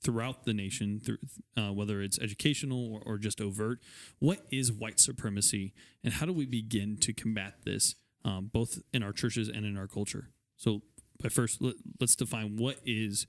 throughout 0.03 0.45
the 0.45 0.53
nation, 0.53 0.99
through, 0.99 1.17
uh, 1.57 1.73
whether 1.73 2.01
it's 2.01 2.19
educational 2.19 2.93
or, 2.93 3.01
or 3.05 3.17
just 3.17 3.41
overt. 3.41 3.79
What 4.19 4.45
is 4.51 4.71
white 4.71 4.99
supremacy, 4.99 5.73
and 6.03 6.13
how 6.13 6.25
do 6.25 6.33
we 6.33 6.45
begin 6.45 6.97
to 6.97 7.13
combat 7.13 7.55
this, 7.65 7.95
um, 8.23 8.49
both 8.51 8.79
in 8.93 9.03
our 9.03 9.11
churches 9.13 9.47
and 9.49 9.65
in 9.65 9.77
our 9.77 9.87
culture? 9.87 10.29
So, 10.55 10.81
by 11.21 11.29
first, 11.29 11.61
let, 11.61 11.75
let's 11.99 12.15
define 12.15 12.57
what 12.57 12.77
is 12.85 13.27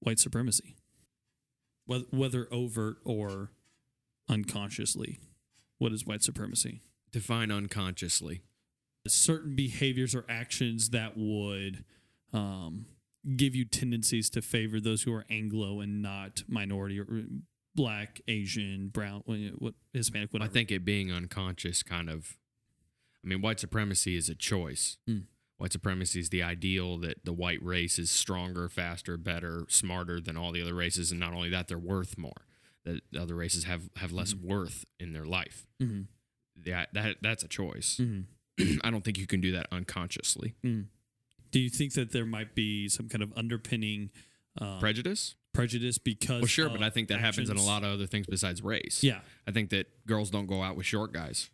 white 0.00 0.18
supremacy, 0.18 0.76
whether, 1.84 2.04
whether 2.10 2.48
overt 2.50 2.96
or 3.04 3.50
unconsciously. 4.28 5.18
What 5.78 5.92
is 5.92 6.06
white 6.06 6.22
supremacy? 6.22 6.80
Define 7.12 7.50
unconsciously. 7.50 8.42
certain 9.06 9.54
behaviors 9.54 10.14
or 10.14 10.24
actions 10.28 10.90
that 10.90 11.16
would 11.16 11.84
um, 12.32 12.86
give 13.36 13.54
you 13.54 13.64
tendencies 13.64 14.30
to 14.30 14.42
favor 14.42 14.80
those 14.80 15.02
who 15.02 15.12
are 15.12 15.24
Anglo 15.30 15.80
and 15.80 16.02
not 16.02 16.42
minority 16.48 17.00
or 17.00 17.06
black, 17.74 18.20
Asian, 18.28 18.88
brown, 18.88 19.22
what 19.58 19.74
Hispanic, 19.92 20.32
whatever. 20.32 20.50
I 20.50 20.52
think 20.52 20.70
it 20.70 20.84
being 20.84 21.12
unconscious 21.12 21.82
kind 21.82 22.08
of 22.08 22.36
I 23.24 23.28
mean, 23.28 23.42
white 23.42 23.58
supremacy 23.58 24.16
is 24.16 24.28
a 24.28 24.36
choice. 24.36 24.98
Mm. 25.10 25.24
White 25.58 25.72
supremacy 25.72 26.20
is 26.20 26.28
the 26.28 26.42
ideal 26.44 26.96
that 26.98 27.24
the 27.24 27.32
white 27.32 27.60
race 27.62 27.98
is 27.98 28.10
stronger, 28.10 28.68
faster, 28.68 29.16
better, 29.16 29.64
smarter 29.68 30.20
than 30.20 30.36
all 30.36 30.52
the 30.52 30.62
other 30.62 30.74
races, 30.74 31.10
and 31.10 31.18
not 31.18 31.32
only 31.32 31.48
that, 31.48 31.66
they're 31.66 31.78
worth 31.78 32.16
more. 32.16 32.46
That 32.84 33.00
the 33.10 33.20
other 33.20 33.34
races 33.34 33.64
have 33.64 33.90
have 33.96 34.12
less 34.12 34.32
worth 34.32 34.84
in 35.00 35.12
their 35.12 35.24
life. 35.24 35.66
Mhm. 35.82 36.06
Yeah, 36.64 36.86
that 36.92 37.16
that's 37.20 37.42
a 37.42 37.48
choice. 37.48 37.96
Mhm. 37.96 38.26
I 38.84 38.90
don't 38.90 39.02
think 39.02 39.18
you 39.18 39.26
can 39.26 39.40
do 39.40 39.50
that 39.52 39.66
unconsciously. 39.72 40.54
Do 41.56 41.62
you 41.62 41.70
think 41.70 41.94
that 41.94 42.12
there 42.12 42.26
might 42.26 42.54
be 42.54 42.86
some 42.90 43.08
kind 43.08 43.22
of 43.22 43.32
underpinning 43.34 44.10
uh, 44.60 44.78
Prejudice? 44.78 45.36
prejudice 45.54 45.96
because? 45.96 46.42
Well, 46.42 46.46
sure, 46.46 46.68
but 46.68 46.82
I 46.82 46.90
think 46.90 47.08
that 47.08 47.18
happens 47.18 47.48
in 47.48 47.56
a 47.56 47.62
lot 47.62 47.82
of 47.82 47.90
other 47.94 48.06
things 48.06 48.26
besides 48.26 48.60
race. 48.62 49.02
Yeah, 49.02 49.20
I 49.46 49.52
think 49.52 49.70
that 49.70 49.86
girls 50.06 50.28
don't 50.30 50.44
go 50.46 50.62
out 50.62 50.76
with 50.76 50.84
short 50.84 51.14
guys. 51.14 51.48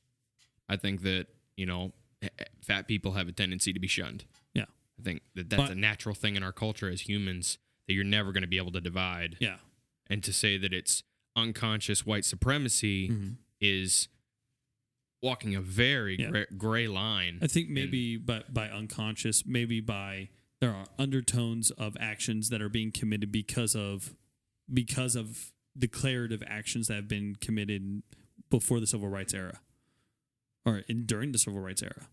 I 0.69 0.77
think 0.77 1.03
that, 1.03 1.27
you 1.57 1.67
know, 1.67 1.93
eh, 2.21 2.29
eh, 2.37 2.45
fat 2.65 2.89
people 2.89 3.13
have 3.13 3.29
a 3.29 3.33
tendency 3.33 3.73
to 3.73 3.79
be 3.79 3.87
shunned. 3.87 4.25
yeah, 4.55 4.65
I 4.99 5.03
think 5.05 5.23
that 5.37 5.51
that's 5.51 5.63
But- 5.63 5.71
a 5.71 5.77
natural 5.77 6.17
thing 6.17 6.35
in 6.35 6.43
our 6.43 6.53
culture 6.53 6.89
as 6.91 7.03
humans 7.03 7.59
that 7.87 7.95
you're 7.95 8.03
never 8.03 8.33
going 8.33 8.43
to 8.43 8.49
be 8.49 8.57
able 8.57 8.73
to 8.73 8.81
divide. 8.81 9.37
yeah. 9.39 9.59
And 10.11 10.25
to 10.25 10.33
say 10.33 10.59
that 10.59 10.73
it's 10.75 11.05
unconscious 11.37 12.05
white 12.05 12.25
supremacy 12.25 13.09
Mhm. 13.09 13.37
is 13.61 14.09
walking 15.23 15.55
a 15.55 15.61
very 15.61 16.17
Yeah. 16.19 16.31
gray, 16.31 16.47
gray 16.57 16.89
line. 16.89 17.39
I 17.41 17.47
think 17.47 17.69
maybe 17.69 18.17
by, 18.17 18.43
by 18.53 18.69
unconscious, 18.69 19.47
maybe 19.47 19.81
by 19.81 20.29
there 20.61 20.73
are 20.75 20.87
undertones 20.99 21.71
of 21.73 21.97
actions 22.01 22.49
that 22.51 22.61
are 22.61 22.69
being 22.69 22.91
committed 22.93 23.31
because 23.33 23.75
of 23.75 24.15
because 24.73 25.17
of 25.17 25.53
declarative 25.77 26.43
actions 26.47 26.89
that 26.89 26.95
have 26.95 27.09
been 27.09 27.35
committed 27.37 28.03
before 28.51 28.79
the 28.81 28.87
civil 28.87 29.09
rights 29.09 29.35
era 29.35 29.61
or 30.65 30.79
in, 30.89 31.05
during 31.05 31.33
the 31.33 31.39
civil 31.39 31.61
rights 31.61 31.83
era. 31.83 32.07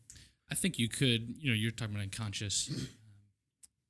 I 0.49 0.55
think 0.55 0.79
you 0.79 0.89
could, 0.89 1.35
you 1.39 1.49
know, 1.51 1.55
you're 1.55 1.71
talking 1.71 1.93
about 1.95 2.03
unconscious, 2.03 2.69
um, 2.69 2.87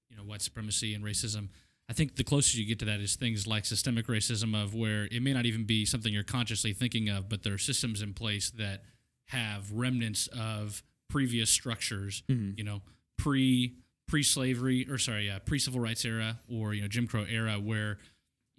you 0.09 0.17
know, 0.17 0.23
white 0.23 0.41
supremacy 0.41 0.93
and 0.93 1.03
racism. 1.03 1.49
I 1.89 1.93
think 1.93 2.17
the 2.17 2.23
closer 2.23 2.57
you 2.57 2.65
get 2.65 2.79
to 2.79 2.85
that 2.85 2.99
is 2.99 3.15
things 3.15 3.47
like 3.47 3.65
systemic 3.65 4.07
racism, 4.07 4.61
of 4.61 4.75
where 4.75 5.05
it 5.09 5.21
may 5.21 5.33
not 5.33 5.45
even 5.45 5.63
be 5.63 5.85
something 5.85 6.13
you're 6.13 6.23
consciously 6.23 6.73
thinking 6.73 7.07
of, 7.09 7.29
but 7.29 7.43
there 7.43 7.53
are 7.53 7.57
systems 7.57 8.01
in 8.01 8.13
place 8.13 8.51
that 8.51 8.83
have 9.29 9.71
remnants 9.71 10.27
of 10.27 10.83
previous 11.09 11.49
structures, 11.49 12.23
you 12.55 12.63
know, 12.63 12.81
pre 13.17 13.75
pre 14.07 14.23
slavery 14.23 14.87
or 14.89 14.97
sorry, 14.97 15.27
yeah, 15.27 15.39
pre 15.39 15.59
civil 15.59 15.79
rights 15.79 16.05
era 16.05 16.39
or 16.51 16.73
you 16.73 16.81
know 16.81 16.87
Jim 16.87 17.07
Crow 17.07 17.25
era, 17.29 17.53
where 17.53 17.97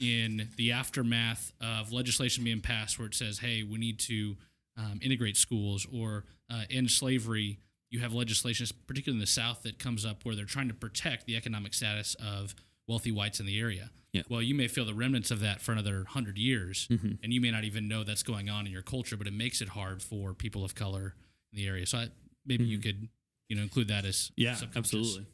in 0.00 0.48
the 0.56 0.72
aftermath 0.72 1.52
of 1.60 1.92
legislation 1.92 2.42
being 2.42 2.60
passed 2.60 2.98
where 2.98 3.06
it 3.06 3.14
says, 3.14 3.38
hey, 3.38 3.62
we 3.62 3.78
need 3.78 3.98
to 3.98 4.36
um, 4.78 4.98
integrate 5.02 5.36
schools 5.36 5.86
or 5.92 6.24
uh, 6.50 6.62
end 6.70 6.90
slavery, 6.90 7.58
you 7.90 8.00
have 8.00 8.14
legislation, 8.14 8.66
particularly 8.86 9.18
in 9.18 9.20
the 9.20 9.26
South, 9.26 9.62
that 9.62 9.78
comes 9.78 10.06
up 10.06 10.24
where 10.24 10.34
they're 10.34 10.46
trying 10.46 10.68
to 10.68 10.74
protect 10.74 11.26
the 11.26 11.36
economic 11.36 11.74
status 11.74 12.14
of 12.14 12.54
wealthy 12.90 13.12
whites 13.12 13.38
in 13.38 13.46
the 13.46 13.58
area. 13.58 13.90
Yeah. 14.12 14.22
Well, 14.28 14.42
you 14.42 14.56
may 14.56 14.66
feel 14.66 14.84
the 14.84 14.94
remnants 14.94 15.30
of 15.30 15.38
that 15.40 15.62
for 15.62 15.70
another 15.70 16.04
hundred 16.04 16.36
years, 16.36 16.88
mm-hmm. 16.90 17.12
and 17.22 17.32
you 17.32 17.40
may 17.40 17.52
not 17.52 17.62
even 17.62 17.86
know 17.86 18.02
that's 18.02 18.24
going 18.24 18.50
on 18.50 18.66
in 18.66 18.72
your 18.72 18.82
culture, 18.82 19.16
but 19.16 19.28
it 19.28 19.32
makes 19.32 19.60
it 19.60 19.68
hard 19.68 20.02
for 20.02 20.34
people 20.34 20.64
of 20.64 20.74
color 20.74 21.14
in 21.52 21.56
the 21.56 21.68
area. 21.68 21.86
So 21.86 21.98
I, 21.98 22.08
maybe 22.44 22.64
you 22.64 22.78
mm-hmm. 22.78 22.88
could, 22.88 23.08
you 23.48 23.56
know, 23.56 23.62
include 23.62 23.86
that 23.88 24.04
as 24.04 24.32
Yeah, 24.36 24.56
absolutely. 24.74 25.26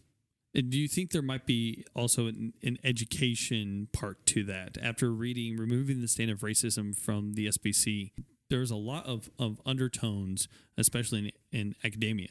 And 0.54 0.70
do 0.70 0.78
you 0.78 0.88
think 0.88 1.10
there 1.10 1.22
might 1.22 1.46
be 1.46 1.84
also 1.94 2.26
an, 2.26 2.52
an 2.62 2.78
education 2.84 3.88
part 3.92 4.24
to 4.26 4.44
that? 4.44 4.76
After 4.80 5.10
reading 5.10 5.56
Removing 5.56 6.00
the 6.00 6.08
Stain 6.08 6.30
of 6.30 6.40
Racism 6.40 6.96
from 6.96 7.34
the 7.34 7.46
SBC, 7.48 8.12
there's 8.48 8.70
a 8.70 8.76
lot 8.76 9.06
of, 9.06 9.28
of 9.38 9.60
undertones, 9.66 10.48
especially 10.78 11.34
in, 11.52 11.60
in 11.60 11.74
academia, 11.84 12.30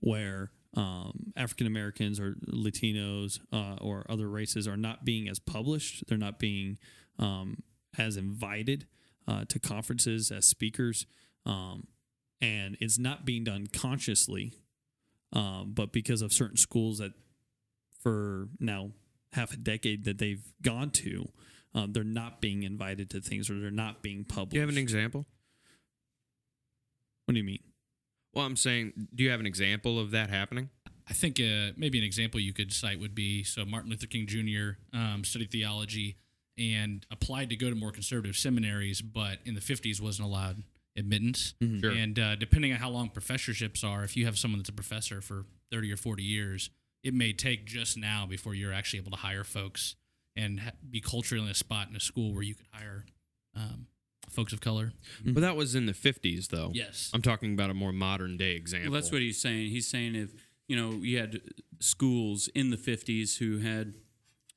where 0.00 0.50
um, 0.74 1.32
African 1.36 1.66
Americans 1.66 2.18
or 2.18 2.36
Latinos 2.48 3.38
uh, 3.52 3.76
or 3.80 4.06
other 4.08 4.28
races 4.28 4.66
are 4.66 4.76
not 4.76 5.04
being 5.04 5.28
as 5.28 5.38
published. 5.38 6.04
They're 6.08 6.18
not 6.18 6.38
being 6.38 6.78
um, 7.18 7.62
as 7.96 8.16
invited 8.16 8.86
uh, 9.28 9.44
to 9.48 9.58
conferences 9.58 10.30
as 10.30 10.46
speakers. 10.46 11.06
Um, 11.46 11.86
and 12.40 12.76
it's 12.80 12.98
not 12.98 13.24
being 13.24 13.44
done 13.44 13.68
consciously 13.68 14.54
um, 15.34 15.72
but 15.74 15.92
because 15.92 16.22
of 16.22 16.32
certain 16.32 16.56
schools 16.56 16.98
that 16.98 17.12
for 18.00 18.48
now 18.60 18.92
half 19.32 19.52
a 19.52 19.56
decade 19.56 20.04
that 20.04 20.18
they've 20.18 20.44
gone 20.62 20.90
to, 20.90 21.28
um, 21.74 21.92
they're 21.92 22.04
not 22.04 22.40
being 22.40 22.62
invited 22.62 23.10
to 23.10 23.20
things 23.20 23.50
or 23.50 23.58
they're 23.58 23.70
not 23.70 24.00
being 24.00 24.24
published. 24.24 24.52
do 24.52 24.56
you 24.58 24.60
have 24.60 24.70
an 24.70 24.78
example? 24.78 25.26
What 27.24 27.32
do 27.32 27.38
you 27.38 27.44
mean? 27.44 27.62
Well, 28.34 28.44
I'm 28.44 28.56
saying, 28.56 28.92
do 29.14 29.22
you 29.22 29.30
have 29.30 29.40
an 29.40 29.46
example 29.46 29.98
of 29.98 30.10
that 30.10 30.30
happening? 30.30 30.70
I 31.08 31.12
think 31.12 31.38
uh, 31.38 31.72
maybe 31.76 31.98
an 31.98 32.04
example 32.04 32.40
you 32.40 32.52
could 32.52 32.72
cite 32.72 32.98
would 32.98 33.14
be 33.14 33.44
so 33.44 33.64
Martin 33.64 33.90
Luther 33.90 34.06
King 34.06 34.26
Jr. 34.26 34.78
Um, 34.96 35.22
studied 35.24 35.50
theology 35.50 36.16
and 36.56 37.04
applied 37.10 37.50
to 37.50 37.56
go 37.56 37.68
to 37.68 37.76
more 37.76 37.90
conservative 37.90 38.36
seminaries, 38.36 39.02
but 39.02 39.38
in 39.44 39.54
the 39.54 39.60
50s 39.60 40.00
wasn't 40.00 40.26
allowed 40.28 40.62
admittance. 40.96 41.54
Sure. 41.80 41.90
And 41.90 42.18
uh, 42.18 42.36
depending 42.36 42.72
on 42.72 42.78
how 42.78 42.88
long 42.90 43.08
professorships 43.10 43.84
are, 43.84 44.04
if 44.04 44.16
you 44.16 44.24
have 44.26 44.38
someone 44.38 44.60
that's 44.60 44.68
a 44.68 44.74
professor 44.74 45.20
for 45.20 45.44
30 45.70 45.92
or 45.92 45.96
40 45.96 46.22
years, 46.22 46.70
it 47.02 47.12
may 47.12 47.32
take 47.32 47.66
just 47.66 47.96
now 47.96 48.26
before 48.26 48.54
you're 48.54 48.72
actually 48.72 49.00
able 49.00 49.10
to 49.10 49.18
hire 49.18 49.44
folks 49.44 49.96
and 50.36 50.60
ha- 50.60 50.70
be 50.88 51.00
culturally 51.00 51.44
in 51.44 51.50
a 51.50 51.54
spot 51.54 51.88
in 51.90 51.96
a 51.96 52.00
school 52.00 52.32
where 52.32 52.42
you 52.42 52.54
could 52.54 52.66
hire 52.72 53.04
um, 53.56 53.86
folks 54.30 54.52
of 54.52 54.60
color. 54.60 54.92
But 55.24 55.40
that 55.40 55.56
was 55.56 55.74
in 55.74 55.86
the 55.86 55.92
50s, 55.92 56.48
though. 56.48 56.70
Yes. 56.72 57.10
I'm 57.14 57.22
talking 57.22 57.52
about 57.54 57.70
a 57.70 57.74
more 57.74 57.92
modern 57.92 58.36
day 58.36 58.52
example. 58.52 58.90
Well, 58.90 59.00
that's 59.00 59.12
what 59.12 59.20
he's 59.22 59.40
saying. 59.40 59.70
He's 59.70 59.86
saying 59.88 60.14
if 60.14 60.30
you 60.68 60.76
know 60.76 60.90
you 61.02 61.18
had 61.18 61.40
schools 61.80 62.48
in 62.54 62.70
the 62.70 62.76
'50s 62.76 63.38
who 63.38 63.58
had 63.58 63.94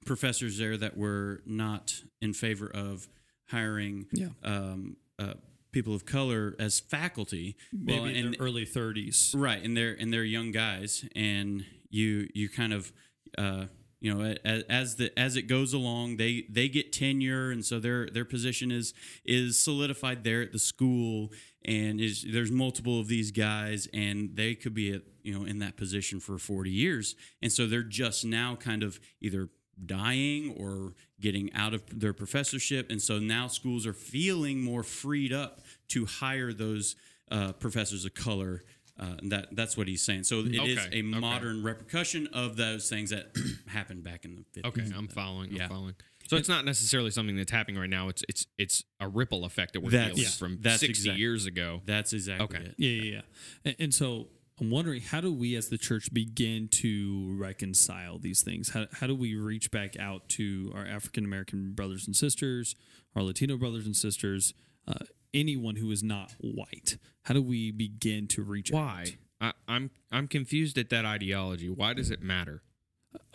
professors 0.06 0.58
there 0.58 0.78
that 0.78 0.96
were 0.98 1.42
not 1.46 2.02
in 2.22 2.34
favor 2.34 2.68
of 2.74 3.08
hiring 3.50 4.06
Yeah. 4.14 4.30
um, 4.44 4.98
uh, 5.20 5.34
people 5.72 5.94
of 5.94 6.06
color 6.06 6.56
as 6.60 6.80
faculty. 6.80 7.56
Maybe 7.74 8.00
well, 8.00 8.10
in 8.10 8.26
and 8.28 8.38
early 8.40 8.66
30s. 8.66 9.34
right, 9.36 9.62
and 9.64 9.76
they're 9.76 9.94
and 9.94 10.14
they're 10.14 10.24
young 10.24 10.52
guys, 10.52 11.06
and 11.16 11.66
you 11.90 12.30
you 12.34 12.50
kind 12.50 12.74
of. 12.74 12.92
Uh, 13.38 13.66
you 14.00 14.14
know, 14.14 14.36
as, 14.70 14.96
the 14.96 15.18
as 15.18 15.36
it 15.36 15.44
goes 15.44 15.74
along, 15.74 16.18
they 16.18 16.46
they 16.50 16.70
get 16.70 16.94
tenure, 16.94 17.50
and 17.50 17.66
so 17.66 17.80
their 17.80 18.08
their 18.08 18.26
position 18.26 18.72
is 18.72 18.94
is 19.26 19.60
solidified 19.60 20.24
there 20.24 20.42
at 20.42 20.52
the 20.52 20.60
school. 20.60 21.32
And 21.66 22.00
is 22.00 22.26
there's 22.32 22.52
multiple 22.52 23.00
of 23.00 23.08
these 23.08 23.32
guys, 23.32 23.88
and 23.94 24.36
they 24.36 24.56
could 24.56 24.74
be 24.74 24.94
at 24.94 25.02
you 25.24 25.38
know 25.38 25.46
in 25.46 25.60
that 25.60 25.78
position 25.78 26.20
for 26.20 26.38
40 26.38 26.70
years, 26.70 27.16
and 27.42 27.52
so 27.52 27.66
they're 27.66 27.82
just 27.84 28.24
now 28.24 28.56
kind 28.56 28.84
of 28.84 29.00
either 29.20 29.50
dying 29.84 30.56
or 30.58 30.94
getting 31.20 31.52
out 31.54 31.74
of 31.74 32.00
their 32.00 32.14
professorship, 32.14 32.92
and 32.92 33.02
so 33.02 33.18
now 33.18 33.48
schools 33.48 33.86
are 33.88 33.94
feeling 33.94 34.62
more 34.62 34.84
freed 34.84 35.34
up 35.34 35.62
to 35.90 36.06
hire 36.06 36.54
those 36.54 36.96
uh, 37.32 37.52
professors 37.54 38.06
of 38.06 38.14
color. 38.14 38.64
Uh, 39.00 39.16
that 39.24 39.56
that's 39.56 39.78
what 39.78 39.88
he's 39.88 40.02
saying. 40.02 40.24
So 40.24 40.40
it 40.40 40.56
is 40.56 40.60
Okay, 40.60 40.72
a 40.86 40.88
okay. 40.88 41.02
modern 41.02 41.62
repercussion 41.64 42.28
of 42.34 42.58
those 42.58 42.90
things 42.90 43.12
that 43.12 43.28
happened 43.68 44.04
back 44.04 44.26
in 44.26 44.44
the 44.54 44.62
50s. 44.62 44.66
Okay, 44.70 44.86
I'm 44.96 45.08
following. 45.08 45.52
Yeah. 45.52 45.64
I'm 45.66 45.70
following. 45.70 45.96
So 46.28 46.36
it's 46.36 46.50
not 46.50 46.66
necessarily 46.66 47.10
something 47.12 47.38
that's 47.38 47.52
happening 47.52 47.80
right 47.80 47.90
now. 47.90 48.10
It's 48.10 48.24
it's 48.28 48.48
it's 48.58 48.84
a 49.00 49.08
ripple 49.08 49.46
effect 49.46 49.74
that 49.74 49.82
we're 49.82 49.92
That's- 49.92 50.10
feeling 50.10 50.24
yeah, 50.24 50.30
from 50.30 50.58
that's 50.62 50.80
60 50.82 50.90
exact- 51.04 51.20
years 51.20 51.46
ago. 51.46 51.82
That's 51.86 52.12
exactly 52.12 52.58
Okay. 52.58 52.66
it. 52.70 52.76
Yeah, 52.78 52.90
yeah, 52.90 53.12
yeah. 53.14 53.22
And, 53.66 53.76
and 53.80 53.94
so 53.94 54.28
I'm 54.60 54.72
wondering 54.72 55.02
how 55.02 55.22
do 55.22 55.32
we 55.32 55.56
as 55.56 55.70
the 55.70 55.78
church 55.78 56.12
begin 56.12 56.68
to 56.70 57.36
reconcile 57.38 58.18
these 58.18 58.42
things? 58.42 58.70
How, 58.70 58.88
how 58.94 59.06
do 59.08 59.16
we 59.16 59.36
reach 59.36 59.70
back 59.72 59.98
out 60.00 60.28
to 60.30 60.72
our 60.76 60.86
African 60.86 61.24
American 61.24 61.74
brothers 61.74 62.08
and 62.08 62.16
sisters, 62.16 62.76
our 63.16 63.22
Latino 63.24 63.56
brothers 63.56 63.86
and 63.86 63.96
sisters, 63.96 64.54
uh, 64.88 65.06
anyone 65.34 65.76
who 65.78 65.92
is 65.92 66.04
not 66.04 66.34
white? 66.40 66.98
How 67.24 67.34
do 67.34 67.42
we 67.42 67.72
begin 67.72 68.28
to 68.30 68.42
reach 68.44 68.72
out? 68.74 68.78
Why? 68.78 69.06
I, 69.40 69.54
I'm 69.68 69.92
I'm 70.12 70.28
confused 70.28 70.78
at 70.78 70.90
that 70.90 71.06
ideology. 71.06 71.70
Why 71.70 71.94
does 71.94 72.10
it 72.12 72.22
matter? 72.22 72.64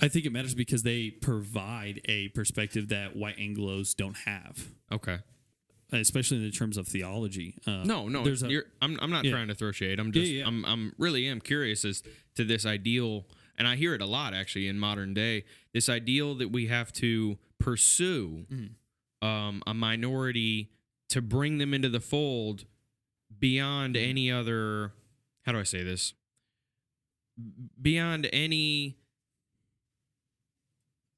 I 0.00 0.08
think 0.08 0.26
it 0.26 0.30
matters 0.32 0.54
because 0.54 0.82
they 0.82 1.10
provide 1.10 2.00
a 2.06 2.28
perspective 2.28 2.88
that 2.88 3.16
white 3.16 3.36
Anglos 3.38 3.96
don't 3.96 4.16
have, 4.18 4.68
Okay. 4.92 5.18
especially 5.92 6.36
in 6.38 6.42
the 6.44 6.50
terms 6.50 6.76
of 6.76 6.86
theology. 6.86 7.56
Uh, 7.66 7.82
No, 7.84 8.08
no. 8.08 8.22
there's 8.24 8.42
a 8.42 8.50
you're, 8.50 8.64
I'm 8.80 8.98
I'm 9.00 9.10
not 9.10 9.24
Yeah. 9.24 9.32
trying 9.32 9.48
to 9.48 9.54
throw 9.54 9.72
shade. 9.72 9.98
I'm 9.98 10.12
just 10.12 10.30
yeah. 10.30 10.46
I'm 10.46 10.64
I'm 10.64 10.92
really 10.98 11.26
am 11.28 11.40
curious 11.40 11.84
as 11.84 12.02
to 12.36 12.44
this 12.44 12.64
ideal, 12.66 13.26
and 13.56 13.66
I 13.68 13.76
hear 13.76 13.94
it 13.94 14.00
a 14.02 14.06
lot 14.06 14.34
actually 14.34 14.68
in 14.68 14.78
modern 14.78 15.14
day. 15.14 15.44
This 15.72 15.88
ideal 15.88 16.34
that 16.36 16.50
we 16.50 16.66
have 16.66 16.92
to 16.94 17.38
pursue 17.58 18.46
Mm-hmm. 18.52 19.26
um, 19.26 19.62
a 19.66 19.74
minority 19.74 20.70
to 21.12 21.22
bring 21.22 21.58
them 21.58 21.72
into 21.72 21.88
the 21.88 22.00
fold 22.00 22.64
beyond 23.38 23.96
any 23.96 24.30
other. 24.30 24.92
How 25.44 25.52
do 25.52 25.58
I 25.58 25.62
say 25.64 25.82
this? 25.82 26.14
Beyond 27.80 28.28
any. 28.32 28.96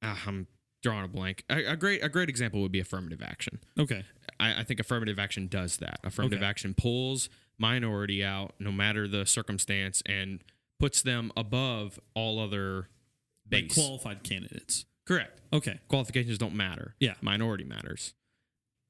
Ah, 0.03 0.21
I'm 0.27 0.47
drawing 0.83 1.05
a 1.05 1.09
blank. 1.09 1.45
A, 1.49 1.65
a 1.73 1.77
great 1.77 2.03
a 2.05 2.09
great 2.09 2.29
example 2.29 2.61
would 2.63 2.73
be 2.73 2.81
affirmative 2.81 3.23
action. 3.23 3.59
okay. 3.79 4.05
I, 4.41 4.61
I 4.61 4.65
think 4.65 4.81
affirmative 4.81 5.19
action 5.19 5.47
does 5.47 5.77
that. 5.79 6.01
Affirmative 6.03 6.41
Okay. 6.41 6.47
action 6.47 6.75
pulls 6.75 7.29
minority 7.57 8.25
out, 8.25 8.55
no 8.59 8.73
matter 8.73 9.07
the 9.07 9.25
circumstance, 9.27 10.03
and 10.07 10.43
puts 10.81 11.03
them 11.03 11.31
above 11.37 12.01
all 12.15 12.41
other 12.41 12.89
Like 13.51 13.73
qualified 13.73 14.25
candidates. 14.25 14.87
Correct. 15.07 15.41
Okay. 15.53 15.79
Qualifications 15.89 16.37
don't 16.39 16.55
matter. 16.55 16.97
Yeah. 16.99 17.15
Minority 17.21 17.63
matters. 17.65 18.15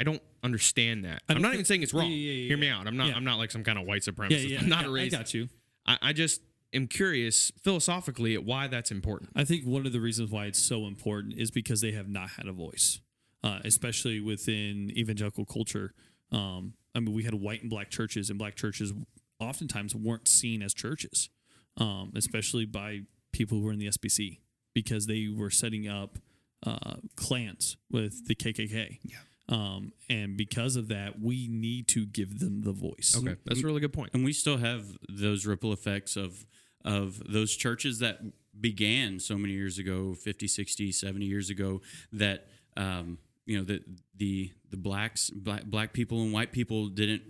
I 0.01 0.05
don't 0.05 0.22
understand 0.42 1.05
that. 1.05 1.22
I 1.28 1.32
I'm 1.32 1.36
don't 1.36 1.42
think- 1.42 1.55
even 1.55 1.64
saying 1.64 1.82
it's 1.82 1.95
wrong. 1.95 2.11
Yeah, 2.11 2.16
yeah, 2.16 2.32
yeah, 2.32 2.49
Hear 2.49 2.57
me 2.57 2.68
out. 2.68 2.86
I'm 2.86 2.97
not. 2.97 3.09
Yeah. 3.09 3.14
I'm 3.16 3.24
not 3.24 3.38
like 3.38 3.51
some 3.51 3.64
kind 3.64 3.78
of 3.78 3.86
white 3.86 4.03
supremacist. 4.03 4.49
yeah. 4.49 4.59
I'm 4.61 4.68
not 4.68 4.84
a 4.84 4.88
racist. 4.88 5.07
I 5.14 5.16
got 5.18 5.34
you. 5.34 5.49
I, 5.86 5.99
I 6.03 6.12
just 6.12 6.40
am 6.72 6.88
curious 6.88 7.53
philosophically 7.62 8.34
at 8.34 8.45
why 8.45 8.66
that's 8.66 8.90
important. 8.90 9.30
I 9.36 9.45
think 9.45 9.64
one 9.64 9.86
of 9.86 9.92
the 9.92 10.01
reasons 10.01 10.30
why 10.30 10.47
it's 10.47 10.59
so 10.59 10.86
important 10.86 11.34
is 11.34 11.51
because 11.51 11.80
they 11.80 11.92
have 11.92 12.09
not 12.09 12.30
had 12.30 12.47
a 12.49 12.53
voice, 12.53 13.01
uh, 13.45 13.61
especially 13.64 14.18
within 14.20 14.90
evangelical 14.97 15.45
culture. 15.45 15.92
Um, 16.32 16.74
I 16.97 17.01
mean, 17.01 17.14
we 17.14 17.22
had 17.22 17.34
white 17.34 17.61
and 17.61 17.70
black 17.70 17.90
churches, 17.90 18.30
and 18.30 18.38
black 18.38 18.57
churches 18.57 18.92
oftentimes 19.38 19.95
weren't 19.95 20.26
seen 20.26 20.62
as 20.62 20.74
churches, 20.74 21.28
um, 21.76 22.12
especially 22.16 22.64
by 22.66 23.03
people 23.32 23.59
who 23.59 23.64
were 23.64 23.72
in 23.72 23.78
the 23.78 23.88
SBC 23.88 24.38
because 24.74 25.07
they 25.07 25.28
were 25.28 25.51
setting 25.51 25.86
up 25.88 26.18
uh, 26.66 26.95
clans 27.16 27.76
with 27.90 28.26
the 28.26 28.34
KKK. 28.34 28.99
Yeah. 29.05 29.18
Um, 29.49 29.92
and 30.09 30.36
because 30.36 30.76
of 30.76 30.88
that, 30.88 31.20
we 31.20 31.49
need 31.51 31.86
to 31.88 32.07
give 32.07 32.38
them 32.38 32.62
the 32.62 32.72
voice. 32.72 33.14
Okay, 33.16 33.36
that's 33.45 33.62
a 33.62 33.66
really 33.66 33.80
good 33.80 33.92
point. 33.92 34.11
and 34.14 34.24
we 34.24 34.32
still 34.32 34.57
have 34.57 34.86
those 35.09 35.45
ripple 35.47 35.72
effects 35.72 36.16
of 36.16 36.47
of 36.84 37.22
those 37.30 37.55
churches 37.57 37.99
that 37.99 38.20
began 38.59 39.18
so 39.18 39.36
many 39.36 39.53
years 39.55 39.78
ago 39.78 40.14
50 40.14 40.47
60 40.47 40.92
70 40.92 41.24
years 41.24 41.51
ago 41.51 41.80
that 42.12 42.47
um, 42.76 43.18
you 43.47 43.59
know 43.59 43.64
the 43.64 43.82
the 44.16 44.53
the 44.70 44.76
blacks 44.76 45.30
black, 45.30 45.64
black 45.64 45.92
people 45.92 46.22
and 46.22 46.32
white 46.32 46.53
people 46.53 46.88
didn't 46.88 47.22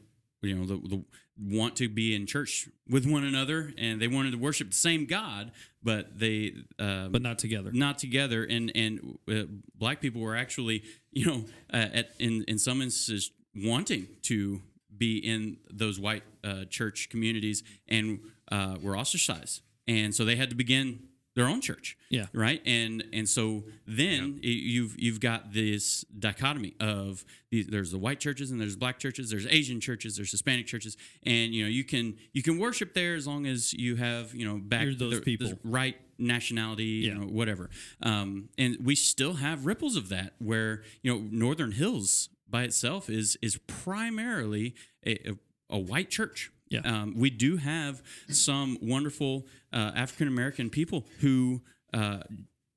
you 0.45 0.55
know 0.55 0.67
the, 0.67 0.77
the 0.89 1.05
want 1.41 1.75
to 1.77 1.89
be 1.89 2.15
in 2.15 2.27
church 2.27 2.69
with 2.89 3.05
one 3.11 3.25
another 3.25 3.73
and 3.77 4.01
they 4.01 4.07
wanted 4.07 4.31
to 4.31 4.39
worship 4.39 4.71
the 4.71 4.77
same 4.77 5.05
god 5.05 5.51
but 5.83 6.19
they 6.19 6.55
um, 6.79 7.11
But 7.11 7.23
not 7.23 7.39
together. 7.39 7.71
not 7.73 7.99
together 7.99 8.45
and 8.45 8.71
and 8.75 9.19
uh, 9.29 9.45
black 9.77 10.01
people 10.01 10.21
were 10.21 10.37
actually 10.37 10.85
you 11.13 11.27
know 11.27 11.45
uh, 11.73 11.89
at 11.93 12.11
in 12.19 12.45
in 12.47 12.59
some 12.59 12.81
instances 12.83 13.33
wanting 13.57 14.07
to 14.23 14.61
be 14.97 15.19
in 15.19 15.57
those 15.73 15.99
white 15.99 16.23
uh, 16.45 16.65
church 16.71 17.09
communities 17.11 17.65
and 17.89 18.21
uh, 18.53 18.77
were 18.81 18.97
ostracized 18.97 19.61
and 19.89 20.15
so 20.15 20.25
they 20.25 20.37
had 20.37 20.51
to 20.51 20.57
begin 20.57 21.01
their 21.35 21.47
own 21.47 21.61
church 21.61 21.97
Yeah. 22.11 22.27
right 22.33 22.63
and 22.65 23.03
and 23.13 23.29
so 23.29 23.65
then 23.87 24.35
y- 24.35 24.49
you've 24.49 24.95
you've 24.99 25.21
got 25.21 25.53
this 25.53 26.05
dichotomy 26.19 26.75
of 26.81 27.25
these, 27.51 27.67
there's 27.67 27.91
the 27.91 27.99
white 27.99 28.21
churches 28.21 28.51
and 28.51 28.61
there's 28.61 28.77
black 28.77 28.99
churches 28.99 29.31
there's 29.31 29.47
asian 29.47 29.81
churches 29.81 30.17
there's 30.17 30.31
hispanic 30.31 30.67
churches 30.67 30.97
and 31.25 31.53
you 31.53 31.65
know 31.65 31.69
you 31.69 31.85
can 31.85 32.17
you 32.33 32.43
can 32.43 32.59
worship 32.59 32.95
there 32.95 33.15
as 33.17 33.27
long 33.27 33.47
as 33.47 33.73
you 33.73 33.97
have 33.97 34.35
you 34.35 34.47
know 34.47 34.59
back 34.59 34.85
You're 34.85 34.95
those 34.95 35.15
the 35.17 35.21
people. 35.23 35.53
right 35.65 35.97
nationality, 36.17 36.85
Yeah. 36.85 37.09
you 37.09 37.15
know, 37.19 37.27
whatever. 37.27 37.71
Um, 38.01 38.49
and 38.57 38.77
we 38.81 38.95
still 38.95 39.35
have 39.35 39.67
ripples 39.67 39.97
of 39.97 40.11
that 40.11 40.35
where, 40.39 40.83
you 41.03 41.13
know, 41.13 41.27
Northern 41.33 41.73
Hills 41.73 42.29
by 42.49 42.63
itself 42.63 43.11
is 43.11 43.37
is 43.43 43.59
primarily 43.67 44.77
a, 45.05 45.31
a, 45.31 45.35
a 45.71 45.79
white 45.79 46.11
church. 46.11 46.53
Yeah. 46.75 47.03
Um, 47.03 47.15
we 47.17 47.31
do 47.31 47.57
have 47.57 48.03
some 48.29 48.79
wonderful 48.83 49.47
uh, 49.73 49.93
African 49.95 50.29
American 50.29 50.71
people 50.71 51.07
who 51.21 51.63
uh, 51.93 52.21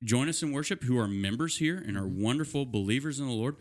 join 0.02 0.28
us 0.28 0.42
in 0.42 0.52
worship, 0.52 0.84
who 0.84 0.98
are 0.98 1.08
members 1.08 1.58
here 1.58 1.82
and 1.84 1.96
are 1.96 2.06
wonderful 2.06 2.64
believers 2.64 3.18
in 3.18 3.26
the 3.26 3.32
Lord. 3.32 3.56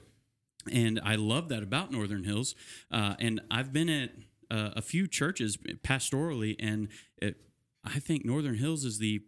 And 0.72 1.00
I 1.04 1.16
love 1.16 1.50
that 1.50 1.64
about 1.64 1.92
Northern 1.92 2.24
Hills. 2.24 2.56
Uh, 2.92 3.16
and 3.20 3.42
I've 3.50 3.72
been 3.72 3.90
at 3.90 4.12
uh, 4.52 4.72
a 4.76 4.82
few 4.82 5.08
churches 5.08 5.58
pastorally, 5.84 6.56
and 6.60 6.90
it, 7.18 7.38
I 7.84 8.00
think 8.00 8.26
Northern 8.26 8.56
Hills 8.56 8.86
is 8.86 9.00
the 9.00 9.22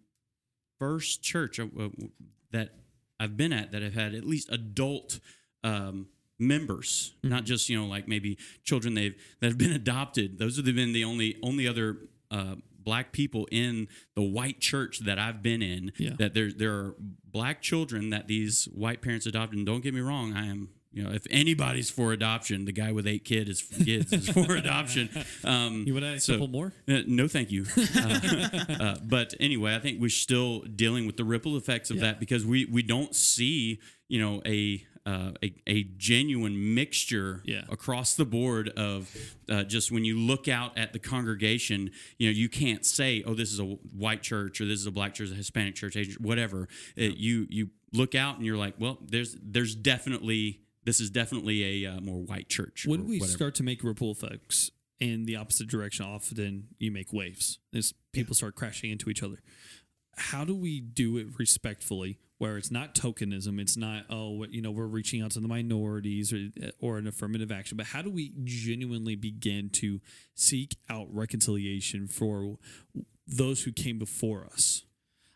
first 0.77 1.23
church 1.23 1.59
uh, 1.59 1.65
that 2.51 2.75
I've 3.19 3.35
been 3.35 3.53
at 3.53 3.71
that 3.71 3.81
have 3.81 3.93
had 3.93 4.13
at 4.13 4.25
least 4.25 4.49
adult 4.51 5.19
um, 5.63 6.07
members, 6.39 7.13
not 7.23 7.43
just 7.43 7.69
you 7.69 7.77
know 7.79 7.85
like 7.85 8.07
maybe 8.07 8.37
children 8.63 8.93
they've 8.93 9.15
that 9.41 9.47
have 9.47 9.57
been 9.57 9.73
adopted. 9.73 10.39
Those 10.39 10.55
have 10.55 10.65
been 10.65 10.93
the 10.93 11.03
only 11.03 11.37
only 11.43 11.67
other. 11.67 11.97
Uh, 12.31 12.55
black 12.81 13.11
people 13.11 13.47
in 13.51 13.87
the 14.15 14.21
white 14.21 14.59
church 14.61 14.99
that 14.99 15.19
I've 15.19 15.43
been 15.43 15.61
in 15.61 15.91
Yeah. 15.97 16.11
that 16.17 16.33
there 16.33 16.49
there 16.51 16.71
are 16.73 16.95
black 17.25 17.61
children 17.61 18.09
that 18.11 18.27
these 18.27 18.65
white 18.73 19.01
parents 19.01 19.25
adopted 19.27 19.57
and 19.57 19.65
don't 19.65 19.81
get 19.81 19.93
me 19.93 19.99
wrong 19.99 20.33
I 20.33 20.47
am 20.47 20.69
you 20.91 21.03
know 21.03 21.11
if 21.11 21.27
anybody's 21.29 21.89
for 21.91 22.13
adoption 22.13 22.65
the 22.65 22.71
guy 22.71 22.91
with 22.91 23.05
eight 23.05 23.25
kid 23.25 23.49
is 23.49 23.61
kids 23.61 24.13
is 24.13 24.29
for 24.29 24.55
adoption 24.63 25.09
um 25.43 25.83
You 25.85 25.93
want 25.93 26.05
to 26.05 26.09
add 26.11 26.17
a 26.17 26.19
so- 26.21 26.33
couple 26.33 26.47
more? 26.47 26.73
uh, 26.87 27.01
no, 27.05 27.27
thank 27.27 27.51
you. 27.51 27.65
Uh, 27.95 28.49
uh, 28.79 28.95
but 29.03 29.33
anyway, 29.39 29.75
I 29.75 29.79
think 29.79 29.99
we're 29.99 30.09
still 30.09 30.61
dealing 30.61 31.05
with 31.05 31.17
the 31.17 31.25
ripple 31.25 31.57
effects 31.57 31.91
of 31.91 31.97
Yeah. 31.97 32.03
that 32.03 32.19
because 32.19 32.45
we 32.45 32.65
we 32.65 32.81
don't 32.81 33.13
see 33.13 33.79
you 34.07 34.19
know 34.21 34.41
a 34.45 34.83
uh, 35.05 35.31
a, 35.43 35.53
a 35.67 35.83
genuine 35.97 36.73
mixture 36.75 37.41
Yeah. 37.45 37.63
across 37.69 38.15
the 38.15 38.25
board 38.25 38.69
of 38.69 39.09
uh, 39.49 39.63
just 39.63 39.91
when 39.91 40.05
you 40.05 40.17
look 40.17 40.47
out 40.47 40.77
at 40.77 40.93
the 40.93 40.99
congregation, 40.99 41.91
you 42.17 42.27
know, 42.29 42.33
you 42.33 42.49
can't 42.49 42.85
say, 42.85 43.23
oh, 43.25 43.33
this 43.33 43.51
is 43.51 43.59
a 43.59 43.63
white 43.65 44.21
church 44.21 44.61
or 44.61 44.65
this 44.65 44.79
is 44.79 44.85
a 44.85 44.91
black 44.91 45.13
church, 45.13 45.31
a 45.31 45.35
Hispanic 45.35 45.75
church, 45.75 45.95
whatever. 46.19 46.67
Uh, 46.97 47.03
you 47.15 47.47
you 47.49 47.69
look 47.93 48.13
out 48.15 48.37
and 48.37 48.45
you're 48.45 48.57
like, 48.57 48.75
well, 48.79 48.97
there's 49.01 49.35
there's 49.41 49.75
definitely 49.75 50.61
this 50.85 50.99
is 50.99 51.09
definitely 51.09 51.83
a 51.85 51.91
uh, 51.91 52.01
more 52.01 52.19
white 52.21 52.49
church. 52.49 52.85
When 52.87 53.05
we 53.07 53.19
whatever. 53.19 53.35
start 53.37 53.55
to 53.55 53.63
make 53.63 53.83
ripple 53.83 54.11
effects 54.11 54.71
in 54.99 55.25
the 55.25 55.35
opposite 55.35 55.67
direction, 55.67 56.05
often 56.05 56.67
you 56.77 56.91
make 56.91 57.11
waves 57.13 57.59
as 57.73 57.93
people 58.11 58.35
start 58.35 58.55
crashing 58.55 58.89
into 58.91 59.09
each 59.09 59.23
other. 59.23 59.41
How 60.17 60.43
do 60.43 60.55
we 60.55 60.81
do 60.81 61.17
it 61.17 61.27
respectfully, 61.37 62.17
where 62.39 62.57
it's 62.57 62.71
not 62.71 62.95
tokenism, 62.95 63.59
it's 63.61 63.77
not 63.77 64.05
oh 64.09 64.45
you 64.49 64.61
know 64.61 64.71
we're 64.71 64.87
reaching 64.87 65.21
out 65.21 65.31
to 65.31 65.39
the 65.39 65.47
minorities 65.47 66.33
or 66.33 66.47
or 66.79 66.97
an 66.97 67.05
affirmative 67.05 67.51
action, 67.51 67.77
but 67.77 67.87
how 67.87 68.01
do 68.01 68.09
we 68.09 68.33
genuinely 68.43 69.15
begin 69.15 69.69
to 69.69 70.01
seek 70.33 70.75
out 70.89 71.07
reconciliation 71.13 72.07
for 72.07 72.57
those 73.27 73.63
who 73.63 73.71
came 73.71 73.99
before 73.99 74.45
us? 74.51 74.83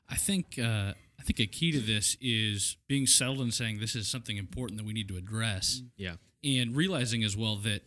I 0.09 0.15
think 0.15 0.57
uh, 0.57 0.93
I 1.19 1.23
think 1.23 1.39
a 1.39 1.45
key 1.45 1.71
to 1.73 1.79
this 1.79 2.17
is 2.19 2.77
being 2.87 3.05
settled 3.05 3.39
and 3.41 3.53
saying 3.53 3.79
this 3.79 3.95
is 3.95 4.07
something 4.07 4.37
important 4.37 4.77
that 4.79 4.85
we 4.85 4.93
need 4.93 5.07
to 5.09 5.17
address, 5.17 5.81
Yeah. 5.97 6.15
and 6.43 6.75
realizing 6.75 7.23
as 7.23 7.37
well 7.37 7.55
that 7.57 7.83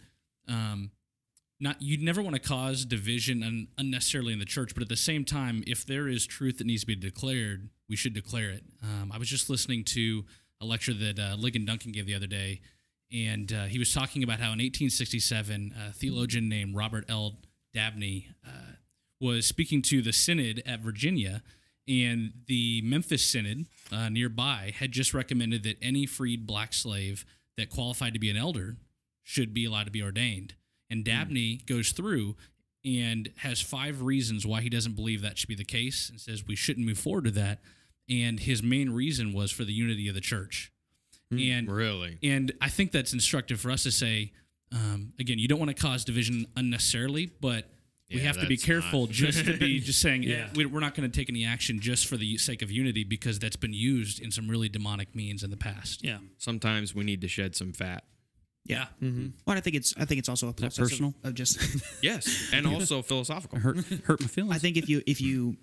um, 0.49 0.91
not 1.59 1.81
you'd 1.81 2.03
never 2.03 2.23
want 2.23 2.35
to 2.35 2.41
cause 2.41 2.85
division 2.85 3.43
un, 3.43 3.69
unnecessarily 3.79 4.33
in 4.33 4.39
the 4.39 4.45
church, 4.45 4.75
but 4.75 4.83
at 4.83 4.89
the 4.89 4.97
same 4.97 5.25
time, 5.25 5.65
if 5.67 5.87
there 5.87 6.09
is 6.09 6.27
truth 6.27 6.59
that 6.59 6.67
needs 6.67 6.83
to 6.83 6.87
be 6.87 6.97
declared, 6.97 7.69
we 7.89 7.97
should 7.97 8.15
declare 8.15 8.51
it. 8.51 8.65
Um, 8.83 9.11
I 9.13 9.19
was 9.19 9.29
just 9.29 9.49
listening 9.49 9.85
to 9.85 10.25
a 10.61 10.67
lecture 10.67 10.95
that 10.95 11.19
uh, 11.19 11.37
Ligon 11.37 11.67
Duncan 11.67 11.93
gave 11.93 12.07
the 12.07 12.15
other 12.15 12.27
day, 12.27 12.61
and 13.13 13.53
uh, 13.53 13.65
he 13.65 13.79
was 13.79 13.93
talking 13.93 14.23
about 14.23 14.39
how 14.39 14.47
in 14.47 14.59
1867, 14.59 15.75
a 15.89 15.93
theologian 15.93 16.49
named 16.49 16.75
Robert 16.75 17.05
L. 17.09 17.39
Dabney 17.73 18.29
uh, 18.47 18.73
was 19.21 19.47
speaking 19.47 19.83
to 19.83 20.03
the 20.03 20.13
synod 20.13 20.63
at 20.67 20.81
Virginia, 20.81 21.43
and 21.89 22.33
the 22.47 22.83
Memphis 22.83 23.25
synod 23.25 23.67
uh, 23.93 24.09
nearby 24.09 24.73
had 24.77 24.93
just 24.93 25.15
recommended 25.15 25.63
that 25.63 25.77
any 25.81 26.05
freed 26.05 26.47
black 26.47 26.73
slave 26.73 27.25
that 27.57 27.71
qualified 27.71 28.13
to 28.13 28.19
be 28.19 28.29
an 28.29 28.37
elder 28.37 28.77
should 29.23 29.55
be 29.55 29.65
allowed 29.65 29.85
to 29.85 29.91
be 29.91 30.03
ordained. 30.03 30.55
And 30.91 31.05
Dabney 31.05 31.57
goes 31.67 31.93
through 31.93 32.37
and 32.85 33.31
has 33.39 33.61
five 33.61 34.03
reasons 34.03 34.47
why 34.47 34.61
he 34.61 34.69
doesn't 34.69 34.95
believe 34.95 35.23
that 35.23 35.37
should 35.39 35.49
be 35.49 35.55
the 35.57 35.65
case 35.65 36.09
and 36.09 36.21
says 36.21 36.47
we 36.47 36.55
shouldn't 36.57 36.87
move 36.87 36.99
forward 36.99 37.25
to 37.25 37.31
that. 37.33 37.59
And 38.09 38.39
his 38.39 38.63
main 38.63 38.91
reason 38.91 39.33
was 39.33 39.51
for 39.51 39.65
the 39.65 39.73
unity 39.73 40.09
of 40.09 40.15
the 40.15 40.21
church. 40.21 40.71
and 41.33 41.69
Really? 41.69 42.19
and 42.23 42.53
I 42.61 42.69
think 42.69 42.93
that's 42.93 43.13
instructive 43.13 43.61
for 43.61 43.73
us 43.73 43.83
to 43.83 43.91
say, 43.91 44.31
um, 44.71 45.13
again, 45.19 45.41
you 45.41 45.49
don't 45.49 45.59
want 45.59 45.77
to 45.77 45.81
cause 45.83 46.05
division 46.05 46.47
unnecessarily, 46.57 47.31
but 47.41 47.69
we 48.09 48.19
Yeah, 48.19 48.27
have 48.29 48.41
to 48.41 48.47
be 48.47 48.57
careful 48.57 49.07
not- 49.07 49.11
just 49.11 49.45
to 49.47 49.57
be 49.57 49.81
just 49.81 50.01
saying, 50.01 50.23
Yeah. 50.23 50.49
yeah, 50.55 50.67
we're 50.67 50.79
not 50.79 50.95
going 50.95 51.11
to 51.11 51.19
take 51.21 51.29
any 51.29 51.45
action 51.45 51.81
just 51.81 52.07
for 52.07 52.17
the 52.17 52.39
sake 52.39 52.63
of 52.63 52.71
unity 52.71 53.03
because 53.03 53.41
that's 53.41 53.57
been 53.57 53.73
used 53.73 54.21
in 54.21 54.31
some 54.31 54.49
really 54.49 54.69
demonic 54.69 55.13
means 55.17 55.43
in 55.43 55.51
the 55.51 55.57
past. 55.57 56.05
Yeah. 56.05 56.19
Sometimes 56.39 56.95
we 56.95 57.03
need 57.03 57.21
to 57.23 57.29
shed 57.29 57.57
some 57.57 57.73
fat. 57.73 58.05
Yeah. 58.69 58.87
Mm-hmm. 59.03 59.29
Well, 59.47 59.57
I 59.57 59.61
think 59.61 59.77
it's 59.77 59.95
I 59.97 60.05
think 60.05 60.19
it's 60.19 60.29
also 60.29 60.49
a 60.49 60.53
process 60.53 60.91
personal? 60.91 61.15
Of, 61.25 61.35
just. 61.35 61.59
Yes, 62.03 62.51
and 62.53 62.67
also 62.67 63.03
philosophical. 63.03 63.59
hurt 63.59 63.79
hurt 64.05 64.21
my 64.21 64.27
feelings. 64.27 64.55
I 64.55 64.59
think 64.59 64.77
if 64.77 64.89
you 64.89 65.03
if 65.07 65.21
you 65.21 65.57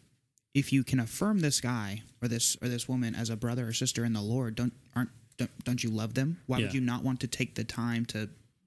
if 0.54 0.72
you 0.72 0.84
can 0.84 1.00
affirm 1.00 1.40
this 1.40 1.62
guy 1.62 2.04
or 2.22 2.28
this 2.28 2.58
or 2.62 2.68
this 2.68 2.88
woman 2.88 3.16
as 3.16 3.30
a 3.30 3.36
brother 3.36 3.68
or 3.68 3.74
sister 3.74 4.06
in 4.06 4.14
the 4.14 4.22
Lord, 4.22 4.56
don't 4.56 4.74
aren't 4.96 5.10
don't, 5.38 5.52
don't 5.64 5.84
you 5.84 5.90
love 5.90 6.14
them? 6.14 6.40
Why 6.48 6.60
would 6.60 6.74
you 6.74 6.82
not 6.82 7.04
want 7.04 7.20
to 7.22 7.28
take 7.28 7.56
the 7.56 7.64
time 7.64 8.06
to, 8.08 8.18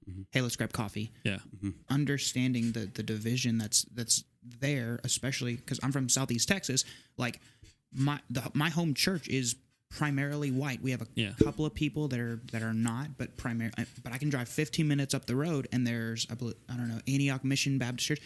mm-hmm. 0.09 0.23
hey, 0.31 0.41
let's 0.41 0.55
grab 0.55 0.73
coffee? 0.73 1.11
Yeah. 1.23 1.37
Mm-hmm. 1.55 1.69
understanding 1.89 2.71
the 2.71 2.89
the 2.93 3.03
division 3.03 3.57
that's 3.57 3.83
that's 3.83 4.23
there, 4.43 4.99
especially 5.03 5.55
because 5.55 5.79
I'm 5.83 5.91
from 5.91 6.09
Southeast 6.09 6.47
Texas. 6.47 6.83
Like 7.17 7.39
my 7.93 8.19
the, 8.29 8.49
my 8.53 8.69
home 8.69 8.93
church 8.93 9.27
is 9.27 9.55
primarily 9.89 10.51
white. 10.51 10.81
We 10.81 10.91
have 10.91 11.01
a 11.01 11.07
Yeah. 11.15 11.31
couple 11.43 11.65
of 11.65 11.73
people 11.73 12.07
that 12.09 12.19
are 12.19 12.41
that 12.51 12.61
are 12.61 12.73
not, 12.73 13.17
but 13.17 13.37
primary. 13.37 13.71
But 14.03 14.11
I 14.13 14.17
can 14.17 14.29
drive 14.29 14.49
15 14.49 14.87
minutes 14.87 15.13
up 15.13 15.25
the 15.25 15.35
road, 15.35 15.67
and 15.71 15.85
there's 15.87 16.27
I, 16.29 16.35
bel- 16.35 16.53
I 16.69 16.75
don't 16.75 16.87
know 16.89 16.99
Antioch 17.07 17.43
Mission 17.43 17.77
Baptist 17.77 18.07
Church, 18.07 18.21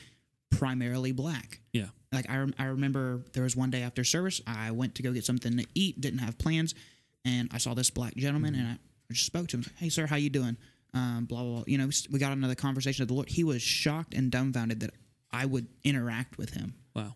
primarily 0.49 1.12
black. 1.12 1.59
Yeah. 1.74 1.88
Like 2.12 2.30
I, 2.30 2.45
I 2.59 2.66
remember 2.66 3.24
there 3.34 3.43
was 3.43 3.55
one 3.55 3.70
day 3.70 3.84
after 3.84 4.03
service, 4.03 4.41
I 4.45 4.72
went 4.72 4.95
to 4.95 5.03
go 5.03 5.14
get 5.14 5.24
something 5.26 5.57
to 5.57 5.66
eat, 5.76 6.01
didn't 6.01 6.20
have 6.20 6.38
plans, 6.38 6.76
and 7.24 7.47
I 7.53 7.57
saw 7.57 7.74
this 7.74 7.89
black 7.89 8.16
gentleman, 8.16 8.55
and 8.55 8.68
I, 8.68 8.78
just 9.14 9.26
spoke 9.26 9.47
to 9.49 9.57
him. 9.57 9.66
Hey, 9.78 9.89
sir, 9.89 10.05
how 10.07 10.16
you 10.16 10.30
doing? 10.30 10.57
Um, 10.93 11.26
blah 11.26 11.43
blah 11.43 11.53
blah. 11.57 11.64
You 11.68 11.78
know, 11.78 11.89
we 12.09 12.20
got 12.20 12.32
another 12.34 12.55
conversation 12.55 13.03
with 13.03 13.09
the 13.09 13.14
Lord. 13.14 13.30
He 13.30 13.43
was 13.43 13.62
shocked 13.62 14.14
and 14.14 14.32
dumbfounded 14.32 14.80
that 14.82 14.91
I 15.32 15.45
would 15.45 15.68
interact 15.84 16.38
with 16.38 16.51
him. 16.53 16.74
Wow. 16.95 17.16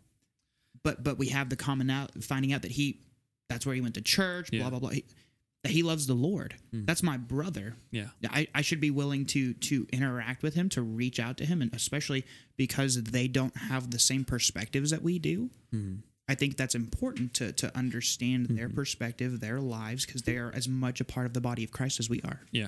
But 0.84 1.04
but 1.04 1.18
we 1.18 1.28
have 1.30 1.50
the 1.50 1.56
common 1.56 1.90
out 1.90 2.12
finding 2.24 2.54
out 2.54 2.62
that 2.62 2.72
he, 2.72 3.02
that's 3.50 3.66
where 3.66 3.76
he 3.76 3.82
went 3.82 3.96
to 3.96 4.02
church. 4.02 4.50
Yeah. 4.52 4.62
Blah 4.62 4.72
blah 4.72 4.80
blah. 4.80 4.90
He, 4.90 5.06
he 5.68 5.84
loves 5.84 6.08
the 6.08 6.14
Lord. 6.14 6.56
Hmm. 6.72 6.86
That's 6.86 7.04
my 7.04 7.18
brother. 7.18 7.76
Yeah. 7.92 8.08
I, 8.30 8.48
I 8.54 8.62
should 8.62 8.80
be 8.80 8.92
willing 8.92 9.26
to 9.28 9.54
to 9.54 9.88
interact 9.92 10.44
with 10.44 10.54
him, 10.54 10.70
to 10.70 10.82
reach 10.82 11.20
out 11.20 11.38
to 11.38 11.46
him, 11.46 11.62
and 11.62 11.74
especially 11.74 12.26
because 12.58 13.02
they 13.04 13.28
don't 13.28 13.56
have 13.58 13.92
the 13.92 14.00
same 14.00 14.26
perspectives 14.26 14.92
that 14.92 15.02
we 15.02 15.20
do. 15.20 15.50
Hmm. 15.72 15.96
I 16.28 16.36
think 16.36 16.58
that's 16.58 16.76
important 16.76 17.34
to 17.36 17.52
to 17.54 17.76
understand 17.78 18.48
their 18.48 18.68
hmm. 18.68 18.76
perspective, 18.76 19.40
their 19.40 19.60
lives, 19.60 20.06
because 20.06 20.24
they 20.24 20.38
are 20.38 20.52
as 20.54 20.68
much 20.68 21.02
a 21.02 21.06
part 21.06 21.26
of 21.26 21.34
the 21.34 21.42
body 21.42 21.64
of 21.64 21.72
Christ 21.72 22.00
as 22.00 22.10
we 22.10 22.22
are. 22.22 22.42
Yeah. 22.52 22.68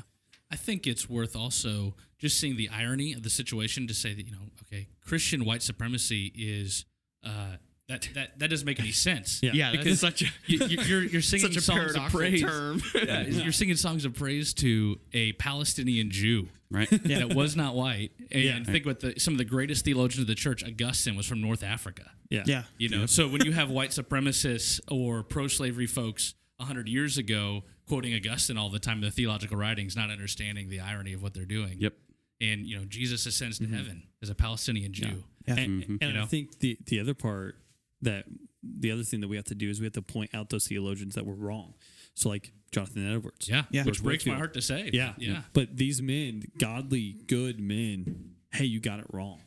I 0.50 0.56
think 0.56 0.88
it's 0.88 1.10
worth 1.10 1.36
also 1.36 1.96
just 2.20 2.40
seeing 2.40 2.56
the 2.56 2.70
irony 2.70 3.14
of 3.14 3.24
the 3.24 3.30
situation 3.30 3.86
to 3.88 3.94
say 3.94 4.14
that 4.14 4.26
you 4.26 4.32
know, 4.32 4.50
okay, 4.64 4.88
Christian 5.02 5.44
white 5.44 5.62
supremacy 5.62 6.32
is 6.36 6.86
uh, 7.24 7.58
that 7.90 8.10
that 8.16 8.40
that 8.40 8.50
doesn't 8.50 8.66
make 8.66 8.80
any 8.80 8.92
sense. 8.92 9.40
Yeah. 9.42 9.52
Yeah, 9.54 9.72
because 9.72 10.02
that's 10.02 10.20
such 10.20 10.22
a 10.24 10.26
you, 10.46 10.66
you- 10.66 10.82
you're 10.84 11.04
you're 11.04 11.22
singing 11.22 11.48
such 11.48 11.58
a 11.58 11.62
songs 11.62 11.96
of 11.96 12.04
praise. 12.12 12.42
term. 12.42 12.82
Yeah, 12.96 13.22
You're 13.28 13.52
singing 13.52 13.76
songs 13.76 14.06
of 14.06 14.14
praise 14.14 14.54
to 14.56 15.00
a 15.14 15.32
Palestinian 15.34 16.10
Jew. 16.12 16.50
right? 16.70 16.90
That 16.90 17.34
was 17.34 17.56
not 17.56 17.76
white, 17.76 18.12
and 18.32 18.44
Yeah. 18.44 18.64
think 18.64 18.86
about 18.86 19.00
the 19.00 19.20
some 19.20 19.34
of 19.34 19.38
the 19.38 19.46
greatest 19.46 19.86
theologians 19.86 20.22
of 20.22 20.28
the 20.28 20.36
church. 20.36 20.64
Augustine 20.64 21.16
was 21.16 21.26
from 21.26 21.42
North 21.42 21.64
Africa. 21.64 22.12
Yeah. 22.30 22.44
Yeah. 22.46 22.64
You 22.78 22.90
know, 22.90 23.06
so 23.06 23.28
when 23.28 23.46
you 23.46 23.54
have 23.54 23.70
white 23.70 23.92
supremacists 23.92 24.82
or 24.92 25.24
pro-slavery 25.24 25.88
folks 25.88 26.34
hundred 26.60 26.90
years 26.90 27.18
ago 27.18 27.64
quoting 27.88 28.14
Augustine 28.16 28.58
all 28.58 28.70
the 28.70 28.80
time 28.80 28.98
in 28.98 29.02
the 29.02 29.12
theological 29.12 29.56
writings, 29.56 29.96
not 29.96 30.10
understanding 30.10 30.70
the 30.70 30.80
irony 30.80 31.14
of 31.14 31.22
what 31.22 31.34
they're 31.34 31.46
doing. 31.46 31.78
Yep. 31.80 31.94
And 32.42 32.66
you 32.66 32.78
know, 32.78 32.86
Jesus 32.86 33.26
ascends 33.26 33.60
to 33.60 33.66
mm-hmm. 33.66 33.76
heaven 33.76 34.04
as 34.22 34.30
a 34.30 34.36
Palestinian 34.36 34.92
Jew. 34.92 35.24
Yeah. 35.48 35.56
And, 35.56 35.84
mm-hmm. 35.84 35.92
and 36.02 36.02
You 36.02 36.14
know? 36.14 36.24
I 36.24 36.26
think 36.26 36.60
the 36.60 36.78
the 36.86 37.00
other 37.00 37.14
part 37.14 37.56
that 38.02 38.26
the 38.64 38.92
other 38.92 39.04
thing 39.04 39.22
that 39.22 39.28
we 39.28 39.36
have 39.36 39.46
to 39.46 39.56
do 39.56 39.70
is 39.70 39.80
we 39.80 39.86
have 39.86 39.94
to 39.94 40.02
point 40.02 40.32
out 40.34 40.50
those 40.50 40.68
theologians 40.68 41.16
that 41.16 41.26
were 41.26 41.36
wrong. 41.36 41.74
So 42.16 42.30
like 42.30 42.52
Jonathan 42.72 43.12
Edwards. 43.12 43.48
Yeah, 43.50 43.64
Yeah. 43.72 43.84
which 43.86 44.04
breaks 44.04 44.26
my 44.26 44.36
heart 44.36 44.54
to 44.56 44.62
say. 44.62 44.90
Yeah. 44.94 45.14
yeah. 45.18 45.42
But 45.54 45.78
these 45.78 46.02
men, 46.02 46.44
godly, 46.60 47.18
good 47.28 47.60
men, 47.60 48.32
hey, 48.52 48.66
you 48.66 48.80
got 48.80 49.00
it 49.00 49.06
wrong. 49.12 49.42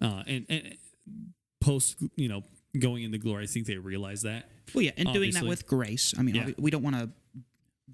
Uh, 0.00 0.22
and, 0.26 0.46
and 0.48 0.76
post, 1.60 1.96
you 2.16 2.28
know, 2.28 2.42
going 2.78 3.02
into 3.02 3.18
glory, 3.18 3.44
I 3.44 3.46
think 3.46 3.66
they 3.66 3.76
realize 3.76 4.22
that. 4.22 4.48
Well, 4.72 4.82
yeah, 4.82 4.92
and 4.96 5.12
doing 5.12 5.32
that 5.32 5.44
with 5.44 5.66
grace. 5.66 6.14
I 6.16 6.22
mean, 6.22 6.34
Yeah. 6.36 6.50
we 6.58 6.70
don't 6.70 6.82
want 6.82 6.96
to 6.96 7.10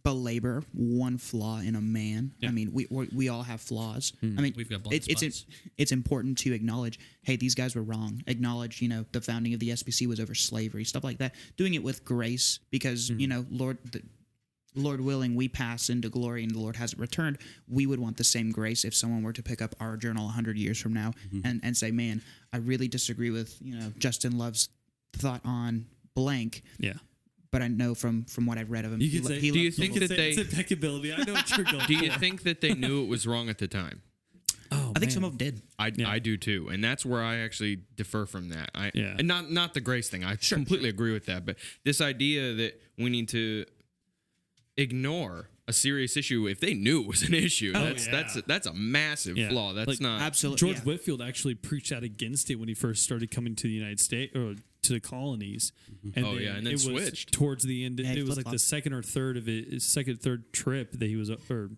belabor 0.03 0.63
one 0.73 1.19
flaw 1.19 1.59
in 1.59 1.77
a 1.77 1.81
man. 1.81 2.33
Yeah. 2.39 2.49
I 2.49 2.53
mean, 2.53 2.73
we 2.73 2.87
we 2.91 3.09
we 3.15 3.29
all 3.29 3.43
have 3.43 3.61
flaws. 3.61 4.13
I 4.23 4.27
hmm. 4.27 4.43
mean, 4.43 4.55
We've 4.57 4.69
got 4.69 4.81
it, 4.93 5.09
it's 5.09 5.21
spots. 5.21 5.47
it's 5.79 5.93
important 5.93 6.39
to 6.39 6.53
acknowledge, 6.53 6.99
hey, 7.23 7.37
these 7.37 7.55
guys 7.55 7.75
were 7.75 7.83
wrong. 7.83 8.23
Acknowledge, 8.27 8.83
you 8.83 8.89
know, 8.89 9.05
the 9.13 9.21
founding 9.21 9.55
of 9.55 9.61
the 9.61 9.71
SBC 9.71 10.07
was 10.07 10.21
over 10.21 10.35
slavery, 10.35 10.85
stuff 10.85 11.05
like 11.05 11.19
that. 11.19 11.35
Doing 11.57 11.75
it 11.75 11.83
with 11.83 12.05
grace, 12.05 12.61
because 12.71 13.09
hmm. 13.09 13.19
you 13.19 13.29
know, 13.29 13.47
Lord, 13.51 13.79
the, 13.93 14.03
Lord 14.75 15.01
willing, 15.01 15.35
we 15.35 15.49
pass 15.49 15.91
into 15.91 16.09
glory 16.09 16.45
and 16.45 16.55
the 16.55 16.61
Lord 16.61 16.77
hasn't 16.77 17.01
returned. 17.01 17.39
We 17.69 17.87
would 17.87 17.99
want 17.99 18.17
the 18.17 18.25
same 18.25 18.51
grace 18.51 18.85
if 18.85 18.95
someone 18.95 19.23
were 19.23 19.33
to 19.33 19.43
pick 19.43 19.61
up 19.61 19.75
our 19.81 19.97
journal 19.97 20.29
hundred 20.29 20.57
years 20.57 20.81
from 20.81 20.93
now 20.93 21.13
mm-hmm. 21.27 21.41
and 21.45 21.61
and 21.63 21.77
say, 21.77 21.91
man, 21.91 22.23
I 22.53 22.59
really 22.59 22.89
disagree 22.89 23.31
with 23.31 23.57
you 23.61 23.77
know 23.77 23.93
Justin 23.99 24.39
Love's 24.39 24.69
thought 25.15 25.41
on 25.45 25.87
blank 26.15 26.63
Yeah. 26.79 26.95
But 27.53 27.63
I 27.63 27.69
know 27.69 27.95
from 27.97 28.25
from 28.25 28.47
what 28.47 28.59
I've 28.59 28.71
read 28.71 28.85
of 28.85 28.93
him, 28.93 29.01
You 29.01 29.09
he 29.09 29.17
could 29.19 29.25
lo- 29.25 29.31
say, 29.37 29.41
he 29.41 29.51
Do 29.51 29.59
you 29.59 29.71
think 29.73 29.95
that 29.99 30.09
they- 30.09 30.31
it's 30.31 30.39
impeccability. 30.39 31.13
I 31.13 31.25
know 31.25 31.33
what 31.33 31.57
you're 31.57 31.65
going 31.65 31.87
Do 31.89 31.95
you 31.95 32.13
for. 32.13 32.19
think 32.21 32.43
that 32.45 32.61
they 32.61 32.75
knew 32.75 33.03
it 33.03 33.09
was 33.09 33.27
wrong 33.27 33.49
at 33.49 33.59
the 33.59 33.67
time? 33.67 34.03
Oh, 34.71 34.93
I 34.97 35.01
think 35.01 35.11
some 35.11 35.25
of 35.25 35.33
them 35.33 35.39
did. 35.39 35.63
I, 35.79 35.91
Yeah. 35.97 36.09
I 36.09 36.21
do 36.21 36.37
too, 36.37 36.69
and 36.69 36.83
that's 36.85 37.05
where 37.05 37.23
I 37.23 37.39
actually 37.39 37.81
defer 37.97 38.25
from 38.27 38.51
that. 38.51 38.71
I 38.75 38.93
Yeah. 38.95 39.17
and 39.19 39.27
not 39.27 39.51
not 39.51 39.75
the 39.75 39.81
grace 39.81 40.09
thing. 40.09 40.23
I 40.25 40.37
completely 40.37 40.89
agree 40.89 41.13
with 41.13 41.27
that, 41.27 41.45
but 41.45 41.57
this 41.85 42.01
idea 42.01 42.55
that 42.55 42.81
we 42.97 43.11
need 43.11 43.29
to 43.31 43.65
ignore 44.77 45.49
a 45.69 45.73
serious 45.73 46.17
issue 46.17 46.47
if 46.49 46.61
they 46.61 46.75
knew 46.75 47.01
it 47.03 47.07
was 47.07 47.23
an 47.23 47.35
issue. 47.35 47.73
Oh, 47.75 47.85
that's 47.85 48.07
yeah. 48.07 48.13
that's 48.13 48.43
that's 48.47 48.67
a 48.67 48.73
massive 48.75 49.37
Yeah. 49.37 49.49
flaw. 49.51 49.73
That's 49.73 49.89
Like, 49.89 50.01
not 50.01 50.21
Absolutely. 50.23 50.59
George 50.59 50.77
yeah. 50.79 50.83
Whitefield 50.85 51.23
actually 51.23 51.55
preached 51.55 51.93
out 51.93 52.03
against 52.03 52.51
it 52.51 52.57
when 52.57 52.69
he 52.69 52.75
first 52.75 53.03
started 53.03 53.31
coming 53.31 53.55
to 53.57 53.65
the 53.67 53.73
United 53.75 54.01
States 54.01 54.35
or 54.37 54.55
to 54.83 54.93
the 54.95 55.01
colonies. 55.01 55.73
And 56.15 56.25
Oh, 56.25 56.35
yeah, 56.35 56.55
and 56.57 56.67
then 56.67 56.73
it 56.73 56.77
was 56.77 56.85
switched. 56.85 57.33
towards 57.33 57.65
the 57.65 57.85
end. 57.85 58.01
Yeah, 58.01 58.13
it 58.13 58.19
was 58.27 58.31
like 58.31 58.37
the 58.39 58.43
flip-flopped. 58.51 58.61
second 58.61 58.93
or 58.95 59.03
third 59.03 59.37
of 59.37 59.49
it, 59.49 59.69
his 59.73 59.85
second 59.85 60.21
third 60.23 60.53
trip 60.53 60.93
that 60.93 61.07
he 61.07 61.17
was, 61.17 61.31
or 61.31 61.71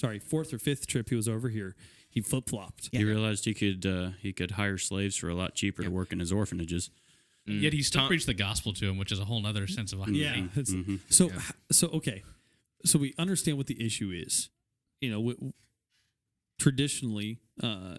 sorry, 0.00 0.18
fourth 0.18 0.52
or 0.54 0.58
fifth 0.58 0.86
trip 0.86 1.08
he 1.08 1.16
was 1.16 1.28
over 1.28 1.48
here. 1.48 1.74
He 2.08 2.20
flip 2.20 2.48
flopped. 2.48 2.88
Yeah. 2.92 3.00
He 3.00 3.04
realized 3.04 3.44
he 3.44 3.54
could 3.54 3.84
uh, 3.86 4.10
he 4.20 4.32
could 4.32 4.52
hire 4.52 4.78
slaves 4.78 5.16
for 5.16 5.28
a 5.28 5.34
lot 5.34 5.54
cheaper 5.54 5.82
to 5.82 5.90
work 5.90 6.12
in 6.12 6.18
his 6.20 6.32
orphanages. 6.32 6.90
Yet 7.46 7.72
he 7.72 7.82
still 7.82 8.02
Tom- 8.02 8.08
preached 8.08 8.26
the 8.26 8.34
gospel 8.34 8.72
to 8.74 8.88
him, 8.88 8.96
which 8.96 9.10
is 9.10 9.18
a 9.18 9.24
whole 9.24 9.44
other 9.44 9.66
sense 9.66 9.92
of 9.92 10.00
irony. 10.00 10.18
Yeah. 10.20 10.46
it's- 10.56 10.72
So 11.08 11.30
so 11.72 11.88
okay. 11.88 12.22
So 12.84 12.98
we 12.98 13.12
understand 13.18 13.58
what 13.58 13.66
the 13.66 13.84
issue 13.84 14.10
is. 14.14 14.50
You 15.00 15.10
know, 15.10 15.16
w- 15.20 15.52
traditionally, 16.58 17.38
uh, 17.62 17.96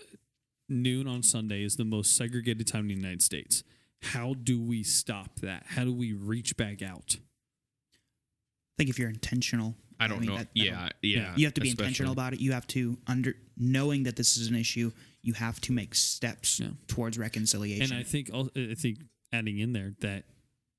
noon 0.69 1.07
on 1.07 1.23
Sunday 1.23 1.63
is 1.63 1.75
the 1.75 1.83
most 1.85 2.15
segregated 2.15 2.67
time 2.67 2.81
in 2.81 2.87
the 2.89 2.93
United 2.95 3.21
States. 3.21 3.63
How 4.01 4.33
do 4.33 4.59
we 4.61 4.83
stop 4.83 5.39
that? 5.41 5.63
How 5.67 5.83
do 5.83 5.93
we 5.93 6.13
reach 6.13 6.57
back 6.57 6.81
out? 6.81 7.17
I 7.17 8.73
think 8.77 8.89
if 8.89 8.97
you're 8.97 9.09
intentional, 9.09 9.75
I 9.99 10.07
don't 10.07 10.21
mean, 10.21 10.29
know. 10.31 10.37
that- 10.37 10.49
yeah, 10.53 10.89
yeah. 11.01 11.33
you 11.35 11.45
have 11.45 11.53
to 11.53 11.61
be 11.61 11.69
especially. 11.69 11.85
intentional 11.85 12.13
about 12.13 12.33
it. 12.33 12.39
You 12.39 12.53
have 12.53 12.65
to 12.67 12.97
under 13.05 13.35
knowing 13.57 14.03
that 14.03 14.15
this 14.15 14.37
is 14.37 14.47
an 14.47 14.55
issue. 14.55 14.91
You 15.21 15.33
have 15.33 15.61
to 15.61 15.71
make 15.71 15.93
steps 15.93 16.59
Yeah. 16.59 16.69
towards 16.87 17.17
reconciliation. 17.17 17.95
And 17.95 17.99
I 17.99 18.03
think 18.03 18.31
al- 18.33 18.49
I 18.55 18.73
think 18.73 18.99
adding 19.31 19.59
in 19.59 19.73
there 19.73 19.93
that 19.99 20.25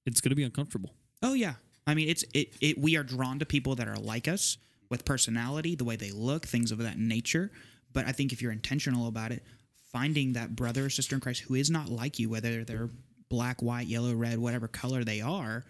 it's 0.04 0.20
going 0.20 0.30
to 0.30 0.36
be 0.36 0.42
uncomfortable. 0.42 0.94
oh 1.22 1.34
yeah, 1.34 1.54
I 1.86 1.94
mean 1.94 2.08
it's 2.08 2.24
it, 2.34 2.56
it. 2.60 2.78
We 2.78 2.96
are 2.96 3.04
drawn 3.04 3.38
to 3.38 3.46
people 3.46 3.76
that 3.76 3.86
are 3.86 3.96
like 3.96 4.26
us 4.26 4.58
with 4.90 5.04
personality, 5.04 5.76
the 5.76 5.84
way 5.84 5.94
they 5.94 6.10
look, 6.10 6.44
things 6.46 6.72
of 6.72 6.78
that 6.78 6.98
nature. 6.98 7.52
But 7.92 8.06
I 8.06 8.12
think 8.12 8.32
if 8.32 8.42
you're 8.42 8.50
intentional 8.52 9.06
about 9.06 9.30
it, 9.30 9.44
finding 9.92 10.32
that 10.32 10.56
brother 10.56 10.86
or 10.86 10.90
sister 10.90 11.14
in 11.14 11.20
Christ 11.20 11.42
who 11.42 11.54
is 11.54 11.70
not 11.70 11.88
like 11.88 12.18
you, 12.18 12.28
whether 12.28 12.64
they're 12.64 12.90
black, 13.32 13.62
white, 13.62 13.86
yellow, 13.86 14.12
red, 14.14 14.38
whatever 14.38 14.68
color 14.68 15.02
they 15.04 15.22
are, 15.22 15.64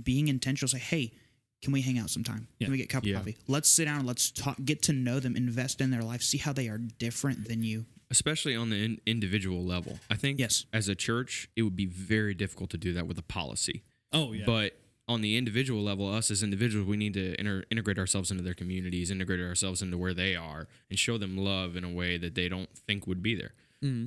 being 0.00 0.28
intentional, 0.28 0.68
say, 0.68 0.78
hey, 0.78 1.12
can 1.60 1.72
we 1.72 1.82
hang 1.82 1.98
out 1.98 2.08
sometime? 2.08 2.46
Yeah. 2.60 2.66
Can 2.66 2.72
we 2.72 2.78
get 2.78 2.84
a 2.84 2.86
cup 2.88 3.04
Yeah. 3.04 3.14
of 3.16 3.20
coffee? 3.22 3.36
Let's 3.48 3.68
sit 3.68 3.86
down 3.86 3.98
and 3.98 4.06
let's 4.06 4.30
talk, 4.30 4.56
get 4.64 4.80
to 4.82 4.92
know 4.92 5.18
them, 5.18 5.34
invest 5.36 5.80
in 5.80 5.90
their 5.90 6.02
life, 6.02 6.22
see 6.22 6.38
how 6.38 6.52
they 6.52 6.68
are 6.68 6.78
different 6.78 7.48
than 7.48 7.62
you. 7.62 7.84
especially 8.10 8.56
on 8.56 8.70
the 8.70 8.82
in- 8.82 8.98
individual 9.04 9.62
level. 9.66 10.00
I 10.08 10.16
think 10.16 10.38
Yes. 10.38 10.64
as 10.72 10.88
a 10.88 10.94
church, 10.94 11.46
it 11.56 11.60
would 11.62 11.76
be 11.76 11.84
very 11.84 12.32
difficult 12.32 12.70
to 12.70 12.78
do 12.78 12.94
that 12.94 13.06
with 13.06 13.18
a 13.18 13.22
policy. 13.22 13.82
Oh 14.14 14.32
yeah. 14.32 14.46
But 14.46 14.80
on 15.06 15.20
the 15.20 15.36
individual 15.36 15.82
level, 15.82 16.08
us 16.08 16.30
as 16.30 16.42
individuals, 16.42 16.86
we 16.88 16.96
need 16.96 17.12
to 17.14 17.38
inter- 17.38 17.64
integrate 17.70 17.98
ourselves 17.98 18.30
into 18.30 18.42
their 18.42 18.54
communities, 18.54 19.10
integrate 19.10 19.40
ourselves 19.40 19.82
into 19.82 19.98
where 19.98 20.14
they 20.14 20.34
are, 20.34 20.68
and 20.88 20.98
show 20.98 21.18
them 21.18 21.36
love 21.36 21.76
in 21.76 21.84
a 21.84 21.90
way 21.90 22.16
that 22.16 22.34
they 22.34 22.48
don't 22.48 22.70
think 22.86 23.06
would 23.06 23.22
be 23.22 23.34
there. 23.34 23.52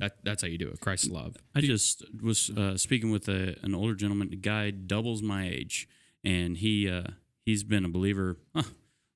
That 0.00 0.16
that's 0.22 0.42
how 0.42 0.48
you 0.48 0.58
do 0.58 0.68
it. 0.68 0.80
Christ's 0.80 1.08
love. 1.08 1.36
I 1.54 1.60
just 1.60 2.04
was 2.22 2.50
uh, 2.50 2.76
speaking 2.76 3.10
with 3.10 3.28
a, 3.28 3.56
an 3.62 3.74
older 3.74 3.94
gentleman. 3.94 4.30
The 4.30 4.36
guy 4.36 4.70
doubles 4.70 5.22
my 5.22 5.48
age, 5.48 5.88
and 6.24 6.56
he 6.56 6.90
uh, 6.90 7.04
he's 7.44 7.64
been 7.64 7.84
a 7.84 7.88
believer 7.88 8.36
huh, 8.54 8.62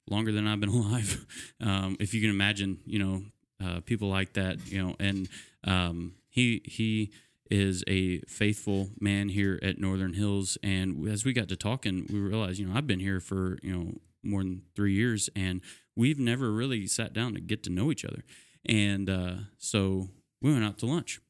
longer 0.09 0.33
than 0.33 0.47
I've 0.47 0.61
been 0.61 0.69
alive. 0.71 1.27
Um, 1.61 1.97
if 2.01 2.15
you 2.15 2.21
can 2.21 2.31
imagine, 2.31 2.79
you 2.87 2.99
know, 2.99 3.23
uh, 3.65 3.81
people 3.81 4.09
like 4.09 4.33
that, 4.35 4.71
you 4.71 4.83
know, 4.83 4.97
and 4.99 5.29
um, 5.65 6.15
he 6.29 6.63
he 6.65 7.13
is 7.51 7.85
a 7.87 8.21
faithful 8.23 8.91
man 9.01 9.29
here 9.29 9.59
at 9.63 9.79
Northern 9.79 10.15
Hills. 10.15 10.59
And 10.63 11.07
as 11.09 11.25
we 11.25 11.33
got 11.33 11.49
to 11.49 11.57
talking, 11.57 12.07
we 12.11 12.19
realized, 12.19 12.59
you 12.59 12.67
know, 12.67 12.77
I've 12.77 12.87
been 12.87 13.01
here 13.01 13.21
for 13.21 13.59
you 13.63 13.73
know 13.73 13.93
more 14.23 14.43
than 14.43 14.63
three 14.75 14.95
years, 14.95 15.29
and 15.37 15.61
we've 15.95 16.19
never 16.19 16.51
really 16.51 16.87
sat 16.87 17.13
down 17.13 17.35
to 17.35 17.41
get 17.41 17.63
to 17.65 17.71
know 17.71 17.91
each 17.91 18.05
other. 18.05 18.25
And 18.65 19.09
uh, 19.09 19.35
so 19.59 20.09
we 20.41 20.53
went 20.53 20.65
out 20.65 20.79
to 20.79 20.87
lunch 20.87 21.21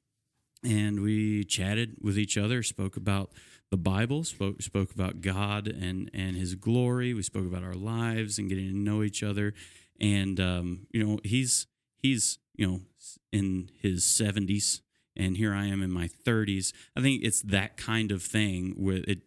and 0.63 1.01
we 1.01 1.45
chatted 1.45 1.97
with 2.01 2.19
each 2.19 2.37
other, 2.37 2.63
spoke 2.63 2.97
about 2.97 3.33
the 3.71 3.77
Bible, 3.77 4.25
spoke 4.25 4.63
spoke 4.63 4.93
about 4.93 5.21
God 5.21 5.67
and 5.69 6.11
and 6.15 6.37
His 6.37 6.55
glory. 6.55 7.15
We 7.15 7.23
spoke 7.23 7.47
about 7.47 7.65
our 7.65 7.75
lives 7.75 8.39
and 8.39 8.49
getting 8.49 8.69
to 8.69 8.77
know 8.77 9.03
each 9.03 9.23
other. 9.23 9.55
And 10.01 10.39
um, 10.41 10.87
you 10.91 11.05
know, 11.05 11.19
he's 11.25 11.67
he's 11.97 12.39
you 12.55 12.67
know 12.67 12.81
in 13.33 13.71
his 13.81 14.05
seventies, 14.05 14.83
and 15.17 15.37
here 15.37 15.55
I 15.55 15.67
am 15.67 15.83
in 15.83 15.91
my 15.91 16.09
thirties. 16.09 16.73
I 16.97 17.01
think 17.01 17.25
it's 17.25 17.43
that 17.43 17.77
kind 17.77 18.13
of 18.13 18.23
thing 18.23 18.75
with 18.77 19.05
it. 19.09 19.23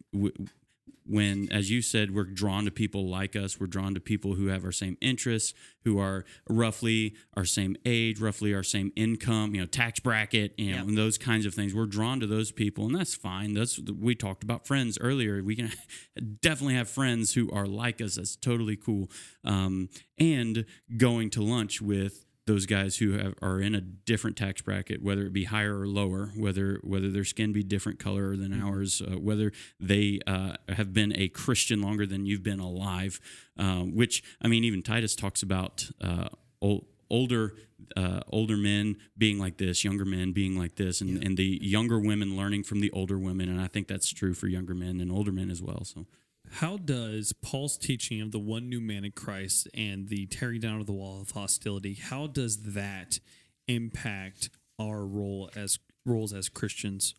When, 1.10 1.48
as 1.50 1.70
you 1.70 1.82
said, 1.82 2.14
we're 2.14 2.24
drawn 2.24 2.64
to 2.66 2.70
people 2.70 3.08
like 3.08 3.34
us, 3.34 3.58
we're 3.58 3.66
drawn 3.66 3.94
to 3.94 4.00
people 4.00 4.34
who 4.34 4.46
have 4.46 4.64
our 4.64 4.70
same 4.72 4.96
interests, 5.00 5.52
who 5.84 5.98
are 5.98 6.24
roughly 6.48 7.14
our 7.36 7.44
same 7.44 7.76
age, 7.84 8.20
roughly 8.20 8.54
our 8.54 8.62
same 8.62 8.92
income, 8.94 9.54
you 9.54 9.60
know, 9.60 9.66
tax 9.66 9.98
bracket, 9.98 10.54
you 10.56 10.70
know, 10.70 10.76
Yep. 10.78 10.86
and 10.88 10.98
those 10.98 11.18
kinds 11.18 11.46
of 11.46 11.54
things. 11.54 11.74
We're 11.74 11.86
drawn 11.86 12.20
to 12.20 12.26
those 12.26 12.52
people, 12.52 12.86
and 12.86 12.94
that's 12.94 13.14
fine. 13.14 13.54
That's 13.54 13.80
we 13.80 14.14
talked 14.14 14.44
about 14.44 14.66
friends 14.66 14.98
earlier. 15.00 15.42
We 15.42 15.56
can 15.56 15.72
definitely 16.42 16.74
have 16.74 16.88
friends 16.88 17.34
who 17.34 17.50
are 17.50 17.66
like 17.66 18.00
us. 18.00 18.14
That's 18.14 18.36
totally 18.36 18.76
cool. 18.76 19.10
Um, 19.44 19.88
and 20.18 20.64
going 20.96 21.30
to 21.30 21.42
lunch 21.42 21.82
with 21.82 22.24
those 22.46 22.66
guys 22.66 22.96
who 22.96 23.12
have, 23.12 23.34
are 23.42 23.60
in 23.60 23.74
a 23.74 23.80
different 23.80 24.36
tax 24.36 24.62
bracket, 24.62 25.02
whether 25.02 25.22
it 25.26 25.32
be 25.32 25.44
higher 25.44 25.80
or 25.80 25.86
lower, 25.86 26.32
whether 26.36 26.80
whether 26.82 27.10
their 27.10 27.24
skin 27.24 27.52
be 27.52 27.62
different 27.62 27.98
color 27.98 28.36
than 28.36 28.50
Mm-hmm. 28.50 28.66
ours, 28.66 29.00
uh, 29.02 29.18
whether 29.18 29.52
they 29.78 30.20
uh, 30.26 30.54
have 30.68 30.92
been 30.92 31.12
a 31.16 31.28
Christian 31.28 31.80
longer 31.80 32.06
than 32.06 32.26
you've 32.26 32.42
been 32.42 32.58
alive, 32.60 33.20
um, 33.56 33.94
which 33.94 34.22
I 34.42 34.48
mean, 34.48 34.64
even 34.64 34.82
Titus 34.82 35.14
talks 35.14 35.42
about 35.42 35.88
uh, 36.00 36.28
ol- 36.60 36.86
older 37.08 37.54
uh, 37.96 38.20
older 38.28 38.56
men 38.56 38.96
being 39.16 39.38
like 39.38 39.58
this, 39.58 39.84
younger 39.84 40.04
men 40.04 40.32
being 40.32 40.58
like 40.58 40.76
this, 40.76 41.00
and, 41.00 41.22
and 41.22 41.36
the 41.36 41.58
younger 41.62 41.98
women 41.98 42.36
learning 42.36 42.64
from 42.64 42.80
the 42.80 42.90
older 42.92 43.18
women, 43.18 43.48
and 43.48 43.60
I 43.60 43.68
think 43.68 43.86
that's 43.88 44.12
true 44.12 44.34
for 44.34 44.48
younger 44.48 44.74
men 44.74 45.00
and 45.00 45.12
older 45.12 45.32
men 45.32 45.50
as 45.50 45.62
well. 45.62 45.84
So. 45.84 46.06
How 46.54 46.76
does 46.76 47.32
Paul's 47.32 47.78
teaching 47.78 48.20
of 48.20 48.32
the 48.32 48.38
one 48.38 48.68
new 48.68 48.80
man 48.80 49.04
in 49.04 49.12
Christ 49.12 49.68
and 49.72 50.08
the 50.08 50.26
tearing 50.26 50.60
down 50.60 50.80
of 50.80 50.86
the 50.86 50.92
wall 50.92 51.20
of 51.20 51.30
hostility, 51.30 51.94
how 51.94 52.26
does 52.26 52.58
that 52.74 53.20
impact 53.68 54.50
our 54.78 55.04
role 55.06 55.50
as 55.54 55.78
roles 56.04 56.32
as 56.32 56.48
Christians? 56.48 57.14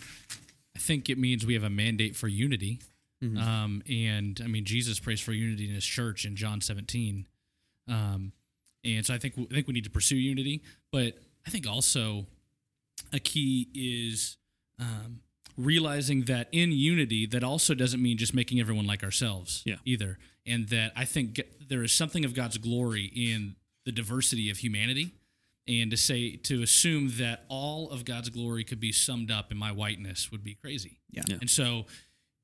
I 0.00 0.78
think 0.78 1.08
it 1.08 1.18
means 1.18 1.46
we 1.46 1.54
have 1.54 1.64
a 1.64 1.70
mandate 1.70 2.14
for 2.14 2.28
unity. 2.28 2.80
Um, 3.38 3.82
and 3.88 4.40
I 4.44 4.46
mean, 4.46 4.64
Jesus 4.64 5.00
prays 5.00 5.20
for 5.20 5.32
unity 5.32 5.68
in 5.68 5.74
his 5.74 5.84
church 5.84 6.24
in 6.24 6.36
John 6.36 6.60
17. 6.60 7.26
Um, 7.88 8.32
and 8.84 9.04
so 9.04 9.12
I 9.14 9.18
think, 9.18 9.34
I 9.38 9.54
think 9.54 9.66
we 9.66 9.74
need 9.74 9.84
to 9.84 9.90
pursue 9.90 10.16
unity, 10.16 10.62
but 10.92 11.18
I 11.46 11.50
think 11.50 11.66
also 11.66 12.26
a 13.12 13.18
key 13.18 13.68
is, 13.74 14.36
um, 14.78 15.20
realizing 15.58 16.22
that 16.22 16.48
in 16.52 16.72
unity, 16.72 17.26
that 17.26 17.42
also 17.44 17.74
doesn't 17.74 18.00
mean 18.02 18.16
just 18.16 18.32
making 18.32 18.60
everyone 18.60 18.86
like 18.86 19.02
ourselves 19.02 19.62
Yeah. 19.66 19.76
either. 19.84 20.18
And 20.46 20.68
that 20.68 20.92
I 20.96 21.04
think 21.04 21.40
there 21.68 21.82
is 21.82 21.92
something 21.92 22.24
of 22.24 22.32
God's 22.32 22.56
glory 22.58 23.04
in 23.14 23.56
the 23.84 23.92
diversity 23.92 24.48
of 24.50 24.58
humanity 24.58 25.12
and 25.66 25.90
to 25.90 25.96
say 25.96 26.36
to 26.36 26.62
assume 26.62 27.10
that 27.18 27.44
all 27.48 27.90
of 27.90 28.04
God's 28.06 28.30
glory 28.30 28.64
could 28.64 28.80
be 28.80 28.92
summed 28.92 29.30
up 29.30 29.50
in 29.52 29.58
my 29.58 29.72
whiteness 29.72 30.30
would 30.30 30.42
be 30.44 30.54
crazy. 30.54 31.00
Yeah. 31.10 31.24
Yeah. 31.28 31.38
And 31.40 31.50
so 31.50 31.86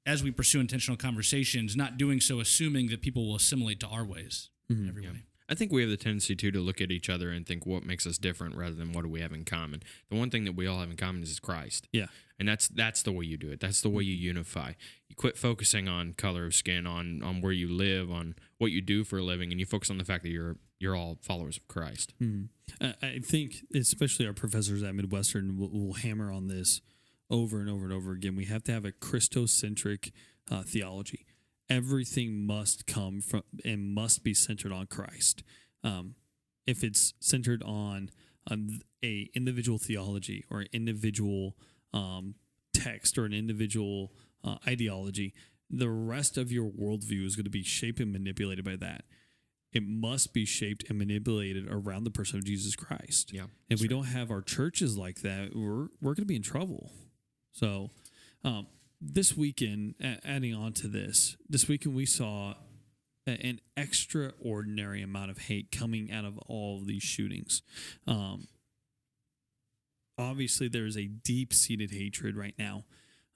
as 0.05 0.23
we 0.23 0.31
pursue 0.31 0.61
intentional 0.61 0.99
conversations, 0.99 1.75
not 1.77 1.97
doing 1.97 2.21
so 2.21 2.41
assuming 2.41 2.89
that 2.89 3.01
people 3.01 3.27
will 3.27 3.37
assimilate 3.37 3.81
to 3.81 3.87
our 3.87 4.05
ways 4.05 4.51
in 4.69 4.89
every 4.89 5.03
way. 5.03 5.23
I 5.49 5.55
think 5.55 5.73
we 5.73 5.83
have 5.83 5.91
the 5.91 5.97
tendency 5.97 6.35
too 6.35 6.51
to 6.53 6.61
look 6.61 6.81
at 6.81 6.91
each 6.91 7.11
other 7.11 7.31
and 7.31 7.47
think 7.47 7.67
what 7.67 7.85
makes 7.85 8.07
us 8.07 8.17
different 8.17 8.57
rather 8.57 8.75
than 8.75 8.93
what 8.93 9.03
do 9.03 9.09
we 9.09 9.21
have 9.21 9.33
in 9.33 9.45
common. 9.45 9.83
The 10.11 10.17
one 10.17 10.31
thing 10.31 10.45
that 10.45 10.57
we 10.57 10.67
all 10.67 10.81
have 10.81 10.91
in 10.91 10.97
common 10.97 11.23
is 11.23 11.39
Christ. 11.39 11.89
Yeah. 11.93 12.07
And 12.39 12.49
that's 12.49 12.69
that's 12.69 13.03
the 13.03 13.13
way 13.13 13.27
you 13.27 13.37
do 13.37 13.51
it. 13.51 13.61
That's 13.61 13.81
the 13.81 13.91
way 13.91 14.03
you 14.03 14.15
unify. 14.15 14.73
You 15.09 15.17
quit 15.17 15.37
focusing 15.37 15.89
on 15.89 16.15
color 16.15 16.47
of 16.47 16.55
skin, 16.55 16.87
on 16.87 17.23
on 17.23 17.41
where 17.41 17.53
you 17.53 17.69
live, 17.69 18.11
on 18.11 18.35
what 18.59 18.73
you 18.73 18.81
do 18.81 19.05
for 19.05 19.19
a 19.19 19.23
living, 19.23 19.51
and 19.53 19.61
you 19.61 19.67
focus 19.67 19.91
on 19.91 19.99
the 19.99 20.05
fact 20.05 20.25
that 20.25 20.31
you're 20.31 20.57
you're 20.81 20.97
all 20.97 21.19
followers 21.23 21.57
of 21.57 21.69
Christ. 21.69 22.13
I 22.81 22.95
I 23.03 23.19
think, 23.21 23.65
especially 23.75 24.27
our 24.27 24.33
professors 24.33 24.83
at 24.83 24.95
Midwestern, 24.97 25.57
will, 25.57 25.71
will 25.71 25.93
hammer 25.93 26.33
on 26.33 26.49
this 26.49 26.81
over 27.31 27.61
and 27.61 27.71
over 27.71 27.85
and 27.85 27.93
over 27.93 28.13
again. 28.13 28.35
We 28.35 28.47
have 28.47 28.65
to 28.65 28.73
have 28.73 28.85
a 28.85 28.93
Christocentric 28.93 30.11
uh, 30.51 30.63
theology. 30.63 31.27
Everything 31.71 32.47
must 32.47 32.87
come 32.87 33.21
from 33.21 33.43
and 33.65 33.95
must 33.95 34.23
be 34.23 34.35
centered 34.35 34.73
on 34.73 34.87
Christ. 34.87 35.43
Um, 35.83 36.15
if 36.67 36.83
it's 36.83 37.15
centered 37.21 37.63
on, 37.63 38.11
on 38.51 38.81
a 39.03 39.31
individual 39.35 39.79
theology 39.79 40.45
or 40.51 40.61
an 40.61 40.69
individual 40.73 41.57
um, 41.93 42.35
text 42.75 43.17
or 43.19 43.25
an 43.25 43.33
individual 43.33 44.13
uh, 44.43 44.57
ideology, 44.67 45.33
the 45.71 45.91
rest 45.91 46.37
of 46.37 46.53
your 46.53 46.71
worldview 46.71 47.25
is 47.25 47.37
going 47.37 47.45
to 47.45 47.51
be 47.51 47.63
shaped 47.63 48.01
and 48.01 48.13
manipulated 48.13 48.65
by 48.65 48.77
that 48.77 49.05
it 49.75 49.83
must 49.85 50.33
be 50.33 50.45
shaped 50.45 50.85
and 50.89 50.99
manipulated 50.99 51.67
around 51.69 52.05
the 52.05 52.11
person 52.11 52.39
of 52.39 52.45
Jesus 52.45 52.77
Christ. 52.77 53.33
Yeah, 53.33 53.47
If 53.69 53.81
we 53.81 53.89
don't 53.89 54.05
have 54.05 54.31
our 54.31 54.41
churches 54.41 54.97
like 54.97 55.23
that, 55.23 55.51
we're 55.55 55.89
we're 56.01 56.15
going 56.15 56.23
to 56.23 56.27
be 56.27 56.37
in 56.37 56.43
trouble. 56.43 56.93
So, 57.53 57.91
um, 58.45 58.69
this 59.13 59.37
weekend, 59.37 59.95
adding 60.25 60.55
on 60.55 60.73
to 60.75 60.89
this, 60.89 61.37
this 61.49 61.69
weekend 61.69 61.95
we 61.95 62.07
saw 62.07 62.55
an 63.27 63.61
extraordinary 63.77 65.03
amount 65.03 65.31
of 65.31 65.39
hate 65.39 65.71
coming 65.71 66.11
out 66.11 66.25
of 66.25 66.39
all 66.47 66.79
of 66.79 66.87
these 66.87 67.03
shootings. 67.03 67.63
Um, 68.07 68.49
obviously, 70.19 70.69
there 70.69 70.87
is 70.87 70.97
a 70.97 71.07
deep 71.07 71.53
seated 71.53 71.91
hatred 71.91 72.37
right 72.37 72.55
now 72.59 72.85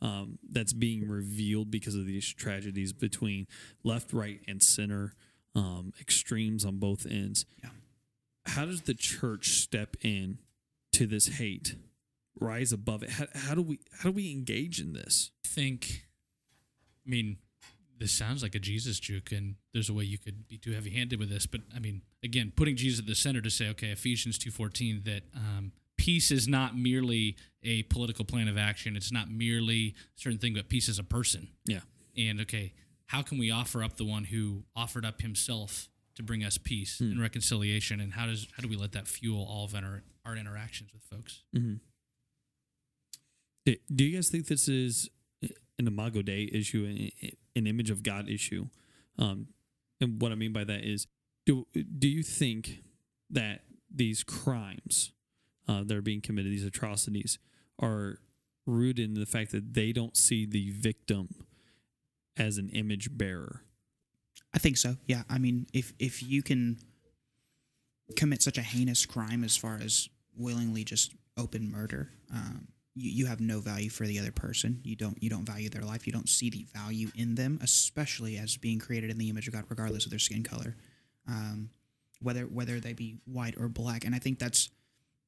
um, 0.01 0.39
that's 0.49 0.73
being 0.73 1.09
revealed 1.09 1.71
because 1.71 1.95
of 1.95 2.07
these 2.07 2.33
tragedies 2.33 2.93
between 2.93 3.47
left, 3.83 4.13
right, 4.13 4.41
and 4.47 4.63
center, 4.63 5.15
um, 5.55 5.93
extremes 6.01 6.65
on 6.65 6.79
both 6.79 7.07
ends. 7.07 7.47
Yeah. 7.63 7.71
How 8.47 8.65
does 8.65 8.83
the 8.83 8.95
church 8.95 9.61
step 9.61 9.97
in 10.03 10.39
to 10.93 11.07
this 11.07 11.29
hate, 11.29 11.75
rise 12.41 12.73
above 12.73 13.03
it? 13.03 13.11
How, 13.11 13.27
how 13.35 13.55
do 13.55 13.63
we 13.63 13.81
how 13.99 14.11
do 14.11 14.15
we 14.15 14.31
engage 14.31 14.81
in 14.81 14.93
this? 14.93 15.31
I 15.45 15.49
think, 15.49 16.05
I 17.07 17.11
mean, 17.11 17.39
this 17.99 18.13
sounds 18.13 18.43
like 18.43 18.55
a 18.55 18.61
Jesus 18.61 19.01
juke, 19.01 19.33
and 19.33 19.57
there's 19.73 19.89
a 19.89 19.95
way 19.95 20.05
you 20.05 20.19
could 20.19 20.47
be 20.47 20.57
too 20.57 20.73
heavy-handed 20.73 21.19
with 21.19 21.31
this. 21.31 21.47
But 21.47 21.63
I 21.75 21.81
mean, 21.81 22.03
again, 22.23 22.53
putting 22.55 22.77
Jesus 22.77 23.01
at 23.01 23.07
the 23.07 23.15
center 23.15 23.41
to 23.41 23.51
say, 23.51 23.69
okay, 23.71 23.89
Ephesians 23.89 24.39
two 24.39 24.51
fourteen, 24.51 25.03
that 25.05 25.23
um, 25.35 25.73
peace 25.97 26.31
is 26.31 26.47
not 26.47 26.77
merely 26.77 27.37
a 27.65 27.83
political 27.85 28.25
plan 28.25 28.47
of 28.47 28.57
action. 28.57 28.97
It's 28.97 29.11
not 29.11 29.31
merely 29.31 29.95
a 30.17 30.21
certain 30.21 30.39
thing, 30.39 30.55
but 30.55 30.69
peace 30.69 30.89
is 30.89 30.99
a 30.99 31.05
person. 31.05 31.49
Yeah. 31.67 31.81
And 32.17 32.41
okay, 32.43 32.73
how 33.07 33.23
can 33.23 33.39
we 33.39 33.51
offer 33.51 33.83
up 33.83 33.97
the 33.97 34.05
one 34.05 34.25
who 34.25 34.65
offered 34.77 35.05
up 35.05 35.23
himself 35.23 35.89
to 36.15 36.23
bring 36.23 36.45
us 36.45 36.57
peace 36.59 37.01
and 37.01 37.21
reconciliation? 37.21 38.01
And 38.01 38.13
how 38.13 38.27
does 38.27 38.47
how 38.57 38.63
do 38.63 38.69
we 38.69 38.77
let 38.77 38.93
that 38.93 39.09
fuel 39.09 39.45
all 39.49 39.65
of 39.65 39.75
our 39.75 40.05
our 40.25 40.37
interactions 40.37 40.93
with 40.93 41.03
folks? 41.03 41.43
Do, 41.53 41.81
do 43.95 44.05
you 44.05 44.17
guys 44.17 44.29
think 44.29 44.47
this 44.47 44.69
is 44.69 45.11
an 45.43 45.87
Imago 45.87 46.23
Dei 46.23 46.49
issue, 46.53 46.85
an, 47.55 47.67
image 47.67 47.91
of 47.91 48.03
God 48.03 48.29
issue? 48.29 48.67
Um, 49.19 49.49
and 50.01 50.21
what 50.21 50.33
I 50.33 50.37
mean 50.37 50.53
by 50.53 50.65
that 50.65 50.85
is, 50.85 51.07
do 51.45 51.67
do 51.99 52.09
you 52.09 52.23
think 52.23 52.83
that 53.31 53.63
these 53.93 54.23
crimes 54.23 55.13
uh, 55.67 55.83
that 55.85 55.97
are 55.97 56.03
being 56.03 56.21
committed, 56.21 56.53
these 56.53 56.65
atrocities, 56.65 57.39
are 57.79 58.19
rooted 58.67 59.05
in 59.05 59.15
the 59.15 59.27
fact 59.27 59.53
that 59.53 59.75
they 59.75 59.93
don't 59.93 60.17
see 60.17 60.47
the 60.47 60.71
victim 60.71 61.29
as 62.37 62.59
an 62.59 62.69
image 62.69 63.17
bearer? 63.17 63.63
I 64.55 64.59
think 64.59 64.77
so. 64.77 64.97
Yeah. 65.07 65.23
I 65.29 65.39
mean, 65.39 65.67
if 65.73 65.93
if 65.99 66.23
you 66.23 66.43
can 66.43 66.79
commit 68.17 68.43
such 68.43 68.59
a 68.59 68.63
heinous 68.63 69.05
crime 69.05 69.45
as 69.45 69.57
far 69.57 69.79
as 69.83 70.09
willingly 70.37 70.85
just 70.85 71.15
open 71.37 71.71
murder, 71.71 72.11
um, 72.33 72.69
you, 72.99 73.11
you 73.11 73.27
have 73.27 73.41
no 73.41 73.61
value 73.61 73.91
for 73.91 74.07
the 74.07 74.19
other 74.19 74.33
person. 74.33 74.81
You 74.85 74.97
don't 74.97 75.23
you 75.23 75.31
don't 75.31 75.45
value 75.45 75.69
their 75.71 75.83
life. 75.83 76.07
You 76.07 76.13
don't 76.13 76.29
see 76.29 76.51
the 76.51 76.67
value 76.75 77.11
in 77.15 77.35
them, 77.35 77.59
especially 77.63 78.37
as 78.39 78.57
being 78.57 78.79
created 78.79 79.11
in 79.11 79.19
the 79.19 79.29
image 79.31 79.47
of 79.49 79.55
God, 79.55 79.65
regardless 79.69 80.05
of 80.05 80.11
their 80.11 80.19
skin 80.19 80.43
color, 80.43 80.77
um, 81.29 81.71
whether 82.21 82.43
whether 82.43 82.81
they 82.81 82.93
be 82.93 83.19
white 83.27 83.55
or 83.59 83.69
black. 83.69 84.05
And 84.05 84.15
I 84.15 84.19
think 84.19 84.39
that's 84.39 84.71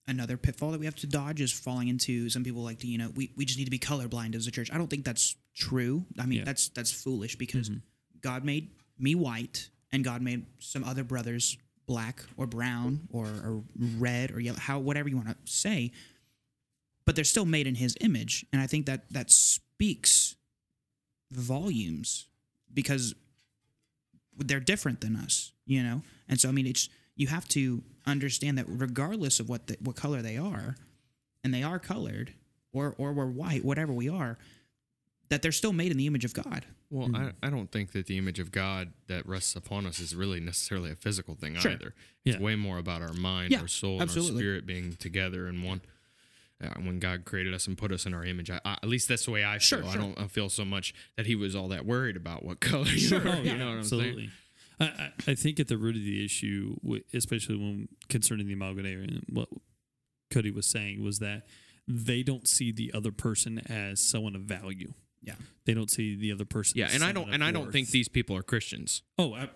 another 0.09 0.37
pitfall 0.37 0.71
that 0.73 0.81
we 0.81 0.87
have 0.87 0.97
to 0.97 1.07
dodge 1.07 1.41
is 1.41 1.53
falling 1.53 1.89
into 1.89 2.29
some 2.31 2.43
people 2.43 2.63
like 2.65 2.79
to 2.81 2.87
you 2.89 2.99
know 2.99 3.11
we, 3.15 3.31
we 3.37 3.45
just 3.45 3.59
need 3.59 3.67
to 3.67 3.71
be 3.71 3.79
colorblind 3.79 4.35
as 4.35 4.47
a 4.47 4.51
church 4.51 4.69
i 4.73 4.79
don't 4.79 4.89
think 4.89 5.05
that's 5.05 5.37
true 5.55 6.05
i 6.19 6.27
mean 6.27 6.39
Yeah. 6.39 6.45
that's 6.47 6.69
that's 6.71 6.91
foolish 6.91 7.37
because 7.37 7.69
Mm-hmm. 7.69 7.79
god 8.21 8.45
made 8.45 8.71
me 8.99 9.15
white 9.15 9.69
and 9.93 10.03
god 10.03 10.21
made 10.21 10.47
some 10.59 10.83
other 10.83 11.05
brothers 11.05 11.57
black 11.87 12.25
or 12.37 12.47
brown 12.47 13.07
or, 13.13 13.27
or 13.27 13.63
red 13.99 14.33
or 14.33 14.41
yellow 14.41 14.59
how 14.59 14.81
whatever 14.81 15.09
you 15.09 15.17
want 15.17 15.29
to 15.29 15.37
say 15.45 15.93
but 17.11 17.17
they're 17.17 17.25
still 17.25 17.45
made 17.45 17.67
in 17.67 17.75
his 17.75 17.97
image 18.01 18.47
and 18.53 18.63
i 18.63 18.67
think 18.67 18.87
that 18.87 19.03
that 19.11 19.31
speaks 19.31 20.37
volumes 21.31 22.29
because 22.73 23.15
they're 24.37 24.61
different 24.61 25.01
than 25.01 25.17
us, 25.17 25.53
you 25.67 25.83
know. 25.83 26.03
And 26.29 26.41
so 26.41 26.49
I 26.49 26.53
mean, 26.53 26.67
it's 26.67 26.89
you 27.17 27.27
have 27.27 27.47
to 27.49 27.83
understand 28.07 28.59
that 28.59 28.67
regardless 28.69 29.41
of 29.41 29.49
what 29.49 29.67
the, 29.67 29.77
what 29.81 29.97
color 29.97 30.23
they 30.23 30.37
are, 30.37 30.77
and 31.45 31.53
they 31.53 31.63
are 31.63 31.79
colored, 31.79 32.35
or 32.73 32.95
or 32.99 33.13
we're 33.13 33.27
white, 33.27 33.65
whatever 33.65 33.93
we 33.93 34.09
are, 34.09 34.39
that 35.29 35.43
they're 35.43 35.53
still 35.53 35.73
made 35.73 35.91
in 35.91 35.99
the 35.99 36.07
image 36.07 36.25
of 36.25 36.35
God. 36.35 36.65
Well, 36.91 37.09
hmm. 37.09 37.17
I, 37.17 37.33
I 37.43 37.51
don't 37.51 37.71
think 37.71 37.93
that 37.93 38.07
the 38.07 38.19
image 38.19 38.41
of 38.41 38.51
God 38.51 38.93
that 39.07 39.27
rests 39.27 39.55
upon 39.55 39.87
us 39.87 40.01
is 40.01 40.15
really 40.15 40.41
necessarily 40.41 40.91
a 40.91 40.97
physical 40.97 41.35
thing 41.35 41.57
Sure. 41.57 41.73
either. 41.73 41.95
It's 42.25 42.37
Yeah. 42.37 42.43
way 42.43 42.57
more 42.57 42.79
about 42.79 43.03
our 43.03 43.13
mind, 43.13 43.53
Yeah, 43.53 43.61
our 43.61 43.69
soul, 43.69 44.01
and 44.01 44.11
our 44.11 44.23
spirit 44.23 44.67
being 44.67 44.97
together 44.97 45.47
in 45.49 45.63
one. 45.63 45.83
Uh, 46.63 46.69
when 46.83 46.99
God 46.99 47.25
created 47.25 47.55
us 47.55 47.67
and 47.67 47.79
put 47.79 47.91
us 47.91 48.05
in 48.05 48.13
our 48.13 48.23
image, 48.25 48.51
I, 48.51 48.61
I, 48.65 48.73
at 48.83 48.89
least 48.89 49.09
that's 49.09 49.25
the 49.25 49.31
way 49.31 49.45
I 49.45 49.59
feel. 49.59 49.81
Sure, 49.81 49.85
I 49.87 49.97
don't 49.97 50.19
I 50.21 50.27
feel 50.27 50.49
so 50.51 50.65
much 50.65 50.93
that 51.17 51.25
He 51.27 51.35
was 51.35 51.57
all 51.57 51.69
that 51.69 51.87
worried 51.87 52.17
about 52.17 52.45
what 52.45 52.61
color 52.71 52.87
you 52.87 52.99
Sure, 52.99 53.21
were. 53.21 53.31
oh, 53.31 53.41
you 53.41 53.57
know 53.57 53.67
what 53.67 53.73
I'm 53.73 53.79
Absolutely. 53.79 54.31
I, 54.79 54.85
I, 54.85 55.13
I 55.29 55.35
think 55.35 55.59
at 55.61 55.69
the 55.69 55.77
root 55.79 55.97
of 55.97 56.03
the 56.03 56.25
issue, 56.25 56.77
especially 57.15 57.57
when 57.57 57.89
concerning 58.09 58.47
the 58.47 58.53
Imago 58.55 58.83
Dei, 58.83 58.93
and 58.95 59.25
what 59.31 59.49
Cody 60.31 60.51
was 60.51 60.67
saying 60.67 61.03
was 61.03 61.19
that 61.19 61.43
they 61.89 62.23
don't 62.23 62.47
see 62.47 62.73
the 62.73 62.93
other 62.95 63.11
person 63.13 63.59
as 63.69 64.01
someone 64.01 64.35
of 64.37 64.43
value. 64.43 64.93
Yeah. 65.23 65.35
They 65.67 65.75
don't 65.75 65.91
see 65.91 66.15
the 66.17 66.33
other 66.33 66.45
person. 66.47 66.79
Yeah, 66.79 66.87
as 66.87 66.95
and 66.95 67.05
I 67.05 67.13
don't 67.13 67.29
of 67.29 67.35
and 67.35 67.43
I 67.45 67.51
don't 67.53 67.71
think 67.73 67.89
these 67.91 68.09
people 68.09 68.37
are 68.37 68.43
Christians. 68.43 69.03
Oh, 69.19 69.35
I, 69.35 69.49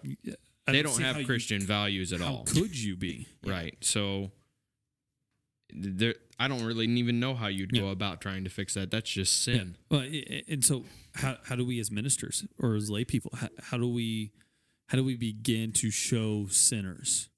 I 0.66 0.72
They 0.72 0.82
don't 0.82 0.92
see 0.92 1.02
how 1.02 1.12
have 1.12 1.20
you- 1.20 1.26
Christian 1.26 1.60
values 1.62 2.12
at 2.12 2.20
how 2.20 2.34
all. 2.34 2.44
could 2.44 2.78
you 2.78 2.96
be? 2.96 3.28
Right. 3.46 3.76
So 3.82 4.30
there 5.70 6.14
I 6.38 6.48
don't 6.48 6.64
really 6.64 6.86
even 6.86 7.20
know 7.20 7.34
how 7.34 7.46
you'd 7.48 7.72
go 7.72 7.86
Yeah. 7.86 7.92
about 7.92 8.20
trying 8.20 8.44
to 8.44 8.50
fix 8.50 8.74
that. 8.74 8.90
That's 8.90 9.10
just 9.10 9.42
sin. 9.42 9.76
Well, 9.90 10.00
i- 10.02 10.24
i- 10.30 10.42
and 10.48 10.64
so 10.64 10.84
how 11.14 11.38
how 11.44 11.56
do 11.56 11.64
we 11.64 11.78
as 11.80 11.90
ministers 11.90 12.44
or 12.58 12.74
as 12.74 12.90
lay 12.90 13.04
people 13.04 13.30
how, 13.36 13.48
how 13.60 13.78
do 13.78 13.88
we 13.88 14.32
how 14.88 14.96
do 14.98 15.04
we 15.04 15.16
begin 15.16 15.72
to 15.72 15.90
show 15.90 16.46
sinners 16.48 17.28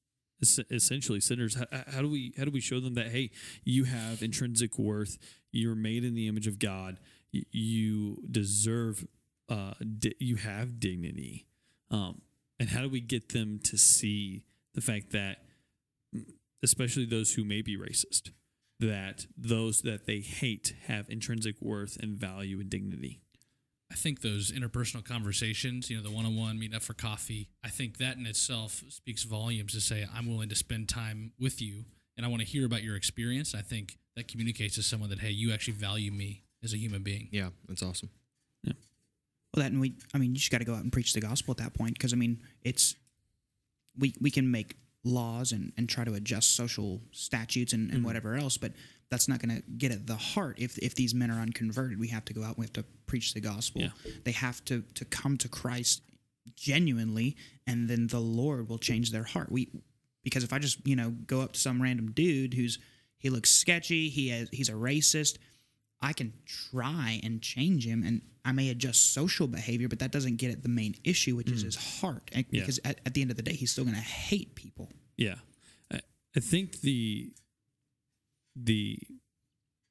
es- 0.43 0.59
essentially 0.71 1.21
sinners 1.21 1.55
how, 1.55 1.67
how 1.89 2.01
do 2.01 2.09
we 2.09 2.33
how 2.39 2.45
do 2.47 2.51
we 2.51 2.61
show 2.61 2.81
them 2.81 2.95
that 2.95 3.09
hey 3.09 3.31
you 3.65 3.85
have 3.85 4.23
intrinsic 4.23 4.79
worth 4.79 5.19
you're 5.53 5.75
made 5.75 6.05
in 6.05 6.15
the 6.15 6.27
image 6.27 6.47
of 6.47 6.59
God 6.59 6.99
you 7.33 8.23
deserve 8.31 9.07
uh 9.51 9.75
di- 9.99 10.17
you 10.19 10.37
have 10.37 10.81
dignity 10.81 11.47
um 11.91 12.23
and 12.59 12.71
how 12.71 12.81
do 12.81 12.89
we 12.89 13.01
get 13.01 13.29
them 13.31 13.59
to 13.59 13.77
see 13.77 14.43
the 14.75 14.81
fact 14.81 15.11
that 15.13 15.45
especially 16.63 17.05
those 17.05 17.35
who 17.35 17.45
may 17.45 17.61
be 17.63 17.77
racist 17.77 18.31
that 18.81 19.27
those 19.37 19.83
that 19.83 20.07
they 20.07 20.21
hate 20.21 20.75
have 20.87 21.09
intrinsic 21.09 21.57
worth 21.61 21.97
and 22.01 22.17
value 22.17 22.61
and 22.61 22.69
dignity. 22.69 23.21
I 23.91 23.95
think 23.95 24.21
those 24.21 24.51
interpersonal 24.51 25.05
conversations, 25.05 25.89
you 25.89 25.97
know, 25.97 26.03
the 26.03 26.11
one 26.11 26.27
on 26.27 26.37
one, 26.37 26.59
meeting 26.59 26.75
up 26.75 26.83
for 26.83 26.93
coffee, 26.93 27.49
I 27.65 27.69
think 27.69 27.99
that 27.99 28.17
in 28.17 28.27
itself 28.27 28.83
speaks 28.89 29.23
volumes 29.23 29.73
to 29.75 29.81
say, 29.81 30.07
I'm 30.13 30.27
willing 30.27 30.49
to 30.49 30.57
spend 30.57 30.89
time 30.89 31.33
with 31.39 31.63
you 31.63 31.85
and 32.17 32.27
I 32.27 32.29
want 32.29 32.43
to 32.43 32.49
hear 32.49 32.67
about 32.67 32.83
your 32.83 32.97
experience. 32.97 33.55
I 33.55 33.63
think 33.63 33.99
that 34.17 34.29
communicates 34.29 34.75
to 34.75 34.83
someone 34.83 35.11
that, 35.11 35.21
hey, 35.21 35.31
you 35.31 35.53
actually 35.53 35.75
value 35.75 36.11
me 36.11 36.43
as 36.65 36.73
a 36.73 36.79
human 36.79 37.03
being. 37.03 37.29
Yeah, 37.31 37.51
that's 37.69 37.83
awesome. 37.83 38.11
Yeah. 38.65 38.73
Well, 39.55 39.63
that 39.63 39.71
and 39.71 39.81
we, 39.81 39.95
I 40.13 40.19
mean, 40.19 40.31
you 40.31 40.39
just 40.39 40.51
got 40.51 40.59
to 40.59 40.65
go 40.65 40.75
out 40.75 40.83
and 40.83 40.93
preach 40.93 41.13
the 41.13 41.21
gospel 41.21 41.53
at 41.53 41.59
that 41.59 41.75
point 41.75 41.95
because 41.95 42.13
I 42.13 42.17
mean, 42.17 42.43
it's 42.63 42.97
we 43.99 44.15
we 44.21 44.31
can 44.31 44.51
make 44.51 44.77
laws 45.07 45.53
and 45.53 45.73
and 45.77 45.89
try 45.89 46.05
to 46.05 46.15
adjust 46.15 46.57
social 46.57 47.01
statutes 47.13 47.73
and, 47.73 47.89
and 47.89 47.99
mm-hmm. 47.99 48.07
whatever 48.07 48.35
else, 48.35 48.57
but 48.57 48.73
that's 49.11 49.29
not 49.29 49.41
going 49.41 49.57
to 49.57 49.63
get 49.79 49.93
at 49.93 50.07
the 50.07 50.17
heart. 50.17 50.59
If 50.59 50.79
if 50.79 50.95
these 50.95 51.15
men 51.15 51.31
are 51.31 51.41
unconverted, 51.41 51.99
we 51.99 52.09
have 52.09 52.25
to 52.27 52.35
go 52.35 52.43
out. 52.43 52.49
and 52.49 52.59
We 52.59 52.65
have 52.65 52.73
to 52.75 52.85
preach 53.07 53.35
the 53.35 53.41
gospel. 53.41 53.83
Yeah. 53.83 53.91
They 54.25 54.33
have 54.33 54.65
to 54.67 54.83
to 54.95 55.05
come 55.05 55.37
to 55.39 55.49
Christ 55.49 56.03
genuinely, 56.55 57.37
and 57.67 57.89
then 57.89 58.09
the 58.09 58.21
Lord 58.21 58.69
will 58.69 58.79
change 58.79 59.13
their 59.13 59.25
heart. 59.25 59.51
We 59.51 59.71
because 60.25 60.43
if 60.43 60.53
I 60.53 60.59
just 60.59 60.87
you 60.87 60.97
know 60.97 61.11
go 61.11 61.41
up 61.41 61.53
to 61.53 61.61
some 61.61 61.81
random 61.81 62.11
dude 62.13 62.55
who's 62.55 62.79
he 63.19 63.31
looks 63.31 63.51
sketchy, 63.51 64.09
he 64.09 64.29
has 64.31 64.49
he's 64.53 64.69
a 64.69 64.73
racist. 64.75 65.39
I 66.01 66.13
can 66.13 66.33
try 66.45 67.21
and 67.23 67.41
change 67.41 67.87
him, 67.87 68.03
and 68.05 68.21
I 68.45 68.53
may 68.53 68.69
adjust 68.69 69.13
social 69.13 69.47
behavior, 69.47 69.89
but 69.89 69.99
that 70.01 70.13
doesn't 70.13 70.37
get 70.37 70.51
at 70.51 70.63
the 70.63 70.69
main 70.69 70.95
issue, 71.05 71.37
which 71.37 71.51
is 71.51 71.63
mm. 71.63 71.67
his 71.67 72.01
heart. 72.01 72.31
And 72.33 72.45
Yeah. 72.51 72.61
Because 72.61 72.81
at, 72.85 73.01
at 73.07 73.15
the 73.15 73.23
end 73.23 73.31
of 73.31 73.37
the 73.37 73.43
day, 73.43 73.55
he's 73.55 73.71
still 73.71 73.85
going 73.85 73.97
to 73.97 74.03
hate 74.03 74.55
people. 74.55 74.91
Yeah, 75.17 75.37
I, 75.93 76.01
I 76.37 76.41
think 76.41 76.81
the 76.81 77.33
the 78.55 78.99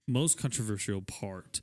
most 0.08 0.38
controversial 0.39 1.01
part 1.01 1.62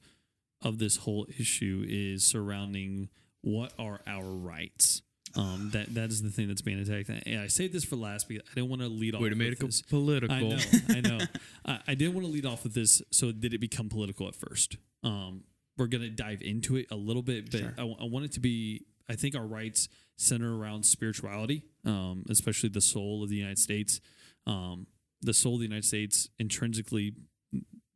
of 0.61 0.78
this 0.78 0.99
whole 0.99 1.26
issue 1.38 1.84
is 1.88 2.24
surrounding 2.24 3.09
what 3.40 3.72
are 3.78 4.01
our 4.07 4.24
rights. 4.24 5.03
Um, 5.35 5.70
that 5.72 5.95
that 5.95 6.11
is 6.11 6.22
the 6.22 6.30
thing 6.30 6.49
that's 6.49 6.61
being 6.61 6.78
attacked. 6.78 7.09
And 7.26 7.41
I 7.41 7.47
say 7.47 7.66
this 7.66 7.85
for 7.85 7.97
last 7.97 8.28
because 8.28 8.47
I 8.51 8.55
didn't 8.55 8.70
want 8.70 8.83
to 8.83 8.89
lead 8.89 9.14
off. 9.14 9.22
Way 9.22 9.30
to 9.30 9.35
with 9.35 9.49
it 9.49 9.61
this. 9.61 9.83
political. 9.83 10.35
I 10.35 10.41
know, 10.41 10.59
I 10.89 11.01
know. 11.01 11.18
I, 11.66 11.78
I 11.89 11.95
didn't 11.95 12.14
want 12.14 12.26
to 12.26 12.33
lead 12.33 12.47
off 12.47 12.64
with 12.64 12.74
this, 12.74 13.03
so 13.11 13.33
did 13.33 13.55
it 13.55 13.59
become 13.59 13.89
political 13.89 14.28
at 14.28 14.35
first? 14.35 14.76
Um, 15.03 15.45
we're 15.78 15.87
gonna 15.87 16.11
dive 16.11 16.43
into 16.43 16.76
it 16.76 16.87
a 16.91 16.97
little 16.97 17.22
bit, 17.22 17.51
but 17.51 17.62
I, 17.78 17.83
I 17.83 18.05
want 18.05 18.26
it 18.26 18.33
to 18.33 18.41
be. 18.41 18.85
I 19.09 19.14
think 19.14 19.35
our 19.35 19.47
rights 19.47 19.89
center 20.16 20.57
around 20.57 20.85
spirituality, 20.85 21.64
um, 21.85 22.24
especially 22.30 22.68
the 22.68 22.80
soul 22.80 23.22
of 23.22 23.30
the 23.30 23.37
United 23.37 23.59
States. 23.59 24.01
Um, 24.47 24.87
the 25.22 25.35
soul 25.35 25.55
of 25.55 25.61
the 25.61 25.66
United 25.66 25.85
States 25.85 26.28
intrinsically, 26.39 27.14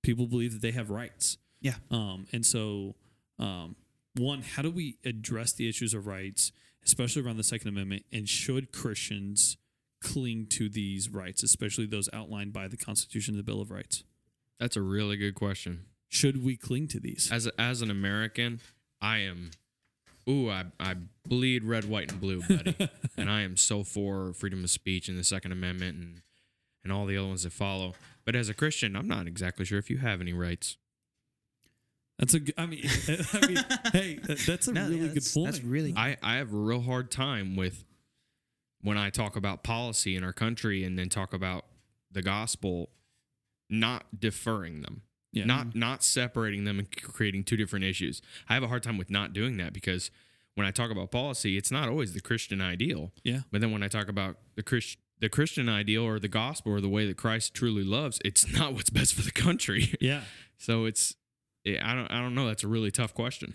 people 0.03 0.27
believe 0.27 0.53
that 0.53 0.63
they 0.63 0.73
have 0.73 0.91
rights. 0.91 1.39
Yeah. 1.61 1.75
Um, 1.91 2.27
and 2.33 2.45
so, 2.47 2.95
um, 3.39 3.77
one, 4.15 4.43
how 4.43 4.63
do 4.63 4.71
we 4.71 4.99
address 5.05 5.53
the 5.53 5.69
issues 5.69 5.95
of 5.95 6.07
rights, 6.07 6.53
especially 6.87 7.23
around 7.23 7.37
the 7.37 7.45
Second 7.45 7.69
Amendment, 7.69 8.05
and 8.13 8.29
should 8.29 8.73
Christians 8.73 9.57
cling 10.01 10.47
to 10.51 10.69
these 10.69 11.09
rights, 11.09 11.43
especially 11.43 11.87
those 11.87 12.09
outlined 12.13 12.53
by 12.53 12.69
the 12.69 12.77
Constitution 12.77 13.35
and 13.35 13.39
the 13.39 13.45
Bill 13.45 13.61
of 13.61 13.71
Rights? 13.71 14.05
That's 14.59 14.77
a 14.77 14.83
really 14.83 15.17
good 15.17 15.35
question. 15.35 15.87
Should 16.09 16.45
we 16.45 16.57
cling 16.57 16.89
to 16.89 17.01
these? 17.01 17.31
As 17.33 17.47
a, 17.47 17.61
as 17.61 17.83
an 17.83 17.91
American, 17.91 18.61
I 19.01 19.19
am 19.19 19.51
ooh, 20.29 20.51
I, 20.51 20.65
I 20.81 20.95
bleed 21.27 21.65
red, 21.65 21.85
white, 21.85 22.11
and 22.11 22.21
blue, 22.21 22.43
buddy. 22.43 22.77
and 23.17 23.31
I 23.31 23.43
am 23.43 23.57
so 23.57 23.85
for 23.85 24.33
freedom 24.33 24.65
of 24.65 24.71
speech 24.71 25.09
and 25.09 25.19
the 25.19 25.25
Second 25.25 25.53
Amendment 25.53 25.97
and 25.97 26.23
and 26.85 26.93
all 26.93 27.05
the 27.05 27.17
other 27.17 27.27
ones 27.27 27.43
that 27.43 27.53
follow. 27.53 27.95
But 28.25 28.37
as 28.37 28.49
a 28.49 28.55
Christian, 28.55 28.95
I'm 28.95 29.09
not 29.09 29.27
exactly 29.27 29.65
sure 29.65 29.79
if 29.79 29.91
you 29.91 29.99
have 29.99 30.21
any 30.21 30.33
rights. 30.33 30.77
That's 32.19 32.35
a. 32.35 32.41
g- 32.41 32.55
I 32.57 32.67
mean, 32.67 32.83
I 33.33 33.47
mean, 33.47 33.65
hey, 33.93 34.19
that's 34.47 34.69
a 34.69 34.73
No, 34.73 34.83
really 34.85 34.95
yeah, 34.97 35.01
good 35.03 35.11
that's- 35.11 35.35
point. 35.35 35.47
That's 35.53 35.65
really 35.65 35.93
I, 35.97 36.17
I 36.23 36.37
have 36.37 36.53
a 36.53 36.57
real 36.57 36.81
hard 36.81 37.11
time 37.11 37.57
with 37.57 37.85
when 38.83 38.97
I 38.99 39.11
talk 39.11 39.37
about 39.37 39.63
policy 39.63 40.17
in 40.17 40.25
our 40.25 40.33
country 40.33 40.85
and 40.85 40.99
then 40.99 41.09
talk 41.09 41.33
about 41.33 41.65
the 42.11 42.23
gospel, 42.23 42.91
not 43.69 44.05
deferring 44.19 44.83
them. 44.83 45.03
Yeah. 45.33 45.45
Not 45.45 45.75
not 45.75 46.03
separating 46.03 46.65
them 46.65 46.79
and 46.79 46.91
creating 47.03 47.45
two 47.45 47.57
different 47.59 47.85
issues. 47.85 48.23
I 48.49 48.55
have 48.55 48.63
a 48.63 48.69
hard 48.69 48.83
time 48.83 48.97
with 48.97 49.11
not 49.11 49.33
doing 49.35 49.59
that 49.59 49.73
because 49.75 50.11
when 50.55 50.67
I 50.67 50.71
talk 50.71 50.91
about 50.91 51.11
policy, 51.11 51.59
it's 51.59 51.71
not 51.71 51.91
always 51.91 52.15
the 52.15 52.21
Christian 52.23 52.63
ideal. 52.63 53.13
Yeah. 53.23 53.41
But 53.53 53.61
then 53.61 53.71
when 53.73 53.83
I 53.83 53.89
talk 53.89 54.09
about 54.09 54.39
the 54.55 54.63
Christ, 54.63 54.97
the 55.21 55.29
Christian 55.29 55.69
ideal 55.69 56.05
or 56.05 56.19
the 56.19 56.29
gospel 56.29 56.73
or 56.73 56.81
the 56.81 56.89
way 56.89 57.07
that 57.07 57.19
Christ 57.19 57.53
truly 57.53 57.85
loves, 57.85 58.19
it's 58.25 58.51
not 58.59 58.73
what's 58.73 58.89
best 58.89 59.13
for 59.13 59.21
the 59.23 59.31
country. 59.33 59.95
Yeah. 60.01 60.23
so 60.57 60.87
it's 60.87 61.15
I 61.67 61.95
don't 61.95 62.11
I 62.11 62.21
don't 62.21 62.35
know. 62.35 62.47
That's 62.47 62.65
a 62.65 62.69
really 62.69 62.91
tough 62.91 63.15
question. 63.15 63.55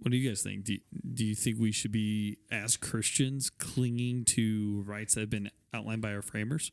What 0.00 0.10
do 0.12 0.16
you 0.16 0.28
guys 0.28 0.42
think? 0.42 0.64
Do, 0.64 0.78
do 1.12 1.26
you 1.26 1.34
think 1.34 1.58
we 1.60 1.72
should 1.72 1.92
be, 1.92 2.38
as 2.50 2.78
Christians, 2.78 3.50
clinging 3.50 4.24
to 4.26 4.82
rights 4.86 5.14
that 5.14 5.20
have 5.20 5.30
been 5.30 5.50
outlined 5.74 6.00
by 6.00 6.14
our 6.14 6.22
framers? 6.22 6.72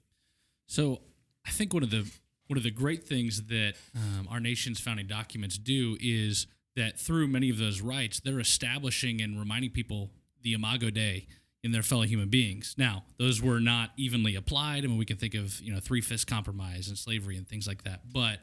So 0.66 1.02
I 1.46 1.52
think 1.52 1.74
one 1.74 1.84
of 1.84 1.92
the 1.92 2.10
one 2.48 2.58
of 2.58 2.64
the 2.64 2.72
great 2.72 3.06
things 3.06 3.48
that 3.48 3.74
um, 3.96 4.28
our 4.32 4.40
nation's 4.40 4.80
founding 4.80 5.08
documents 5.08 5.58
do 5.58 5.98
is 6.00 6.48
that 6.78 6.98
through 6.98 7.28
many 7.28 7.50
of 7.50 7.58
those 7.58 7.82
rights, 7.82 8.22
they're 8.22 8.40
establishing 8.40 9.22
and 9.22 9.38
reminding 9.38 9.72
people 9.72 10.12
the 10.42 10.54
Imago 10.54 10.90
Dei 10.90 11.28
in 11.64 11.74
their 11.74 11.84
fellow 11.84 12.04
human 12.04 12.30
beings. 12.30 12.76
Now, 12.78 13.04
those 13.18 13.42
were 13.42 13.60
not 13.60 13.90
evenly 13.98 14.36
applied. 14.36 14.86
I 14.86 14.88
mean, 14.88 14.98
we 14.98 15.06
can 15.06 15.18
think 15.18 15.36
of 15.36 15.60
you 15.60 15.74
know 15.74 15.82
three 15.82 16.02
fifths 16.02 16.24
compromise 16.24 16.88
and 16.88 16.98
slavery 16.98 17.36
and 17.36 17.48
things 17.48 17.68
like 17.68 17.84
that. 17.84 18.02
But 18.14 18.40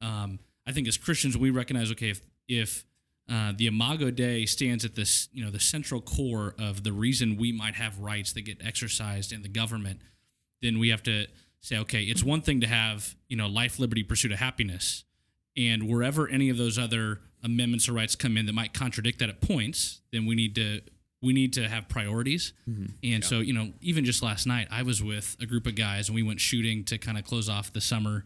um, 0.00 0.38
I 0.66 0.72
think 0.72 0.88
as 0.88 0.96
Christians, 0.96 1.36
we 1.36 1.50
recognize 1.50 1.90
okay 1.92 2.10
if 2.10 2.20
if 2.48 2.84
uh, 3.30 3.52
the 3.56 3.66
Imago 3.66 4.10
Dei 4.10 4.46
stands 4.46 4.84
at 4.84 4.94
this, 4.94 5.28
you 5.32 5.44
know, 5.44 5.50
the 5.50 5.60
central 5.60 6.00
core 6.00 6.54
of 6.58 6.82
the 6.82 6.92
reason 6.92 7.36
we 7.36 7.52
might 7.52 7.76
have 7.76 7.98
rights 8.00 8.32
that 8.32 8.42
get 8.42 8.58
exercised 8.64 9.32
in 9.32 9.42
the 9.42 9.48
government 9.48 10.00
then 10.62 10.78
we 10.78 10.88
have 10.88 11.02
to 11.02 11.26
say, 11.60 11.76
okay, 11.78 12.02
it's 12.02 12.22
one 12.22 12.40
thing 12.40 12.60
to 12.60 12.66
have, 12.66 13.14
you 13.28 13.36
know, 13.36 13.48
life, 13.48 13.78
liberty, 13.78 14.02
pursuit 14.02 14.32
of 14.32 14.38
happiness. 14.38 15.04
And 15.56 15.88
wherever 15.88 16.28
any 16.28 16.48
of 16.48 16.56
those 16.56 16.78
other 16.78 17.20
amendments 17.44 17.88
or 17.88 17.92
rights 17.92 18.16
come 18.16 18.36
in 18.36 18.46
that 18.46 18.54
might 18.54 18.72
contradict 18.72 19.18
that 19.18 19.28
at 19.28 19.40
points, 19.40 20.00
then 20.12 20.24
we 20.24 20.34
need 20.34 20.54
to 20.54 20.80
we 21.20 21.32
need 21.32 21.52
to 21.52 21.68
have 21.68 21.88
priorities. 21.88 22.52
And 23.04 23.24
so, 23.24 23.38
you 23.38 23.52
know, 23.52 23.72
even 23.80 24.04
just 24.04 24.24
last 24.24 24.44
night, 24.44 24.66
I 24.72 24.82
was 24.82 25.00
with 25.04 25.36
a 25.40 25.46
group 25.46 25.66
of 25.68 25.76
guys 25.76 26.08
and 26.08 26.16
we 26.16 26.22
went 26.24 26.40
shooting 26.40 26.82
to 26.86 26.98
kind 26.98 27.16
of 27.16 27.22
close 27.24 27.48
off 27.48 27.72
the 27.72 27.80
summer 27.80 28.24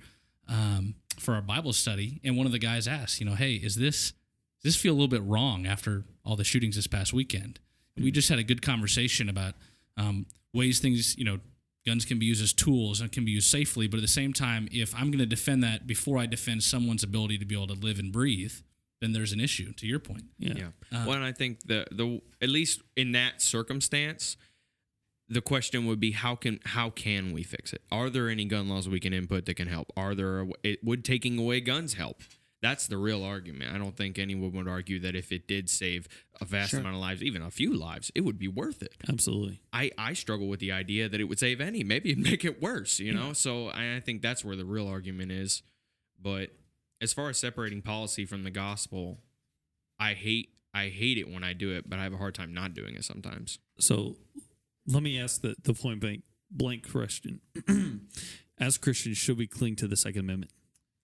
um, 0.49 0.94
for 1.18 1.34
our 1.34 1.42
Bible 1.42 1.72
study. 1.72 2.20
And 2.24 2.36
one 2.36 2.47
of 2.47 2.53
the 2.53 2.59
guys 2.59 2.86
asked, 2.88 3.20
you 3.20 3.26
know, 3.26 3.34
hey, 3.34 3.55
is 3.55 3.76
this 3.76 4.12
does 4.62 4.74
this 4.74 4.76
feel 4.76 4.92
a 4.92 4.97
little 4.97 5.09
bit 5.09 5.22
wrong 5.22 5.66
after 5.66 6.05
all 6.24 6.36
the 6.36 6.44
shootings 6.44 6.76
this 6.76 6.86
past 6.86 7.12
weekend? 7.12 7.61
And 7.94 8.05
we 8.05 8.11
just 8.11 8.28
had 8.28 8.38
a 8.38 8.42
good 8.44 8.62
conversation 8.62 9.28
about 9.28 9.55
um, 9.97 10.26
ways 10.53 10.80
things, 10.80 11.16
you 11.16 11.24
know, 11.24 11.38
guns 11.86 12.05
can 12.05 12.18
be 12.18 12.26
used 12.26 12.42
as 12.42 12.53
tools 12.53 13.01
and 13.01 13.12
can 13.12 13.24
be 13.24 13.30
used 13.30 13.49
safely. 13.51 13.86
But 13.86 13.99
at 13.99 14.03
the 14.03 14.09
same 14.09 14.32
time, 14.32 14.68
if 14.72 14.94
I'm 14.94 15.07
going 15.11 15.18
to 15.18 15.26
defend 15.26 15.62
that 15.62 15.86
before 15.86 16.18
I 16.18 16.26
defend 16.26 16.62
someone's 16.62 17.03
ability 17.03 17.38
to 17.38 17.44
be 17.44 17.55
able 17.55 17.68
to 17.68 17.74
live 17.74 17.99
and 17.99 18.12
breathe, 18.12 18.53
then 19.01 19.12
there's 19.12 19.32
an 19.32 19.40
issue. 19.40 19.72
To 19.74 19.86
your 19.86 19.99
point, 19.99 20.24
Yeah. 20.38 20.55
Yeah. 20.90 21.07
well, 21.07 21.12
and 21.16 21.24
I 21.24 21.32
think 21.32 21.61
the 21.66 21.86
the 21.92 22.20
at 22.42 22.49
least 22.49 22.80
in 22.97 23.12
that 23.12 23.40
circumstance, 23.42 24.36
the 25.29 25.41
question 25.41 25.87
would 25.87 26.01
be 26.01 26.12
how 26.12 26.35
can 26.35 26.61
how 26.64 26.91
can 26.91 27.33
we 27.33 27.43
fix 27.43 27.72
it? 27.72 27.83
Are 27.91 28.11
there 28.11 28.29
any 28.29 28.45
gun 28.45 28.68
laws 28.68 28.89
we 28.89 29.01
can 29.01 29.12
input 29.12 29.47
that 29.47 29.55
can 29.55 29.68
help? 29.68 29.93
Are 29.97 30.14
there 30.14 30.47
it, 30.62 30.85
would 30.85 31.05
taking 31.05 31.39
away 31.39 31.61
guns 31.61 31.95
help? 31.95 32.22
That's 32.62 32.87
the 32.87 32.97
real 32.97 33.22
argument. 33.22 33.74
I 33.74 33.79
don't 33.79 33.97
think 33.97 34.18
anyone 34.18 34.53
would 34.53 34.66
argue 34.66 34.99
that 35.01 35.14
if 35.14 35.31
it 35.31 35.47
did 35.47 35.68
save 35.68 36.09
a 36.41 36.45
vast 36.45 36.72
amount 36.72 36.95
of 36.95 37.01
lives, 37.01 37.22
even 37.22 37.43
a 37.43 37.51
few 37.51 37.74
lives, 37.74 38.11
it 38.14 38.22
would 38.22 38.39
be 38.39 38.49
worth 38.49 38.83
it. 38.83 38.95
Absolutely. 39.09 39.61
I, 39.72 39.91
I 39.99 40.14
struggle 40.14 40.49
with 40.49 40.61
the 40.61 40.72
idea 40.72 41.09
that 41.09 41.20
it 41.20 41.24
would 41.24 41.39
save 41.39 41.61
any. 41.61 41.85
Maybe 41.85 42.12
it'd 42.12 42.24
make 42.31 42.45
it 42.45 42.62
worse, 42.62 42.99
you 42.99 43.12
know? 43.12 43.35
So 43.35 43.68
I, 43.68 43.97
I 43.97 44.01
think 44.01 44.22
that's 44.22 44.43
where 44.43 44.57
the 44.57 44.64
real 44.64 44.89
argument 44.89 45.33
is. 45.33 45.62
But 46.20 46.51
as 47.01 47.12
far 47.12 47.29
as 47.29 47.37
separating 47.37 47.83
policy 47.83 48.24
from 48.24 48.43
the 48.43 48.51
gospel, 48.51 49.18
I 50.01 50.14
hate 50.14 50.49
I 50.74 50.89
hate 50.89 51.16
it 51.16 51.31
when 51.33 51.43
I 51.43 51.55
do 51.55 51.70
it, 51.70 51.89
but 51.89 51.99
I 51.99 52.03
have 52.03 52.12
a 52.12 52.18
hard 52.18 52.35
time 52.35 52.53
not 52.53 52.74
doing 52.74 52.97
it 52.97 53.05
sometimes. 53.05 53.59
So 53.79 54.16
let 54.87 55.03
me 55.03 55.18
ask 55.20 55.41
the, 55.41 55.55
the 55.62 55.74
point 55.74 56.01
blank 56.01 56.22
blank 56.51 56.91
question. 56.91 57.41
As 58.59 58.78
Christians, 58.78 59.18
should 59.18 59.37
we 59.37 59.47
cling 59.47 59.76
to 59.76 59.87
the 59.89 59.97
Second 59.97 60.20
Amendment? 60.20 60.53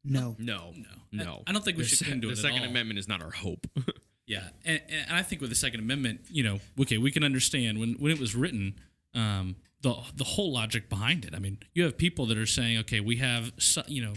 No. 0.05 0.37
No, 0.39 0.73
no, 0.77 1.25
no. 1.25 1.43
I, 1.47 1.51
I 1.51 1.53
don't 1.53 1.65
think 1.65 1.77
we 1.77 1.83
The 1.83 1.89
should 1.91 1.99
se- 1.99 2.05
cling 2.07 2.21
to 2.23 2.29
the 2.29 2.33
it 2.33 2.39
at 2.39 2.43
Second 2.43 2.63
all. 2.63 2.69
Amendment 2.69 2.99
is 2.99 3.09
not 3.09 3.23
our 3.23 3.31
hope. 3.31 3.67
Yeah, 4.25 4.45
and, 4.65 4.81
and 4.89 5.17
I 5.17 5.23
think 5.23 5.41
with 5.41 5.51
the 5.51 5.57
Second 5.57 5.81
Amendment, 5.81 6.21
you 6.31 6.45
know, 6.45 6.61
okay, 6.81 6.97
we 6.97 7.11
can 7.11 7.25
understand 7.25 7.79
when 7.81 7.95
when 7.95 8.13
it 8.13 8.21
was 8.21 8.37
written, 8.37 8.79
um, 9.15 9.57
the 9.83 9.95
the 10.15 10.23
whole 10.25 10.53
logic 10.53 10.89
behind 10.89 11.25
it. 11.25 11.35
I 11.35 11.41
mean, 11.41 11.59
you 11.75 11.83
have 11.83 11.99
people 11.99 12.25
that 12.27 12.39
are 12.39 12.47
saying, 12.47 12.79
okay, 12.79 13.01
we 13.01 13.17
have 13.17 13.53
so- 13.59 13.83
you 13.89 14.01
know 14.03 14.13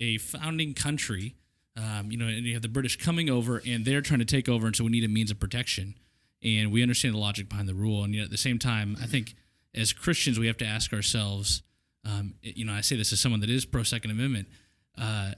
a 0.00 0.16
founding 0.16 0.72
country, 0.72 1.36
um, 1.76 2.10
you 2.10 2.16
know, 2.16 2.26
and 2.26 2.46
you 2.46 2.54
have 2.54 2.62
the 2.62 2.68
British 2.70 2.96
coming 2.96 3.28
over 3.28 3.60
and 3.64 3.84
they're 3.84 4.00
trying 4.00 4.20
to 4.20 4.24
take 4.24 4.48
over, 4.48 4.66
and 4.66 4.74
so 4.74 4.82
we 4.82 4.90
need 4.90 5.04
a 5.04 5.08
means 5.08 5.30
of 5.30 5.38
protection, 5.38 5.94
and 6.42 6.72
we 6.72 6.82
understand 6.82 7.14
the 7.14 7.18
logic 7.18 7.48
behind 7.48 7.68
the 7.68 7.74
rule, 7.74 8.02
and 8.04 8.14
yet 8.14 8.24
at 8.24 8.30
the 8.30 8.36
same 8.38 8.58
time, 8.58 8.96
I 9.00 9.06
think 9.06 9.34
as 9.74 9.92
Christians 9.92 10.38
we 10.38 10.46
have 10.46 10.56
to 10.58 10.64
ask 10.66 10.92
ourselves, 10.92 11.62
um, 12.04 12.34
you 12.42 12.64
know, 12.64 12.72
I 12.72 12.80
say 12.80 12.96
this 12.96 13.12
as 13.12 13.20
someone 13.20 13.40
that 13.40 13.50
is 13.50 13.64
pro 13.66 13.82
Second 13.82 14.10
Amendment. 14.10 14.48
Uh, 14.96 15.32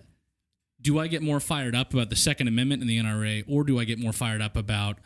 do 0.81 0.99
I 0.99 1.07
get 1.07 1.23
more 1.23 1.39
fired 1.41 1.75
up 1.75 1.93
about 1.93 2.11
the 2.11 2.17
Second 2.17 2.49
Amendment 2.49 2.81
and 2.83 2.91
the 2.91 2.99
NRA, 2.99 3.45
or 3.49 3.65
do 3.65 3.79
I 3.79 3.85
get 3.85 3.99
more 3.99 4.13
fired 4.13 4.41
up 4.43 4.57
about, 4.57 4.99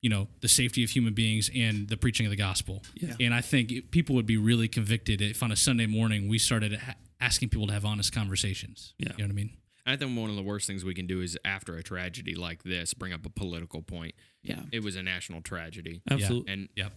you 0.00 0.08
know, 0.10 0.28
the 0.40 0.48
safety 0.48 0.84
of 0.84 0.90
human 0.90 1.12
beings 1.14 1.50
and 1.54 1.88
the 1.88 1.96
preaching 1.96 2.24
of 2.26 2.30
the 2.30 2.36
gospel? 2.36 2.82
Yeah. 2.94 3.14
And 3.20 3.34
I 3.34 3.40
think 3.40 3.70
it- 3.72 3.90
people 3.90 4.14
would 4.16 4.26
be 4.26 4.36
really 4.36 4.68
convicted 4.68 5.20
if 5.20 5.42
on 5.42 5.50
a 5.52 5.56
Sunday 5.56 5.86
morning 5.86 6.28
we 6.28 6.38
started 6.38 6.74
ha- 6.74 6.94
asking 7.20 7.48
people 7.50 7.66
to 7.66 7.72
have 7.72 7.84
honest 7.84 8.12
conversations. 8.12 8.94
Yeah. 8.98 9.08
You 9.12 9.18
know 9.18 9.24
what 9.24 9.30
I 9.32 9.34
mean? 9.34 9.50
I 9.88 9.96
think 9.96 10.16
one 10.18 10.30
of 10.30 10.36
the 10.36 10.42
worst 10.42 10.66
things 10.66 10.84
we 10.84 10.94
can 10.94 11.06
do 11.06 11.20
is 11.20 11.36
after 11.44 11.76
a 11.76 11.82
tragedy 11.82 12.34
like 12.34 12.62
this, 12.62 12.94
bring 12.94 13.12
up 13.12 13.24
a 13.26 13.30
political 13.30 13.82
point. 13.82 14.14
Yeah. 14.42 14.62
It 14.70 14.82
was 14.82 14.96
a 14.96 15.02
national 15.02 15.40
tragedy. 15.42 16.02
Absolutely. 16.10 16.52
And 16.52 16.68
Yep. 16.76 16.92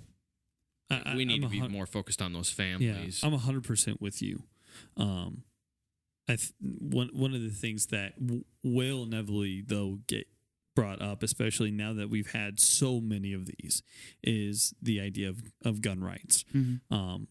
I- 0.89 1.01
I- 1.11 1.15
we 1.15 1.25
need 1.25 1.35
I'm 1.43 1.49
to 1.49 1.49
be 1.49 1.59
hun- 1.59 1.71
more 1.71 1.85
focused 1.85 2.21
on 2.21 2.33
those 2.33 2.49
Yeah, 2.51 2.55
families. 2.55 3.23
I'm 3.23 3.33
hundred 3.33 3.63
percent 3.63 4.01
with 4.01 4.21
you. 4.21 4.43
Um, 4.97 5.43
I 6.27 6.35
th- 6.35 6.51
one 6.59 7.09
one 7.13 7.33
of 7.33 7.41
the 7.41 7.49
things 7.49 7.87
that 7.87 8.19
w- 8.19 8.45
will 8.63 9.03
inevitably 9.03 9.61
though 9.61 9.99
get 10.07 10.27
brought 10.75 11.01
up, 11.01 11.23
especially 11.23 11.71
now 11.71 11.93
that 11.93 12.09
we've 12.09 12.31
had 12.31 12.59
so 12.59 13.01
many 13.01 13.33
of 13.33 13.45
these, 13.45 13.83
is 14.23 14.73
the 14.81 14.99
idea 14.99 15.29
of 15.29 15.41
of 15.63 15.81
gun 15.81 16.01
rights. 16.01 16.45
Um, 16.89 17.27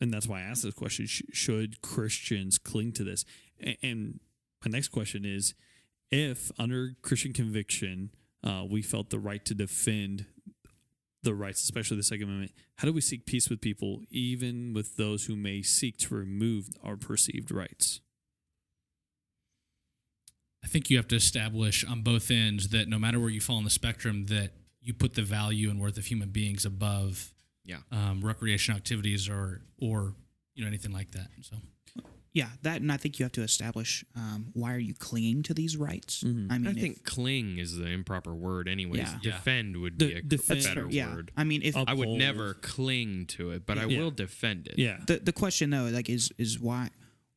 and 0.00 0.12
that's 0.12 0.26
why 0.26 0.40
I 0.40 0.42
asked 0.42 0.62
this 0.64 0.74
question: 0.74 1.06
sh- 1.06 1.22
Should 1.32 1.80
Christians 1.82 2.58
cling 2.58 2.92
to 2.92 3.04
this? 3.04 3.24
A- 3.60 3.78
and 3.84 4.20
my 4.64 4.70
next 4.70 4.88
question 4.88 5.24
is: 5.24 5.54
If 6.10 6.50
under 6.58 6.94
Christian 7.02 7.32
conviction, 7.32 8.10
uh, 8.42 8.64
we 8.68 8.82
felt 8.82 9.10
the 9.10 9.18
right 9.18 9.44
to 9.44 9.54
defend 9.54 10.26
the 11.22 11.34
rights, 11.34 11.62
especially 11.62 11.96
the 11.96 12.02
Second 12.02 12.24
Amendment, 12.24 12.52
how 12.76 12.86
do 12.86 12.92
we 12.92 13.00
seek 13.00 13.24
peace 13.24 13.48
with 13.48 13.60
people, 13.62 14.02
even 14.10 14.74
with 14.74 14.96
those 14.96 15.24
who 15.24 15.34
may 15.34 15.62
seek 15.62 15.96
to 15.98 16.14
remove 16.14 16.68
our 16.82 16.96
perceived 16.96 17.50
rights? 17.50 18.00
I 20.62 20.66
think 20.66 20.90
you 20.90 20.96
have 20.96 21.08
to 21.08 21.16
establish 21.16 21.84
on 21.84 22.02
both 22.02 22.30
ends 22.30 22.68
that 22.70 22.88
no 22.88 22.98
matter 22.98 23.20
where 23.20 23.28
you 23.30 23.40
fall 23.40 23.56
on 23.56 23.64
the 23.64 23.70
spectrum, 23.70 24.26
that 24.26 24.50
you 24.80 24.94
put 24.94 25.14
the 25.14 25.22
value 25.22 25.70
and 25.70 25.80
worth 25.80 25.96
of 25.98 26.06
human 26.06 26.30
beings 26.30 26.64
above 26.64 27.32
Yeah. 27.64 27.78
um, 27.90 28.22
recreational 28.24 28.76
activities 28.76 29.28
or 29.28 29.62
or 29.78 30.14
you 30.54 30.62
know 30.62 30.68
anything 30.68 30.92
like 30.92 31.10
that. 31.12 31.28
So 31.42 31.56
Yeah, 32.34 32.48
that, 32.62 32.80
and 32.82 32.90
I 32.90 32.96
think 32.96 33.18
you 33.20 33.24
have 33.24 33.32
to 33.32 33.42
establish 33.42 34.04
um, 34.16 34.48
why 34.54 34.74
are 34.74 34.78
you 34.78 34.92
clinging 34.92 35.44
to 35.44 35.54
these 35.54 35.76
rights. 35.76 36.22
I 36.24 36.26
mean, 36.28 36.66
I 36.66 36.70
if- 36.72 36.76
think 36.76 37.04
cling 37.04 37.58
is 37.58 37.76
the 37.76 37.86
improper 37.86 38.34
word, 38.34 38.68
anyways. 38.68 38.98
Yeah. 39.02 39.18
Yeah. 39.22 39.30
Defend 39.32 39.76
would 39.76 39.98
De- 39.98 40.06
be 40.08 40.14
a 40.14 40.22
defend- 40.22 40.64
better 40.64 40.82
fair, 40.82 40.90
yeah. 40.90 41.14
word. 41.14 41.30
I 41.36 41.44
mean, 41.44 41.62
if 41.62 41.76
Up- 41.76 41.88
I 41.88 41.94
would 41.94 42.08
never 42.08 42.54
cling 42.54 43.26
to 43.36 43.52
it, 43.52 43.64
but 43.66 43.78
I 43.78 43.86
will 43.86 44.10
defend 44.10 44.66
it. 44.66 44.78
Yeah. 44.78 44.98
the 45.06 45.18
the 45.20 45.32
question 45.32 45.70
though, 45.70 45.84
like, 45.84 46.10
is 46.10 46.32
is 46.36 46.58
why 46.58 46.90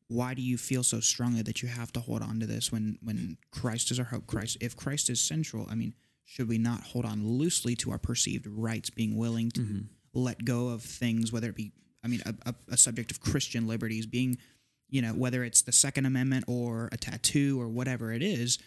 why 0.08 0.34
do 0.34 0.42
you 0.42 0.56
feel 0.58 0.82
so 0.82 0.98
strongly 1.00 1.42
that 1.42 1.62
you 1.62 1.68
have 1.68 1.92
to 1.92 2.00
hold 2.00 2.22
on 2.22 2.40
to 2.40 2.46
this 2.46 2.72
when 2.72 2.98
when 3.00 3.36
Christ 3.52 3.90
is 3.92 3.98
our 4.00 4.06
hope? 4.06 4.26
Christ, 4.26 4.56
if 4.60 4.74
Christ 4.74 5.08
is 5.10 5.20
central, 5.20 5.66
I 5.70 5.76
mean, 5.76 5.94
should 6.24 6.48
we 6.48 6.58
not 6.58 6.80
hold 6.82 7.04
on 7.04 7.24
loosely 7.24 7.76
to 7.76 7.92
our 7.92 7.98
perceived 7.98 8.46
rights, 8.48 8.90
being 8.90 9.16
willing 9.16 9.50
to 9.52 9.84
let 10.12 10.44
go 10.44 10.68
of 10.68 10.82
things, 10.82 11.30
whether 11.32 11.50
it 11.50 11.54
be, 11.56 11.70
I 12.02 12.08
mean, 12.08 12.22
a, 12.26 12.34
a, 12.46 12.54
a 12.72 12.76
subject 12.76 13.10
of 13.12 13.20
Christian 13.20 13.66
liberties, 13.68 14.04
being, 14.06 14.38
you 14.88 15.02
know, 15.02 15.12
whether 15.12 15.44
it's 15.44 15.62
the 15.62 15.72
Second 15.72 16.06
Amendment 16.06 16.44
or 16.48 16.88
a 16.92 16.96
tattoo 16.96 17.60
or 17.60 17.68
whatever 17.68 18.12
it 18.12 18.22
is, 18.22 18.58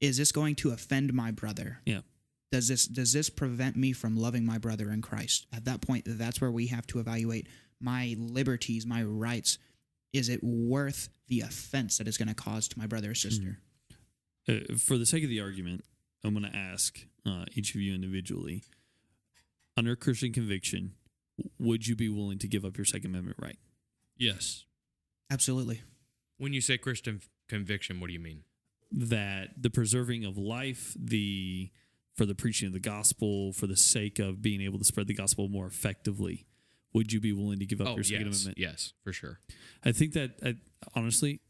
is 0.00 0.16
this 0.16 0.32
going 0.32 0.54
to 0.56 0.70
offend 0.70 1.12
my 1.12 1.30
brother? 1.30 1.80
Yeah. 1.86 2.00
does 2.50 2.68
this 2.68 2.86
does 2.86 3.12
this 3.12 3.30
prevent 3.30 3.76
me 3.76 3.92
from 3.92 4.16
loving 4.16 4.44
my 4.44 4.58
brother 4.58 4.90
in 4.90 5.02
Christ? 5.02 5.46
At 5.52 5.64
that 5.64 5.80
point, 5.80 6.04
that's 6.06 6.40
where 6.40 6.50
we 6.50 6.68
have 6.68 6.86
to 6.88 6.98
evaluate 6.98 7.48
my 7.80 8.16
liberties, 8.18 8.86
my 8.86 9.02
rights. 9.02 9.58
Is 10.12 10.28
it 10.28 10.42
worth 10.42 11.08
the 11.28 11.40
offense 11.40 11.98
that 11.98 12.06
it's 12.06 12.18
going 12.18 12.28
to 12.28 12.34
cause 12.34 12.68
to 12.68 12.78
my 12.78 12.86
brother 12.86 13.10
or 13.10 13.14
sister? 13.14 13.58
Uh, 14.48 14.76
for 14.78 14.98
the 14.98 15.06
sake 15.06 15.24
of 15.24 15.30
the 15.30 15.40
argument, 15.40 15.84
I'm 16.22 16.34
going 16.34 16.50
to 16.50 16.56
ask 16.56 17.00
uh, 17.26 17.46
each 17.54 17.74
of 17.74 17.80
you 17.80 17.94
individually 17.94 18.62
under 19.76 19.96
Christian 19.96 20.32
conviction, 20.32 20.92
would 21.58 21.86
you 21.86 21.96
be 21.96 22.08
willing 22.08 22.38
to 22.38 22.48
give 22.48 22.64
up 22.64 22.76
your 22.76 22.84
Second 22.84 23.10
Amendment 23.10 23.38
right? 23.40 23.58
yes, 24.16 24.64
Absolutely. 25.34 25.82
When 26.38 26.52
you 26.52 26.60
say 26.60 26.78
Christian 26.78 27.20
conviction, 27.48 28.00
what 28.00 28.06
do 28.06 28.12
you 28.14 28.20
mean? 28.20 28.44
that 28.96 29.48
the 29.60 29.70
preserving 29.70 30.24
of 30.24 30.38
life, 30.38 30.94
the 30.96 31.68
for 32.16 32.26
the 32.26 32.34
preaching 32.34 32.68
of 32.68 32.72
the 32.72 32.78
gospel, 32.78 33.52
for 33.52 33.66
the 33.66 33.76
sake 33.76 34.20
of 34.20 34.40
being 34.40 34.60
able 34.60 34.78
to 34.78 34.84
spread 34.84 35.08
the 35.08 35.14
gospel 35.14 35.48
more 35.48 35.66
effectively, 35.66 36.46
would 36.92 37.12
you 37.12 37.20
be 37.20 37.32
willing 37.32 37.58
to 37.58 37.66
give 37.66 37.80
up 37.80 37.88
oh, 37.88 37.94
your 37.96 38.04
Second 38.04 38.26
yes, 38.26 38.42
Amendment? 38.44 38.58
yes, 38.58 38.92
for 39.02 39.12
sure. 39.12 39.40
I 39.84 39.90
think 39.90 40.12
that 40.12 40.30
I, 40.44 40.54
honestly, 40.94 41.40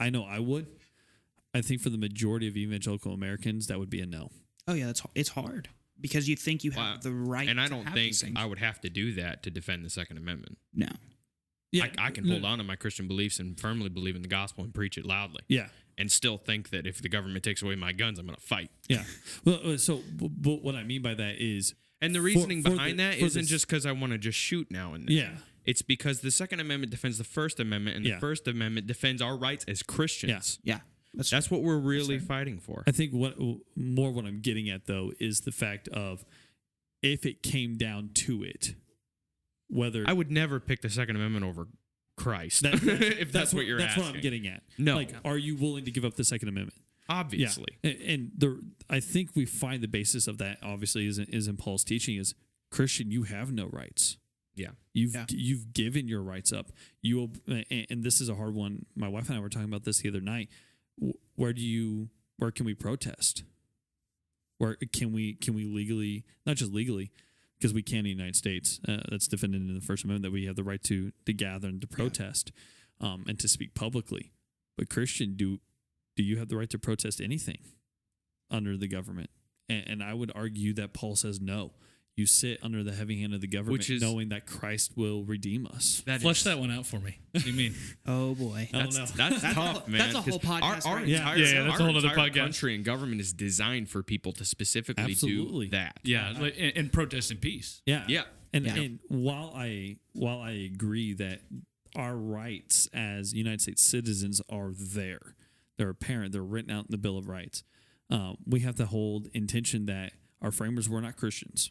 I 0.00 0.10
know 0.10 0.24
I 0.24 0.40
would. 0.40 0.66
I 1.54 1.60
think 1.60 1.80
for 1.80 1.90
the 1.90 1.98
majority 1.98 2.48
of 2.48 2.56
evangelical 2.56 3.12
Americans, 3.12 3.68
that 3.68 3.78
would 3.78 3.90
be 3.90 4.00
a 4.00 4.06
no. 4.06 4.30
Oh 4.66 4.74
yeah, 4.74 4.86
that's 4.86 5.02
it's 5.14 5.30
hard 5.30 5.68
because 6.00 6.28
you 6.28 6.34
think 6.34 6.64
you 6.64 6.72
have 6.72 6.80
Well, 6.80 6.98
the 7.02 7.12
right. 7.12 7.48
and 7.48 7.60
I 7.60 7.68
don't 7.68 7.84
have 7.84 7.94
think. 7.94 8.16
I 8.36 8.44
would 8.44 8.58
have 8.58 8.80
to 8.80 8.90
do 8.90 9.12
that 9.14 9.44
to 9.44 9.50
defend 9.50 9.84
the 9.84 9.90
Second 9.90 10.16
Amendment. 10.18 10.58
no. 10.74 10.88
Yeah, 11.72 11.86
I, 11.98 12.06
I 12.08 12.10
can 12.10 12.26
hold 12.28 12.44
on 12.44 12.58
to 12.58 12.64
my 12.64 12.76
Christian 12.76 13.06
beliefs 13.08 13.38
and 13.38 13.58
firmly 13.58 13.88
believe 13.88 14.16
in 14.16 14.22
the 14.22 14.28
gospel 14.28 14.64
and 14.64 14.74
preach 14.74 14.98
it 14.98 15.04
loudly, 15.06 15.42
Yeah, 15.48 15.68
and 15.96 16.10
still 16.10 16.36
think 16.38 16.70
that 16.70 16.86
if 16.86 17.00
the 17.00 17.08
government 17.08 17.44
takes 17.44 17.62
away 17.62 17.76
my 17.76 17.92
guns, 17.92 18.18
I'm 18.18 18.26
going 18.26 18.36
to 18.36 18.42
fight. 18.42 18.70
yeah. 18.88 19.04
Well, 19.44 19.60
uh, 19.64 19.76
so 19.76 20.02
but 20.20 20.62
what 20.62 20.74
I 20.74 20.82
mean 20.82 21.02
by 21.02 21.14
that 21.14 21.36
is, 21.40 21.74
And 22.00 22.14
the 22.14 22.20
reasoning 22.20 22.62
for 22.62 22.70
behind 22.70 22.98
the- 22.98 23.04
that 23.04 23.18
for 23.20 23.24
isn't 23.26 23.42
this- 23.42 23.50
just 23.50 23.66
because 23.68 23.86
I 23.86 23.92
want 23.92 24.12
to 24.12 24.18
just 24.18 24.38
shoot 24.38 24.70
now 24.70 24.94
and 24.94 25.06
then. 25.06 25.16
yeah, 25.16 25.36
It's 25.64 25.82
because 25.82 26.20
the 26.22 26.30
Second 26.30 26.58
Amendment 26.60 26.90
defends 26.90 27.18
the 27.18 27.24
First 27.24 27.60
Amendment, 27.60 27.96
and 27.98 28.04
Yeah. 28.06 28.14
the 28.14 28.20
First 28.20 28.48
Amendment 28.48 28.86
defends 28.86 29.20
our 29.22 29.36
rights 29.36 29.64
as 29.68 29.82
Christians. 29.82 30.58
Yeah. 30.64 30.80
That's, 31.14 31.28
That's 31.30 31.50
what 31.50 31.62
we're 31.62 31.78
really 31.78 32.18
fighting 32.18 32.58
for. 32.60 32.82
I 32.86 32.92
think 32.92 33.12
what 33.12 33.36
more 33.76 34.12
what 34.12 34.24
I'm 34.24 34.40
getting 34.40 34.70
at 34.70 34.86
though 34.86 35.12
is 35.20 35.40
the 35.40 35.50
fact 35.52 35.88
of 35.88 36.24
if 37.02 37.26
it 37.26 37.42
came 37.42 37.76
down 37.76 38.10
to 38.14 38.42
it, 38.44 38.74
whether 39.70 40.04
I 40.06 40.12
would 40.12 40.30
never 40.30 40.60
pick 40.60 40.82
the 40.82 40.90
Second 40.90 41.16
Amendment 41.16 41.44
over 41.44 41.66
Christ. 42.16 42.62
That- 42.62 42.74
if 42.82 43.32
that's, 43.32 43.54
what 43.54 43.64
you're 43.66 43.78
that's 43.78 43.92
asking. 43.92 44.04
what 44.04 44.14
I'm 44.16 44.20
getting 44.20 44.46
at. 44.46 44.62
No. 44.78 44.94
like, 44.96 45.12
are 45.24 45.38
you 45.38 45.56
willing 45.56 45.84
to 45.86 45.90
give 45.90 46.04
up 46.04 46.14
the 46.14 46.24
Second 46.24 46.48
Amendment? 46.48 46.74
Obviously. 47.08 47.78
Yeah. 47.82 47.90
And, 47.92 48.00
and 48.02 48.30
the 48.36 48.60
I 48.88 49.00
think 49.00 49.30
we 49.34 49.44
find 49.46 49.82
the 49.82 49.88
basis 49.88 50.28
of 50.28 50.38
that 50.38 50.58
obviously 50.62 51.06
is 51.06 51.18
in, 51.18 51.24
is 51.26 51.48
in 51.48 51.56
Paul's 51.56 51.82
teaching 51.84 52.16
is 52.18 52.34
Christian, 52.70 53.10
you 53.10 53.24
have 53.24 53.52
no 53.52 53.66
rights. 53.66 54.16
Yeah. 54.54 54.70
You've 54.92 55.14
Yeah. 55.14 55.24
you've 55.28 55.72
given 55.72 56.06
your 56.06 56.22
rights 56.22 56.52
up. 56.52 56.70
You 57.02 57.16
will, 57.16 57.30
and, 57.48 57.86
and 57.90 58.04
this 58.04 58.20
is 58.20 58.28
a 58.28 58.34
hard 58.36 58.54
one. 58.54 58.86
My 58.94 59.08
wife 59.08 59.28
and 59.28 59.36
I 59.36 59.40
were 59.40 59.48
talking 59.48 59.68
about 59.68 59.84
this 59.84 59.98
the 60.02 60.08
other 60.08 60.20
night. 60.20 60.50
Where 61.34 61.52
do 61.52 61.62
you 61.62 62.10
where 62.36 62.50
can 62.52 62.64
we 62.66 62.74
protest? 62.74 63.42
Where 64.58 64.76
can 64.92 65.12
we 65.12 65.34
can 65.34 65.54
we 65.54 65.64
legally 65.64 66.24
not 66.46 66.56
just 66.56 66.72
legally 66.72 67.10
because 67.60 67.74
we 67.74 67.82
can 67.82 67.98
in 67.98 68.04
the 68.04 68.10
United 68.10 68.36
States 68.36 68.80
uh, 68.88 68.98
that's 69.10 69.28
defended 69.28 69.60
in 69.60 69.74
the 69.74 69.80
First 69.80 70.04
Amendment 70.04 70.22
that 70.22 70.32
we 70.32 70.46
have 70.46 70.56
the 70.56 70.64
right 70.64 70.82
to 70.84 71.12
to 71.26 71.32
gather 71.32 71.68
and 71.68 71.80
to 71.80 71.86
protest 71.86 72.52
um, 73.00 73.24
and 73.28 73.38
to 73.38 73.48
speak 73.48 73.74
publicly. 73.74 74.32
But 74.78 74.88
Christian, 74.88 75.34
do 75.36 75.58
do 76.16 76.22
you 76.22 76.38
have 76.38 76.48
the 76.48 76.56
right 76.56 76.70
to 76.70 76.78
protest 76.78 77.20
anything 77.20 77.58
under 78.50 78.76
the 78.76 78.88
government? 78.88 79.30
And, 79.68 79.84
and 79.86 80.02
I 80.02 80.14
would 80.14 80.32
argue 80.34 80.72
that 80.74 80.94
Paul 80.94 81.16
says 81.16 81.40
no. 81.40 81.72
You 82.16 82.26
sit 82.26 82.58
under 82.62 82.82
the 82.84 82.92
heavy 82.92 83.20
hand 83.20 83.32
of 83.32 83.40
the 83.40 83.46
government, 83.46 83.78
Which 83.78 83.88
is- 83.88 84.02
knowing 84.02 84.28
that 84.28 84.44
Christ 84.44 84.92
will 84.96 85.24
redeem 85.24 85.66
us. 85.66 86.02
That 86.04 86.20
Flesh 86.20 86.38
is- 86.38 86.44
that 86.44 86.58
one 86.58 86.70
out 86.70 86.86
for 86.86 86.98
me. 87.00 87.18
What 87.30 87.44
do 87.44 87.50
you 87.50 87.56
mean? 87.56 87.74
Oh 88.06 88.34
boy. 88.34 88.68
I 88.74 88.82
That's, 88.82 88.96
that's 88.96 89.12
That's 89.12 89.42
tough, 89.42 89.54
whole- 89.54 89.82
man. 89.88 89.98
that's 90.00 90.14
a 90.14 90.20
whole 90.20 90.38
'cause 90.38 90.48
podcast 90.60 90.86
Our, 90.86 90.90
our 90.92 90.96
right 90.98 91.08
entire, 91.08 91.36
Yeah, 91.36 91.52
yeah, 91.52 91.62
that's 91.62 91.80
a 91.80 91.84
whole 91.84 91.96
other 91.96 92.08
podcast. 92.08 92.34
country 92.34 92.74
and 92.74 92.84
government 92.84 93.20
is 93.20 93.32
designed 93.32 93.88
for 93.88 94.02
people 94.02 94.32
to 94.32 94.44
specifically 94.44 95.04
Absolutely. 95.04 95.66
do 95.66 95.70
that. 95.70 95.98
Yeah, 96.02 96.34
like, 96.38 96.56
and, 96.58 96.76
and 96.76 96.92
protest 96.92 97.30
in 97.30 97.38
peace. 97.38 97.80
Yeah. 97.86 98.04
Yeah. 98.08 98.24
And 98.52 98.66
Yeah. 98.66 98.74
and 98.74 98.98
while 99.08 99.52
I 99.56 99.96
while 100.12 100.40
I 100.40 100.50
agree 100.50 101.14
that 101.14 101.40
our 101.96 102.16
rights 102.16 102.88
as 102.92 103.32
United 103.32 103.60
States 103.62 103.80
citizens 103.82 104.42
are 104.50 104.72
there, 104.76 105.36
they're 105.78 105.88
apparent, 105.90 106.32
they're 106.32 106.42
written 106.42 106.70
out 106.72 106.86
in 106.86 106.90
the 106.90 106.98
Bill 106.98 107.16
of 107.16 107.28
Rights. 107.28 107.62
Um, 108.10 108.36
we 108.44 108.60
have 108.60 108.74
to 108.74 108.86
hold 108.86 109.28
intention 109.32 109.86
that 109.86 110.12
our 110.42 110.50
framers 110.50 110.88
were 110.88 111.00
not 111.00 111.16
Christians. 111.16 111.70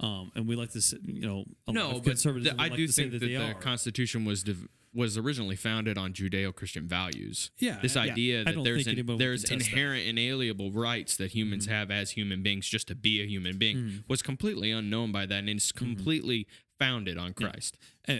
Um, 0.00 0.30
and 0.36 0.46
we 0.46 0.54
like 0.54 0.70
to, 0.72 0.80
say, 0.80 0.96
you 1.04 1.26
know, 1.26 1.44
a 1.66 1.72
lot 1.72 1.74
No, 1.74 1.90
of 1.96 2.04
but 2.04 2.16
the- 2.22 2.54
I 2.58 2.68
like 2.68 2.76
do 2.76 2.86
think 2.86 3.10
that, 3.12 3.18
that, 3.20 3.26
the 3.26 3.36
are. 3.36 3.54
Constitution 3.54 4.24
was 4.24 4.42
div- 4.44 4.68
was 4.94 5.18
originally 5.18 5.54
founded 5.56 5.98
on 5.98 6.12
Judeo-Christian 6.12 6.88
values. 6.88 7.50
Yeah, 7.58 7.78
this 7.82 7.96
idea 7.96 8.40
I 8.40 8.44
that 8.52 8.64
there's 8.64 8.86
an, 8.86 9.18
there's 9.18 9.42
contest 9.44 9.48
that. 9.48 9.54
Mm-hmm. 9.76 9.76
inherent 9.78 10.06
inalienable 10.06 10.70
rights 10.72 11.16
that 11.18 11.32
humans 11.32 11.66
have 11.66 11.90
as 11.90 12.12
human 12.12 12.42
beings 12.42 12.66
just 12.68 12.88
to 12.88 12.94
be 12.94 13.20
a 13.22 13.26
human 13.26 13.58
being 13.58 14.02
was 14.08 14.22
completely 14.22 14.70
unknown 14.72 15.12
by 15.12 15.26
that, 15.26 15.38
and 15.40 15.48
it's 15.50 15.72
Mm-hmm. 15.72 15.84
completely 15.94 16.46
founded 16.78 17.18
on 17.18 17.34
Christ. 17.34 17.76
Uh, 18.08 18.18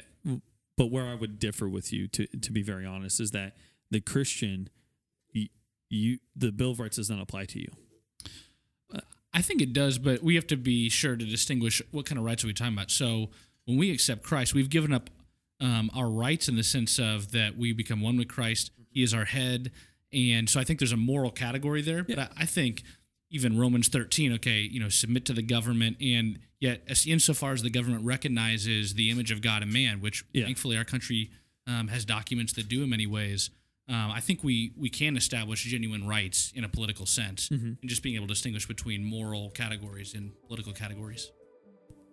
but 0.76 0.86
where 0.90 1.06
I 1.06 1.14
would 1.14 1.38
differ 1.38 1.68
with 1.68 1.92
you, 1.92 2.06
to 2.08 2.26
to 2.26 2.52
be 2.52 2.62
very 2.62 2.84
honest, 2.84 3.18
is 3.20 3.30
that 3.30 3.56
the 3.90 4.00
Christian, 4.00 4.68
you, 5.32 5.48
you 5.88 6.18
the 6.36 6.52
Bill 6.52 6.72
of 6.72 6.80
Rights 6.80 6.96
does 6.96 7.08
not 7.08 7.20
apply 7.20 7.46
to 7.46 7.58
you. 7.60 7.68
I 9.32 9.42
think 9.42 9.60
it 9.60 9.72
does, 9.72 9.98
but 9.98 10.22
we 10.22 10.34
have 10.36 10.46
to 10.48 10.56
be 10.56 10.88
sure 10.88 11.16
to 11.16 11.24
distinguish 11.24 11.82
what 11.90 12.06
kind 12.06 12.18
of 12.18 12.24
rights 12.24 12.44
are 12.44 12.46
we 12.46 12.54
talking 12.54 12.72
about. 12.72 12.90
So 12.90 13.30
when 13.66 13.76
we 13.78 13.90
accept 13.90 14.22
Christ, 14.22 14.54
we've 14.54 14.70
given 14.70 14.92
up 14.92 15.10
um, 15.60 15.90
our 15.94 16.08
rights 16.08 16.48
in 16.48 16.56
the 16.56 16.62
sense 16.62 16.98
of 16.98 17.32
that 17.32 17.56
we 17.56 17.72
become 17.72 18.00
one 18.00 18.16
with 18.16 18.28
Christ. 18.28 18.70
He 18.90 19.02
is 19.02 19.12
our 19.12 19.26
head, 19.26 19.70
and 20.12 20.48
so 20.48 20.58
I 20.60 20.64
think 20.64 20.78
there's 20.78 20.92
a 20.92 20.96
moral 20.96 21.30
category 21.30 21.82
there. 21.82 22.04
But 22.04 22.18
I, 22.18 22.28
I 22.38 22.46
think 22.46 22.82
even 23.30 23.58
Romans 23.58 23.88
13, 23.88 24.32
okay, 24.34 24.60
you 24.60 24.80
know, 24.80 24.88
submit 24.88 25.26
to 25.26 25.34
the 25.34 25.42
government, 25.42 25.98
and 26.00 26.38
yet 26.60 26.82
as 26.88 27.06
insofar 27.06 27.52
as 27.52 27.62
the 27.62 27.70
government 27.70 28.04
recognizes 28.06 28.94
the 28.94 29.10
image 29.10 29.30
of 29.30 29.42
God 29.42 29.62
in 29.62 29.70
man, 29.72 30.00
which 30.00 30.24
Yeah. 30.32 30.44
thankfully 30.46 30.76
our 30.78 30.84
country 30.84 31.30
um, 31.66 31.88
has 31.88 32.04
documents 32.06 32.54
that 32.54 32.68
do 32.68 32.82
in 32.82 32.88
many 32.88 33.06
ways. 33.06 33.50
Um, 33.88 34.10
I 34.10 34.20
think 34.20 34.44
we 34.44 34.72
we 34.76 34.90
can 34.90 35.16
establish 35.16 35.64
genuine 35.64 36.06
rights 36.06 36.52
in 36.54 36.64
a 36.64 36.68
political 36.68 37.06
sense, 37.06 37.50
and 37.50 37.78
just 37.86 38.02
being 38.02 38.16
able 38.16 38.26
to 38.26 38.34
distinguish 38.34 38.66
between 38.66 39.02
moral 39.02 39.50
categories 39.50 40.14
and 40.14 40.32
political 40.46 40.72
categories. 40.72 41.30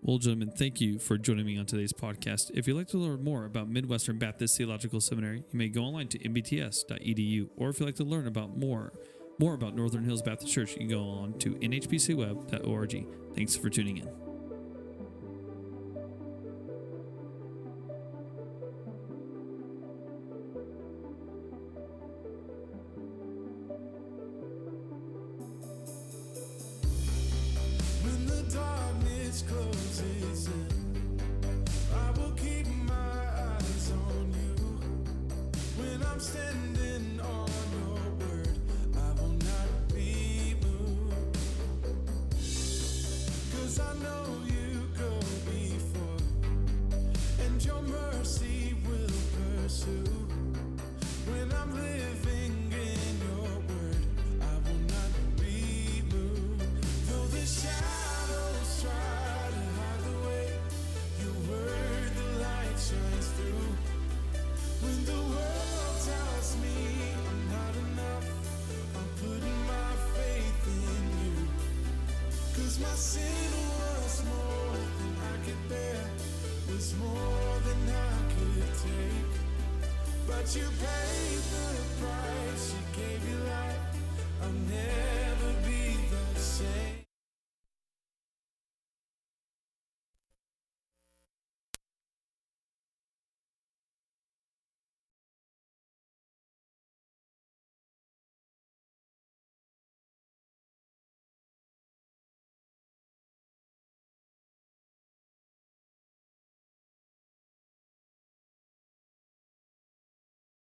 Well, 0.02 0.20
gentlemen, 0.20 0.52
thank 0.52 0.80
you 0.80 1.00
for 1.00 1.18
joining 1.18 1.48
me 1.48 1.58
on 1.58 1.66
today's 1.66 1.92
podcast. 1.92 2.52
If 2.54 2.68
you'd 2.68 2.76
like 2.78 2.88
to 2.90 2.98
learn 2.98 3.24
more 3.24 3.46
about 3.46 3.70
Midwestern 3.70 4.20
Baptist 4.20 4.56
Theological 4.56 5.02
Seminary, 5.02 5.44
you 5.52 5.58
may 5.58 5.68
go 5.68 5.82
online 5.82 6.08
to 6.10 6.20
mbts.edu, 6.20 7.50
or 7.58 7.70
if 7.70 7.80
you'd 7.80 7.88
like 7.88 7.96
to 7.96 8.04
learn 8.04 8.28
about 8.28 8.56
more 8.58 8.94
more 9.40 9.54
about 9.54 9.76
Northern 9.76 10.06
Hills 10.06 10.22
Baptist 10.22 10.54
Church, 10.54 10.72
you 10.74 10.78
can 10.78 10.88
go 10.88 11.04
on 11.04 11.38
to 11.40 11.56
nhbcweb.org. 11.56 13.08
Thanks 13.36 13.56
for 13.58 13.70
tuning 13.70 13.98
in. 13.98 14.25